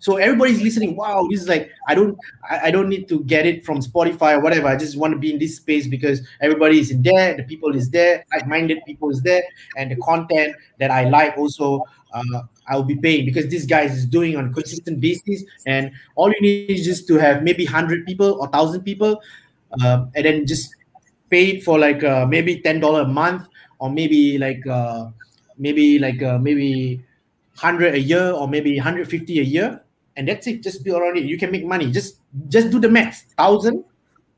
[0.00, 0.94] So everybody's listening.
[0.94, 2.18] Wow, this is like I don't
[2.48, 4.68] I, I don't need to get it from Spotify or whatever.
[4.68, 7.74] I just want to be in this space because everybody is in there, the people
[7.74, 9.42] is there, like-minded people is there,
[9.76, 14.06] and the content that I like also uh, I'll be paying because this guy is
[14.06, 15.44] doing on a consistent basis.
[15.66, 19.20] And all you need is just to have maybe hundred people or thousand people,
[19.80, 20.74] uh, and then just
[21.30, 23.46] pay it for like uh, maybe ten dollar a month
[23.78, 25.08] or maybe like uh,
[25.58, 27.02] maybe like uh, maybe
[27.56, 29.80] hundred a year or maybe hundred fifty a year,
[30.16, 30.62] and that's it.
[30.62, 31.24] Just be around it.
[31.24, 31.90] You can make money.
[31.90, 33.24] Just just do the math.
[33.36, 33.84] Thousand,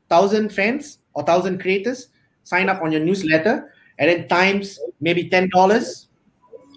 [0.09, 2.09] thousand fans or thousand creators
[2.43, 6.08] sign up on your newsletter, and then times maybe ten dollars.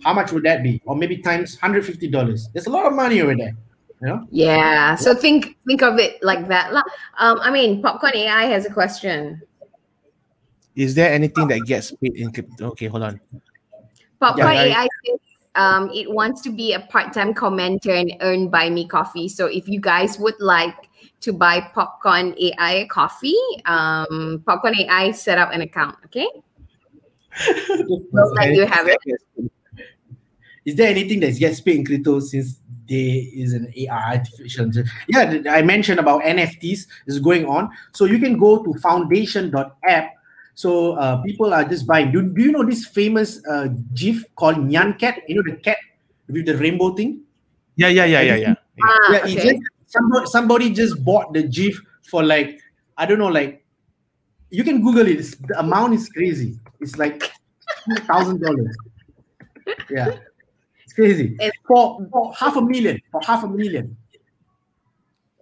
[0.04, 0.80] How much would that be?
[0.84, 2.48] Or maybe times hundred fifty dollars.
[2.52, 3.56] There's a lot of money over there.
[4.00, 4.26] You know?
[4.30, 4.96] Yeah.
[4.96, 6.74] So think think of it like that.
[7.18, 9.40] Um, I mean, Popcorn AI has a question.
[10.74, 12.68] Is there anything that gets paid in crypto?
[12.68, 13.20] Okay, hold on.
[14.20, 15.18] Popcorn yeah, AI says
[15.54, 19.28] um, it wants to be a part-time commenter and earn buy me coffee.
[19.28, 20.88] So if you guys would like
[21.20, 25.96] to buy Popcorn AI coffee, um, Popcorn AI set up an account.
[26.06, 26.28] Okay.
[27.86, 28.98] we'll let you have it.
[30.64, 34.70] Is there anything that gets paid in crypto since there is an AI artificial?
[35.08, 37.70] Yeah, I mentioned about NFTs is going on.
[37.92, 40.12] So you can go to foundation.app
[40.54, 42.12] so uh, people are just buying.
[42.12, 45.18] Do, do you know this famous uh, GIF called Nyan Cat?
[45.26, 45.78] You know the cat
[46.28, 47.22] with the rainbow thing?
[47.76, 48.54] Yeah, yeah, yeah, yeah, yeah.
[48.82, 49.34] Ah, yeah, okay.
[49.34, 52.60] just, somebody, somebody just bought the GIF for like,
[52.98, 53.64] I don't know, like,
[54.50, 55.18] you can Google it.
[55.18, 56.58] It's, the amount is crazy.
[56.80, 57.20] It's like
[57.88, 58.68] $2,000.
[59.90, 60.18] Yeah.
[60.92, 61.36] It's crazy.
[61.40, 63.00] It's, for, for half a million.
[63.10, 63.96] For half a million.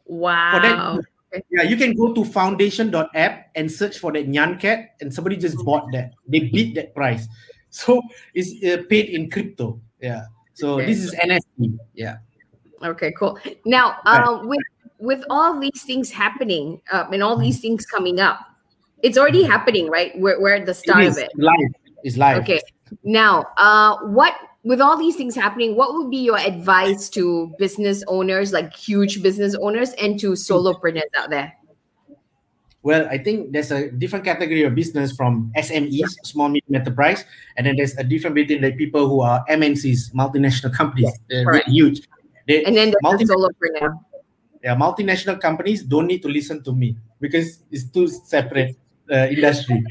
[0.06, 0.52] Wow.
[0.54, 1.02] For
[1.32, 5.36] that, yeah, you can go to foundation.app and search for that Nyan cat, and somebody
[5.36, 6.12] just bought that.
[6.28, 7.26] They beat that price.
[7.72, 8.02] So
[8.34, 9.80] it's uh, paid in crypto.
[10.00, 10.24] Yeah.
[10.54, 10.86] So okay.
[10.86, 11.78] this is NFT.
[11.94, 12.16] Yeah.
[12.82, 13.38] Okay, cool.
[13.64, 14.58] Now, um, with
[14.98, 18.40] with all these things happening uh, and all these things coming up,
[19.04, 20.10] it's already happening, right?
[20.18, 21.30] We're, we're at the start it of it.
[21.36, 21.70] Live.
[22.02, 22.42] It's live.
[22.42, 22.60] Okay.
[23.04, 28.04] Now, uh, what with all these things happening, what would be your advice to business
[28.08, 31.52] owners, like huge business owners, and to solopreneurs out there?
[32.82, 37.24] Well, I think there's a different category of business from SMEs, small medium enterprise,
[37.56, 42.08] and then there's a different between like people who are MNCs, multinational companies, really huge.
[42.48, 44.00] They, and then multi- solopreneur.
[44.64, 48.76] Yeah, multinational companies don't need to listen to me because it's two separate
[49.10, 49.82] uh, industry.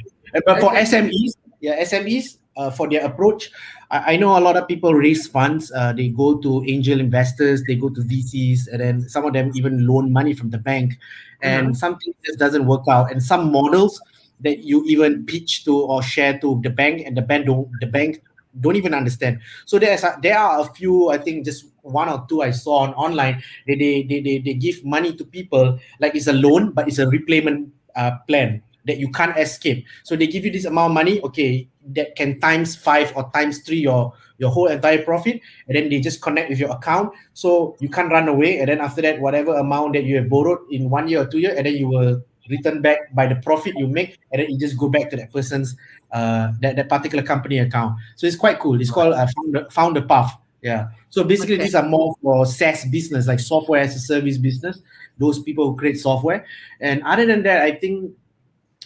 [0.45, 3.51] but for SMEs, yeah, SMEs uh, for their approach,
[3.91, 5.71] I, I, know a lot of people raise funds.
[5.71, 9.51] Uh, they go to angel investors, they go to VCs, and then some of them
[9.55, 10.97] even loan money from the bank.
[11.41, 11.75] And mm-hmm.
[11.75, 13.11] something just doesn't work out.
[13.11, 14.01] And some models
[14.41, 17.87] that you even pitch to or share to the bank, and the bank don't the
[17.87, 18.21] bank
[18.61, 19.39] don't even understand.
[19.65, 22.79] So there's a, there are a few, I think, just one or two I saw
[22.79, 23.43] on online.
[23.67, 26.99] They they they they, they give money to people like it's a loan, but it's
[26.99, 29.85] a repayment uh, plan that you can't escape.
[30.03, 33.59] So they give you this amount of money, okay, that can times five or times
[33.59, 37.75] three your your whole entire profit, and then they just connect with your account, so
[37.79, 38.59] you can't run away.
[38.59, 41.39] And then after that, whatever amount that you have borrowed in one year or two
[41.39, 44.57] year, and then you will return back by the profit you make, and then you
[44.57, 45.75] just go back to that person's
[46.11, 47.95] uh that, that particular company account.
[48.15, 48.79] So it's quite cool.
[48.79, 50.31] It's called uh, founder Founderpath.
[50.61, 50.87] Yeah.
[51.09, 51.63] So basically, okay.
[51.63, 54.81] these are more for SaaS business, like software as a service business.
[55.17, 56.45] Those people who create software.
[56.81, 58.11] And other than that, I think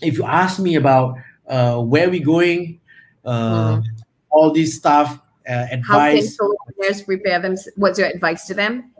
[0.03, 1.17] if you ask me about
[1.47, 2.79] uh, where we're going,
[3.25, 3.83] uh, mm.
[4.29, 6.37] all this stuff, uh, advice.
[6.39, 7.55] How can prepare them?
[7.75, 8.91] What's your advice to them?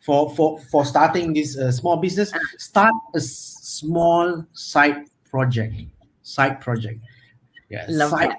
[0.00, 5.74] For for for starting this uh, small business, start a small side project.
[6.22, 7.00] Side project.
[7.68, 8.36] Yeah, Love side.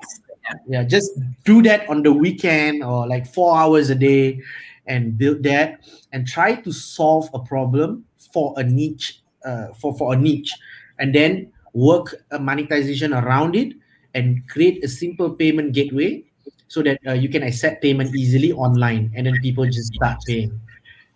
[0.68, 1.12] Yeah, just
[1.44, 4.42] do that on the weekend or like four hours a day,
[4.88, 5.82] and build that
[6.12, 9.22] and try to solve a problem for a niche.
[9.46, 10.54] Uh, for for a niche,
[10.98, 13.74] and then work a monetization around it
[14.14, 16.24] and create a simple payment gateway
[16.68, 20.54] so that uh, you can accept payment easily online and then people just start paying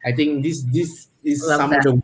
[0.05, 1.85] i think this this is Love some that.
[1.85, 2.01] of the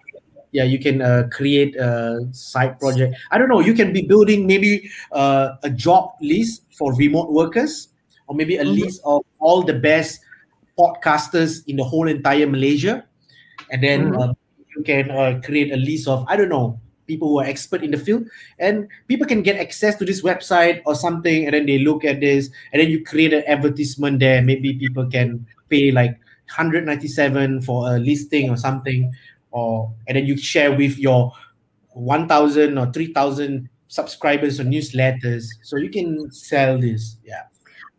[0.51, 4.47] yeah you can uh, create a side project i don't know you can be building
[4.47, 7.89] maybe uh, a job list for remote workers
[8.27, 8.81] or maybe a mm-hmm.
[8.81, 10.21] list of all the best
[10.77, 13.05] podcasters in the whole entire malaysia
[13.71, 14.29] and then mm-hmm.
[14.29, 14.33] Uh,
[14.77, 17.91] you can uh, create a list of i don't know people who are expert in
[17.91, 18.29] the field.
[18.59, 22.21] And people can get access to this website or something and then they look at
[22.21, 24.41] this and then you create an advertisement there.
[24.41, 26.13] Maybe people can pay like
[26.53, 29.11] 197 for a listing or something
[29.51, 31.33] or and then you share with your
[31.97, 35.49] 1000 or 3000 subscribers or newsletters.
[35.63, 37.48] So you can sell this yeah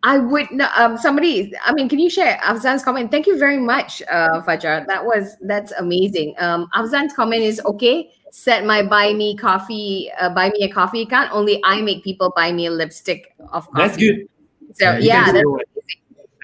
[0.03, 4.03] I would um somebody I mean can you share Afzan's comment thank you very much
[4.11, 9.37] uh Fajar that was that's amazing um Afzan's comment is okay set my buy me
[9.37, 13.35] coffee uh, buy me a coffee account only I make people buy me a lipstick
[13.53, 14.29] of coffee that's good
[14.75, 15.47] so yeah, yeah that's,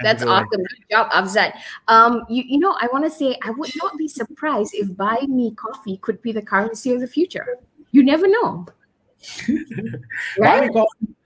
[0.02, 0.62] that's awesome.
[0.62, 1.52] Good job, Afzan.
[1.88, 5.20] Um, you, you know, I want to say I would not be surprised if buy
[5.28, 7.58] me coffee could be the currency of the future.
[7.92, 8.66] You never know.
[10.38, 10.70] right?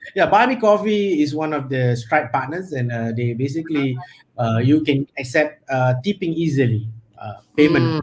[0.01, 0.13] Buy me coffee.
[0.17, 3.99] Yeah, buy me coffee is one of the Stripe partners, and uh, they basically
[4.39, 6.89] uh, you can accept uh, tipping easily,
[7.21, 7.85] uh, payment.
[7.85, 8.03] Mm.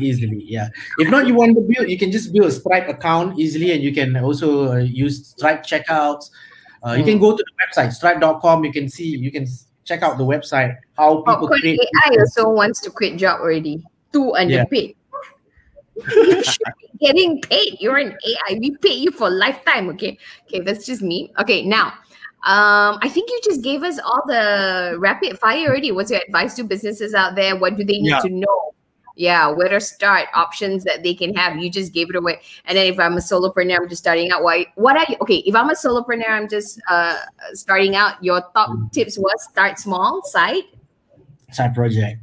[0.00, 0.68] Easily, yeah.
[0.96, 3.82] If not, you want to build, you can just build a Stripe account easily, and
[3.82, 6.30] you can also uh, use Stripe checkouts.
[6.82, 6.98] Uh, mm.
[6.98, 8.64] You can go to the website stripe.com.
[8.64, 9.46] You can see, you can
[9.84, 11.80] check out the website how people oh, create.
[11.80, 13.84] AI also wants to quit job already.
[14.12, 14.96] Two underpaid.
[14.96, 15.05] Yeah.
[15.96, 17.76] You should be getting paid.
[17.80, 18.58] You're an AI.
[18.58, 19.88] We pay you for lifetime.
[19.90, 20.18] Okay.
[20.46, 21.32] Okay, that's just me.
[21.40, 21.92] Okay, now.
[22.44, 25.90] Um, I think you just gave us all the rapid fire already.
[25.90, 27.56] What's your advice to businesses out there?
[27.56, 28.20] What do they need yeah.
[28.20, 28.74] to know?
[29.16, 32.76] yeah where to start options that they can have you just gave it away and
[32.76, 35.54] then if i'm a solopreneur i'm just starting out why what are you okay if
[35.54, 37.18] i'm a solopreneur i'm just uh
[37.54, 38.86] starting out your top mm-hmm.
[38.88, 40.62] tips was start small side
[41.50, 42.20] side project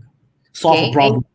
[0.54, 0.90] solve okay.
[0.90, 1.26] a problem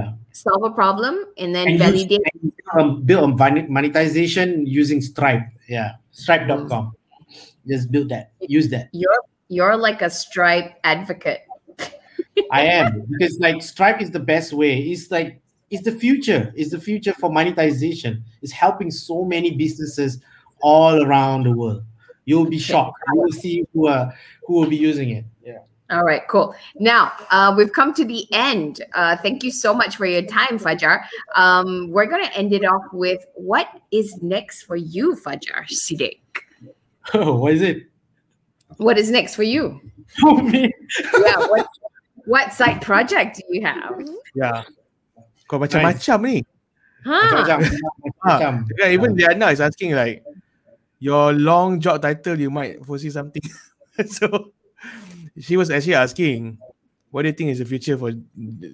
[0.00, 0.12] yeah.
[0.32, 5.92] solve a problem and then and validate use, um, build on monetization using stripe yeah
[6.12, 6.92] stripe.com mm.
[7.66, 11.40] just build that use that you're you're like a stripe advocate
[12.50, 14.78] I am because like Stripe is the best way.
[14.78, 16.52] It's like it's the future.
[16.56, 18.24] It's the future for monetization.
[18.42, 20.20] It's helping so many businesses
[20.60, 21.84] all around the world.
[22.24, 22.98] You'll be shocked.
[23.12, 24.14] You will see who are
[24.46, 25.24] who will be using it.
[25.90, 25.98] Yeah.
[25.98, 26.54] All right, cool.
[26.78, 28.84] Now uh, we've come to the end.
[28.94, 31.04] Uh, thank you so much for your time, Fajar.
[31.34, 36.20] Um, we're gonna end it off with what is next for you, Fajar Siddiq.
[37.14, 37.88] Oh, what is it?
[38.76, 39.80] What is next for you?
[40.24, 40.72] Oh, me.
[41.20, 41.38] yeah.
[41.48, 41.66] What,
[42.26, 43.96] what side project do you have?
[44.34, 44.64] Yeah.
[45.48, 46.44] Kau macam-macam ni.
[47.04, 47.44] Huh.
[47.44, 48.68] Macam-macam.
[48.76, 50.20] Yeah, even Diana is asking like,
[51.00, 53.42] your long job title, you might foresee something.
[54.06, 54.52] so
[55.40, 56.58] she was actually asking,
[57.10, 58.12] what do you think is the future for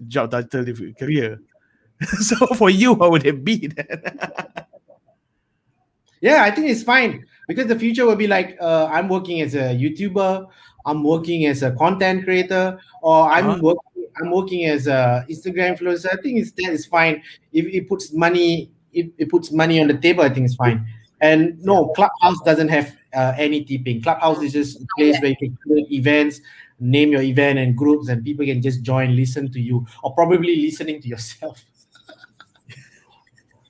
[0.09, 0.65] job title
[0.99, 1.41] career?
[2.21, 3.87] so for you, what would it be then?
[6.21, 9.55] yeah, I think it's fine because the future will be like uh, I'm working as
[9.55, 10.49] a YouTuber
[10.87, 13.61] I'm working as a content creator or I'm uh-huh.
[13.63, 16.07] working I'm working as a Instagram influencer.
[16.13, 17.21] I think it's that is fine.
[17.53, 20.87] If it puts money, if it puts money on the table, I think it's fine.
[21.21, 24.03] And no, Clubhouse doesn't have uh, any tipping.
[24.03, 26.41] Clubhouse is just a place where you can create events,
[26.81, 30.57] name your event and groups, and people can just join, listen to you, or probably
[30.57, 31.65] listening to yourself.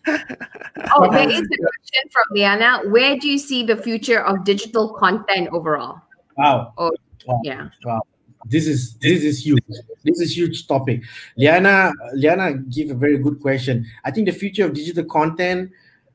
[0.06, 2.80] oh, there is a question from Liana.
[2.88, 6.00] Where do you see the future of digital content overall?
[6.36, 6.74] Wow.
[6.76, 6.92] Oh,
[7.26, 7.40] wow.
[7.42, 7.68] yeah.
[7.84, 8.02] Wow.
[8.46, 9.64] This is this is huge.
[10.04, 11.02] This is huge topic.
[11.36, 13.86] Liana Liana gave a very good question.
[14.04, 15.72] I think the future of digital content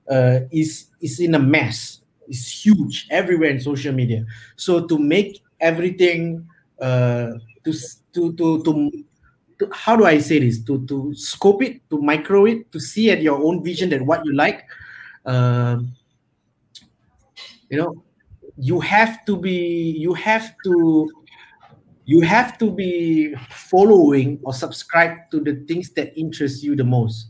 [0.09, 2.01] uh, is is in a mess.
[2.29, 4.25] It's huge everywhere in social media.
[4.55, 6.47] So to make everything
[6.79, 7.33] uh,
[7.63, 7.73] to,
[8.13, 8.91] to to to
[9.59, 10.63] to how do I say this?
[10.63, 14.25] To to scope it, to micro it, to see at your own vision that what
[14.25, 14.63] you like.
[15.25, 15.79] Uh,
[17.69, 18.03] you know,
[18.59, 21.09] you have to be you have to
[22.05, 27.29] you have to be following or subscribe to the things that interest you the most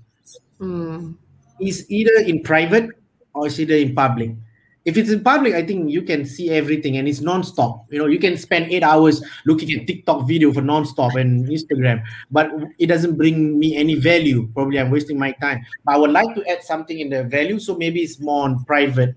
[0.59, 1.13] mm.
[1.61, 2.89] is either in private
[3.35, 4.31] or it's either in public
[4.89, 8.07] if it's in public i think you can see everything and it's non-stop you know
[8.07, 12.01] you can spend eight hours looking at tiktok video for non-stop and instagram
[12.31, 16.11] but it doesn't bring me any value probably i'm wasting my time but i would
[16.11, 19.15] like to add something in the value so maybe it's more on private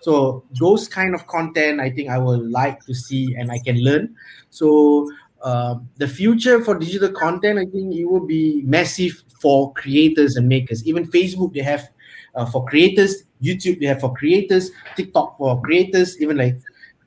[0.00, 3.82] so those kind of content, I think I will like to see and I can
[3.82, 4.14] learn.
[4.50, 5.10] So
[5.42, 10.48] uh, the future for digital content, I think it will be massive for creators and
[10.48, 10.86] makers.
[10.86, 11.88] Even Facebook, they have
[12.34, 13.24] uh, for creators.
[13.42, 14.70] YouTube, they have for creators.
[14.96, 16.20] TikTok for creators.
[16.20, 16.56] Even like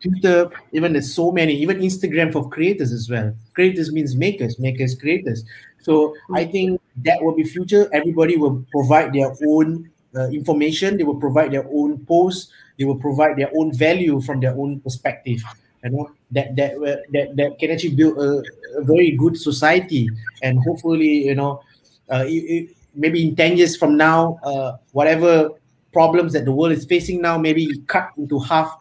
[0.02, 1.54] Twitter, even there's so many.
[1.54, 3.34] Even Instagram for creators as well.
[3.54, 5.44] Creators means makers, makers, creators.
[5.82, 7.90] So I think that will be future.
[7.94, 10.98] Everybody will provide their own uh, information.
[10.98, 12.52] They will provide their own posts
[12.82, 15.44] they will provide their own value from their own perspective
[15.84, 16.74] you know that that
[17.14, 18.42] that, that can actually build a,
[18.78, 20.10] a very good society
[20.42, 21.62] and hopefully you know
[22.10, 22.64] uh, it, it,
[22.96, 25.50] maybe in 10 years from now uh, whatever
[25.94, 28.78] problems that the world is facing now maybe cut into half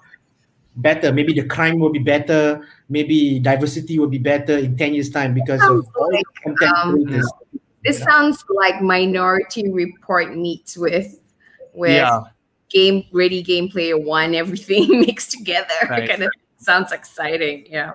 [0.76, 1.12] better.
[1.12, 2.66] Maybe the crime will be better.
[2.88, 7.22] Maybe diversity will be better in 10 years time because of all like, content um,
[7.84, 11.18] this sounds like minority report meets with
[11.72, 12.20] with yeah.
[12.68, 15.74] Game ready game player one everything mixed together.
[15.88, 16.08] Right.
[16.08, 17.92] kind of sounds exciting yeah.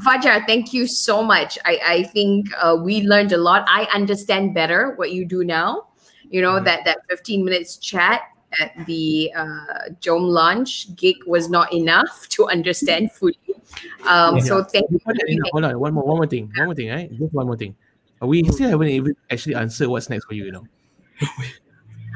[0.00, 1.58] Fajar thank you so much.
[1.64, 3.64] I i think uh, we learned a lot.
[3.68, 5.88] I understand better what you do now.
[6.30, 6.64] You know Mhm.
[6.64, 8.22] that that 15 minutes chat
[8.60, 13.38] at the uh Jom launch gig was not enough to understand fully
[14.08, 16.74] um so thank you Before that, hold on, one more, one more thing, one more
[16.74, 17.10] thing, right?
[17.18, 17.74] Just one more thing.
[18.22, 20.66] We still haven't even actually answered what's next for you, you know.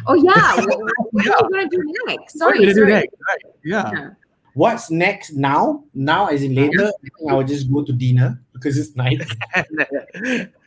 [0.06, 0.78] oh yeah what,
[1.12, 3.14] what are we gonna do next What sorry, are you gonna do next?
[3.28, 3.54] Right.
[3.64, 3.92] Yeah.
[3.92, 4.10] Yeah.
[4.54, 5.84] What's next now?
[5.94, 9.22] Now, as in later, I think I will just go to dinner because it's night.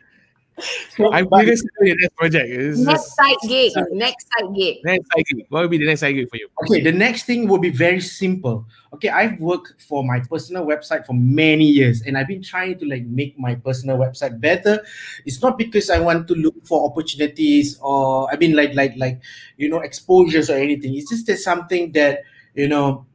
[0.95, 2.49] So, I'm but- curious to know your next project.
[2.49, 5.45] It's next just- side gig next side gig next side gig.
[5.49, 6.47] What will be the next side gig for you?
[6.63, 8.65] Okay, the next thing will be very simple.
[8.93, 12.85] Okay, I've worked for my personal website for many years and I've been trying to
[12.85, 14.85] like make my personal website better.
[15.25, 19.21] It's not because I want to look for opportunities or I mean like like like
[19.57, 20.95] you know exposures or anything.
[20.95, 22.21] It's just that something that
[22.53, 23.05] you know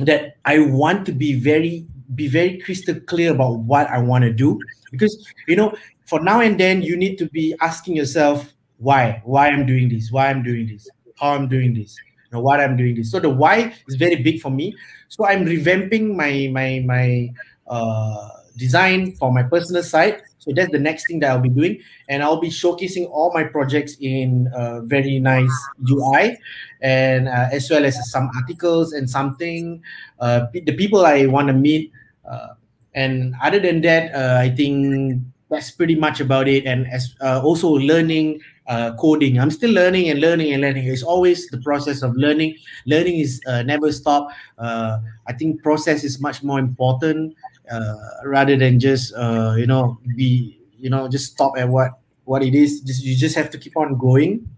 [0.00, 4.32] that I want to be very be very crystal clear about what I want to
[4.32, 4.58] do
[4.98, 5.74] because you know
[6.06, 9.22] for now and then you need to be asking yourself why?
[9.24, 10.10] Why I'm doing this?
[10.10, 10.88] Why I'm doing this?
[11.18, 11.96] How I'm doing this?
[12.30, 13.10] You know what I'm doing this?
[13.10, 14.74] So the why is very big for me.
[15.08, 17.30] So I'm revamping my my my
[17.66, 21.80] uh, design for my personal site so that's the next thing that I'll be doing.
[22.08, 25.50] And I'll be showcasing all my projects in uh, very nice
[25.90, 26.36] UI
[26.82, 29.82] and uh, as well as some articles and something
[30.20, 31.92] uh, the people I want to meet
[32.28, 32.60] uh,
[32.94, 36.66] and other than that uh, I think that's pretty much about it.
[36.66, 39.38] And as uh, also learning uh, coding.
[39.38, 40.86] I'm still learning and learning and learning.
[40.88, 42.56] It's always the process of learning.
[42.86, 44.28] Learning is uh, never stop.
[44.58, 47.34] Uh, i think process is much more important
[47.70, 47.94] uh,
[48.24, 49.12] rather than just
[49.60, 52.80] you know be you know just stop at what what it is.
[52.80, 54.48] Just you just have to keep on going.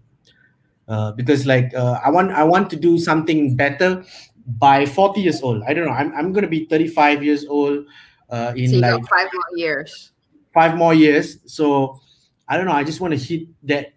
[1.17, 4.05] Because like i want i want to do something better
[4.47, 5.63] by 40 years old.
[5.67, 5.91] I don't know.
[5.91, 7.83] I'm, I'm gonna be 35 years old
[8.29, 10.11] uh, in so like five more years
[10.57, 11.37] five more years.
[11.45, 12.01] So
[12.49, 12.73] I don't know.
[12.73, 13.93] I just want to hit that.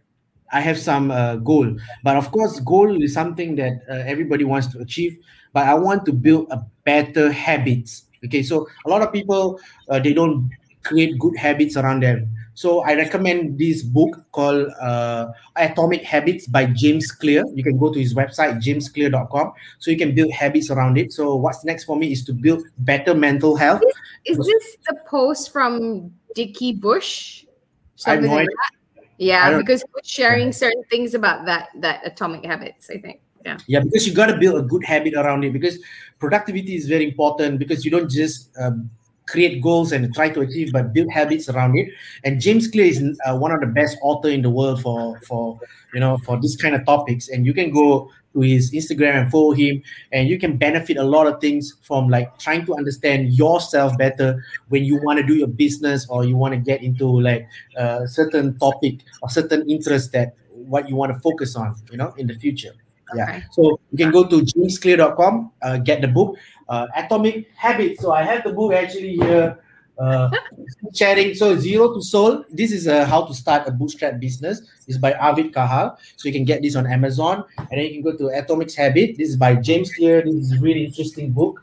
[0.53, 4.67] I have some uh, goal, but of course, goal is something that uh, everybody wants
[4.75, 5.17] to achieve.
[5.55, 8.11] But I want to build a better habits.
[8.27, 10.51] Okay, so a lot of people uh, they don't
[10.83, 12.29] create good habits around them.
[12.61, 17.43] So I recommend this book called uh, Atomic Habits by James Clear.
[17.55, 21.11] You can go to his website jamesclear.com so you can build habits around it.
[21.11, 23.81] So what's next for me is to build better mental health.
[24.27, 27.47] Is this the post from Dickie Bush?
[27.97, 29.05] Something like that?
[29.17, 32.91] Yeah, because he was sharing certain things about that that atomic habits.
[32.91, 33.23] I think.
[33.43, 33.57] Yeah.
[33.69, 35.79] yeah because you got to build a good habit around it because
[36.19, 38.91] productivity is very important because you don't just um,
[39.31, 41.89] create goals and try to achieve but build habits around it.
[42.25, 45.59] And james clear is uh, one of the best author in the world for for
[45.95, 47.29] you know for this kind of topics.
[47.29, 49.83] And you can go to his instagram and follow him
[50.13, 54.43] and you can benefit a lot of things from like trying to understand yourself better
[54.69, 58.07] when you want to do your business or you want to get into like a
[58.07, 62.27] certain topic or certain interest that what you want to focus on you know in
[62.27, 62.73] the future.
[63.13, 63.25] Yeah.
[63.25, 63.43] Okay.
[63.51, 66.37] so you can go to jamesclear.com uh, get the book
[66.71, 68.01] uh, atomic habits.
[68.01, 69.59] So i have the book actually here
[69.99, 70.31] uh,
[70.95, 71.35] sharing.
[71.35, 74.63] So Zero to Sold this is uh, how to start a bootstrap business.
[74.89, 75.99] It's by Arvid Kahl.
[76.17, 77.45] So you can get this on amazon.
[77.59, 79.19] And then you can go to atomic habit.
[79.19, 80.23] This is by james clear.
[80.23, 81.63] This is a really interesting book.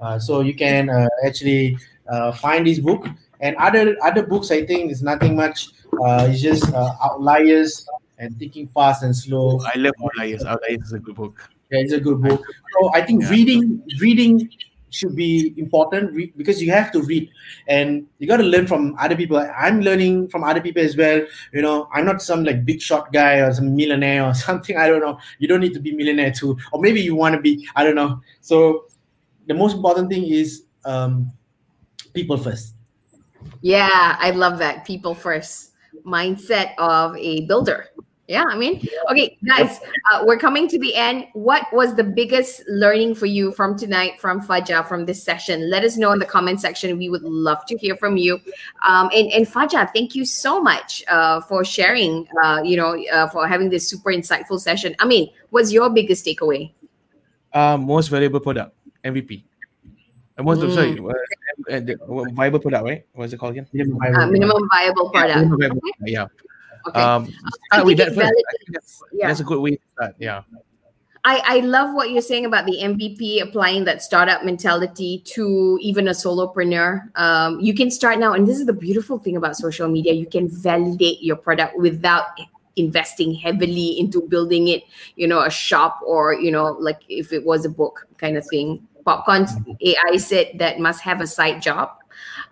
[0.00, 1.76] Uh, so you can uh, actually
[2.08, 3.06] uh, find this book.
[3.40, 5.68] And other other books i think is nothing much.
[6.00, 7.86] Uh, it's just outliers
[8.18, 9.60] and thinking fast and slow.
[9.66, 10.44] I love Outliers.
[10.44, 11.50] Outliers is a good book.
[11.70, 12.42] Yeah, it's a good book.
[12.72, 13.30] So I think Yeah.
[13.30, 14.50] reading reading
[14.90, 17.28] should be important re- because you have to read
[17.66, 19.36] and you got to learn from other people.
[19.36, 21.20] I'm learning from other people as well.
[21.52, 24.76] You know, I'm not some like big shot guy or some millionaire or something.
[24.76, 25.18] I don't know.
[25.38, 27.66] You don't need to be millionaire too, or maybe you want to be.
[27.74, 28.20] I don't know.
[28.40, 28.86] So
[29.46, 31.32] the most important thing is um,
[32.12, 32.74] people first.
[33.60, 35.72] Yeah, I love that people first
[36.06, 37.88] mindset of a builder.
[38.26, 38.80] Yeah, I mean,
[39.10, 39.80] okay, guys,
[40.12, 41.26] uh, we're coming to the end.
[41.34, 45.68] What was the biggest learning for you from tonight, from Fajar, from this session?
[45.68, 46.96] Let us know in the comment section.
[46.96, 48.40] We would love to hear from you.
[48.86, 53.28] Um, and, and Fajar, thank you so much uh, for sharing, uh, you know, uh,
[53.28, 54.96] for having this super insightful session.
[55.00, 56.72] I mean, what's your biggest takeaway?
[57.52, 58.74] Um, most valuable product
[59.04, 59.44] MVP.
[60.38, 60.74] Uh, most Mm.
[60.74, 63.04] sorry, uh, uh, the, uh, viable product, right?
[63.12, 63.66] What's it called again?
[63.72, 65.36] Minimum Uh, viable minimum viable product.
[65.36, 66.26] Minimum viable product, Yeah.
[66.88, 67.00] Okay.
[67.00, 67.32] Um,
[67.72, 68.26] I start think that it first.
[68.26, 69.28] I think validates- that's, yeah.
[69.28, 70.14] that's a good way to start.
[70.18, 70.42] Yeah.
[71.26, 76.06] I, I love what you're saying about the MVP applying that startup mentality to even
[76.06, 77.16] a solopreneur.
[77.16, 80.12] Um, you can start now, and this is the beautiful thing about social media.
[80.12, 82.26] You can validate your product without
[82.76, 84.82] investing heavily into building it,
[85.16, 88.46] you know, a shop or, you know, like if it was a book kind of
[88.46, 88.86] thing.
[89.06, 89.46] Popcorn
[89.80, 91.90] AI said that must have a side job.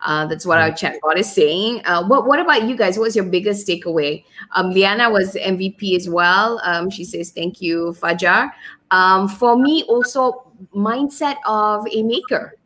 [0.04, 1.80] Uh, that's what our chatbot is saying.
[1.84, 2.98] Uh, what What about you guys?
[2.98, 4.24] What's your biggest takeaway?
[4.52, 6.60] Um, Liana was MVP as well.
[6.64, 8.50] Um, she says thank you, Fajar.
[8.90, 12.56] Um, for me, also mindset of a maker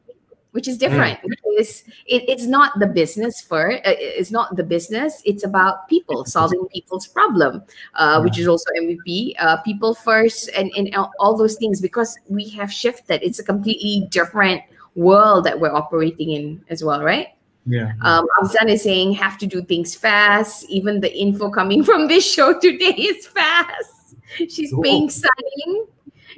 [0.57, 1.29] which is different mm.
[1.29, 6.25] because it, it's not the business for uh, it's not the business it's about people
[6.37, 7.63] solving people's problem
[7.95, 12.49] uh, which is also mvp uh, people first and, and all those things because we
[12.49, 14.63] have shifted it's a completely different
[14.97, 17.29] world that we're operating in as well right
[17.69, 17.95] yeah.
[18.03, 20.71] Um, Afzan is saying have to do things fast.
[20.71, 24.15] Even the info coming from this show today is fast.
[24.49, 25.87] She's being signing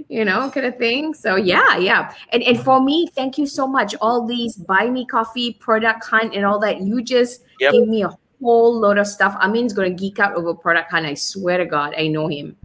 [0.08, 1.14] you know, kind of thing.
[1.14, 2.14] So yeah, yeah.
[2.30, 3.94] And and for me, thank you so much.
[4.00, 6.80] All these buy me coffee, product hunt, and all that.
[6.80, 7.72] You just yep.
[7.72, 8.10] gave me a
[8.40, 9.36] whole load of stuff.
[9.40, 11.06] Amin's gonna geek out over product hunt.
[11.06, 12.56] I swear to God, I know him.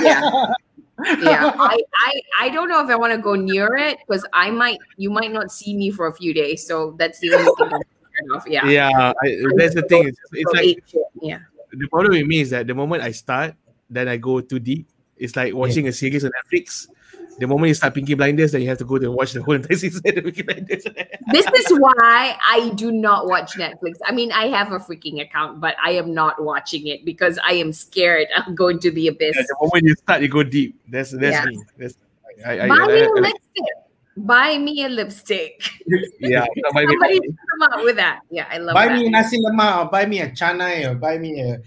[0.00, 0.46] Yeah.
[1.22, 4.50] yeah I, I i don't know if i want to go near it because i
[4.50, 7.70] might you might not see me for a few days so that's the only thing
[7.72, 10.82] I'm yeah yeah I, that's the thing it's, it's like
[11.20, 11.40] yeah
[11.72, 13.54] the problem with me is that the moment i start
[13.90, 15.90] then i go too deep it's like watching yeah.
[15.90, 16.88] a series on Netflix.
[17.38, 19.54] The moment you start Peaky Blinders, then you have to go and watch the whole
[19.54, 20.84] entire season of Peaky Blinders.
[21.32, 23.94] this is why I do not watch Netflix.
[24.04, 27.54] I mean, I have a freaking account, but I am not watching it because I
[27.54, 29.36] am scared I'm going to the abyss.
[29.36, 30.80] Yeah, the moment you start, you go deep.
[30.88, 31.44] That's that's yeah.
[31.46, 31.62] me.
[31.78, 31.96] That's,
[32.44, 33.64] I, I, buy I, me a lipstick.
[34.16, 35.70] Buy me a lipstick.
[36.20, 38.20] yeah, somebody come up with that.
[38.30, 38.74] Yeah, I love.
[38.74, 38.94] Buy that.
[38.94, 41.60] me a nasi lemak, or buy me a chana, or buy me a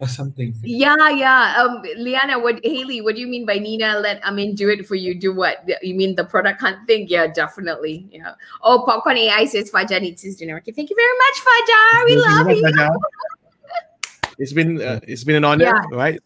[0.00, 0.54] or something.
[0.62, 1.56] Yeah, yeah.
[1.58, 4.86] Um, Liana, what Haley, what do you mean by Nina let I mean do it
[4.86, 5.14] for you?
[5.14, 5.64] Do what?
[5.82, 7.06] You mean the product hunt thing?
[7.08, 8.08] Yeah, definitely.
[8.10, 8.34] Yeah.
[8.62, 10.58] Oh, popcorn AI says Fajar needs his dinner.
[10.58, 12.04] Okay, thank you very much, Fajar.
[12.06, 13.00] We love you.
[14.38, 15.80] It's been uh, it's been an honor, yeah.
[15.92, 16.20] right?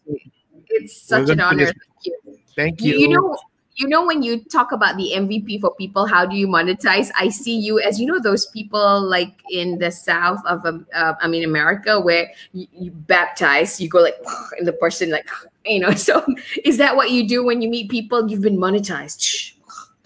[0.67, 1.65] It's such an honor.
[1.65, 2.17] Thank you.
[2.55, 2.97] Thank you.
[2.97, 3.37] You know,
[3.81, 7.09] you know when you talk about the mvp for people how do you monetize?
[7.17, 11.15] I see you as you know those people like in the south of um, uh,
[11.19, 14.15] i mean america where you, you, baptize you go like
[14.57, 15.27] and the person like
[15.65, 16.23] you know so
[16.63, 18.29] is that what you do when you meet people?
[18.29, 19.53] You've been monetized.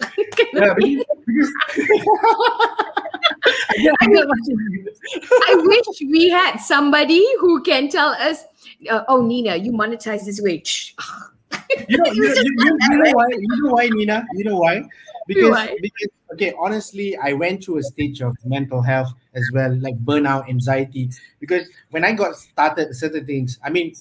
[3.76, 4.24] Yeah, I, mean,
[5.48, 8.44] I wish we had somebody who can tell us,
[8.90, 10.62] uh, oh, Nina, you monetize this way
[11.88, 13.26] you know, you, you, you, you, know why?
[13.30, 14.24] You know why, Nina?
[14.34, 14.82] You know why?
[15.26, 15.76] Because, why?
[15.80, 20.48] because okay, honestly, I went through a stage of mental health as well, like burnout,
[20.48, 21.10] anxiety.
[21.40, 23.94] Because when I got started, certain things, I mean,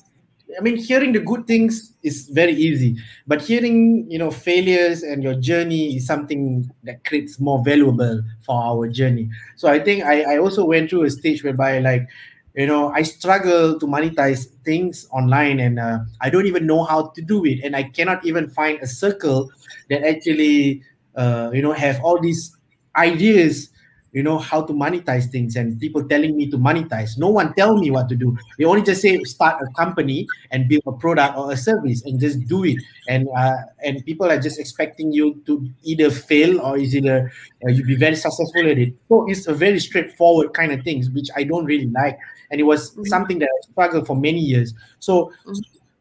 [0.57, 5.23] I mean, hearing the good things is very easy, but hearing you know failures and
[5.23, 9.29] your journey is something that creates more valuable for our journey.
[9.55, 12.07] So I think I, I also went through a stage whereby like
[12.55, 17.07] you know i struggle to monetize things online and uh, i don't even know how
[17.07, 17.59] to do it.
[17.63, 19.51] And i cannot even find a circle
[19.89, 20.83] that actually
[21.15, 22.55] uh, you know have all these
[22.95, 23.69] ideas
[24.13, 27.17] you know how to monetize things and people telling me to monetize.
[27.17, 28.37] No one tell me what to do.
[28.57, 32.17] They only just say start a company and build a product or a service and
[32.17, 32.77] just do it.
[33.09, 37.29] And uh, and people are just expecting you to either fail or is either
[37.65, 38.93] uh, you be very successful at it.
[39.09, 42.17] So it's a very straightforward kind of things which i don't really like
[42.51, 43.05] and it was mm-hmm.
[43.05, 44.73] something that I struggled for many years.
[44.99, 45.53] So, mm-hmm.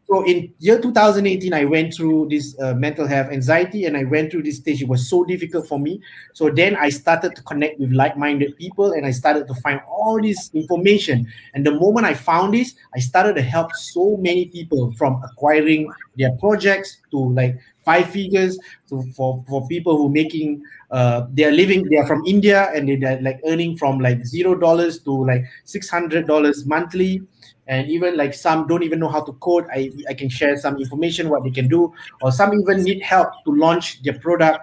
[0.06, 4.30] so in year 2018, I went through this uh, mental health anxiety, and I went
[4.30, 4.82] through this stage.
[4.82, 6.00] It was so difficult for me.
[6.32, 10.20] So then I started to connect with like-minded people, and I started to find all
[10.20, 11.26] this information.
[11.54, 15.90] And the moment I found this, I started to help so many people from acquiring
[16.16, 18.58] their projects to like five figures
[18.88, 22.88] to, for for people who making uh, they are living they are from india and
[23.02, 27.22] they're like earning from like zero dollars to like six hundred dollars monthly.
[27.66, 29.64] And even like some don't even know how to code.
[29.72, 31.94] I i can share some information what they can do.
[32.20, 34.60] Or some even need help to launch their product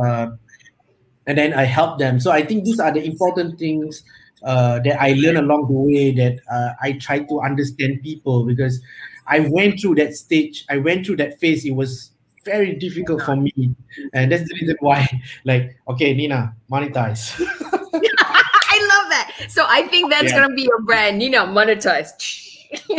[0.00, 0.28] uh,
[1.26, 2.20] and then i help them.
[2.20, 4.02] So i think these are the important things
[4.44, 8.80] uh, that i learn along the way that uh, i try to understand people because
[9.26, 11.64] i went through that stage i went through that phase.
[11.64, 12.10] It was
[12.44, 13.52] very difficult for me.
[14.12, 15.08] And that's the reason why,
[15.44, 17.34] like, okay, Nina, monetize.
[17.94, 19.46] I love that.
[19.48, 20.40] So I think that's yeah.
[20.40, 22.12] gonna be your brand, Nina, monetize.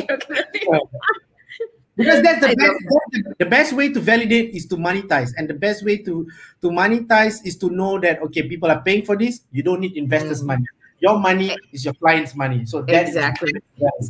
[1.95, 2.79] because that's the best,
[3.13, 6.27] that's the best way to validate is to monetize and the best way to
[6.61, 9.95] to monetize is to know that okay people are paying for this you don't need
[9.95, 10.47] investors mm.
[10.47, 10.65] money
[10.99, 12.65] your money is your client's money.
[12.65, 13.51] So that's exactly.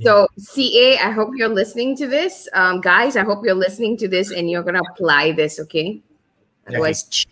[0.03, 3.15] So CA, I hope you're listening to this, um, guys.
[3.15, 5.59] I hope you're listening to this and you're gonna apply this.
[5.59, 6.01] Okay.
[6.67, 7.25] Otherwise,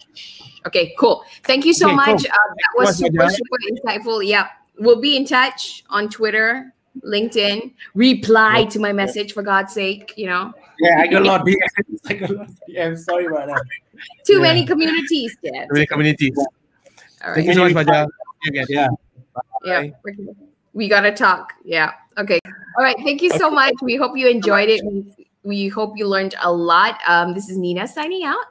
[0.67, 1.23] okay, cool.
[1.43, 2.23] Thank you so okay, much.
[2.23, 2.31] Cool.
[2.31, 4.25] Uh, that was super, super insightful.
[4.25, 4.47] Yeah,
[4.80, 7.73] we'll be in touch on Twitter LinkedIn.
[7.95, 10.13] Reply to my message for God's sake.
[10.17, 10.53] You know.
[10.80, 11.99] Yeah, I got a lot of DMs.
[12.05, 12.99] I got a lot of DMs.
[12.99, 13.63] Sorry about that.
[14.25, 14.39] Too Yeah.
[14.39, 15.38] many communities.
[15.41, 15.65] Yeah.
[15.65, 16.38] Too many communities.
[17.25, 18.07] All Thank you so much, Fajar.
[18.43, 18.97] See you again.
[19.64, 19.81] Yeah.
[19.81, 19.91] Yeah.
[20.73, 21.53] We gotta talk.
[21.64, 21.91] Yeah.
[22.18, 22.40] Okay.
[22.77, 22.98] All right.
[23.03, 23.73] Thank you so much.
[23.81, 24.81] We hope you enjoyed it.
[24.85, 26.99] We, we hope you learned a lot.
[27.07, 28.45] Um, this is Nina signing out.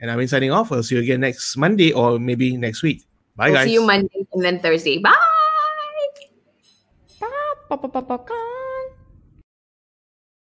[0.00, 0.70] And I'm signing off.
[0.70, 3.04] We'll see you again next Monday or maybe next week.
[3.34, 3.66] Bye, we'll guys.
[3.66, 4.98] see you Monday and then Thursday.
[4.98, 5.14] Bye.
[7.20, 8.54] Ba.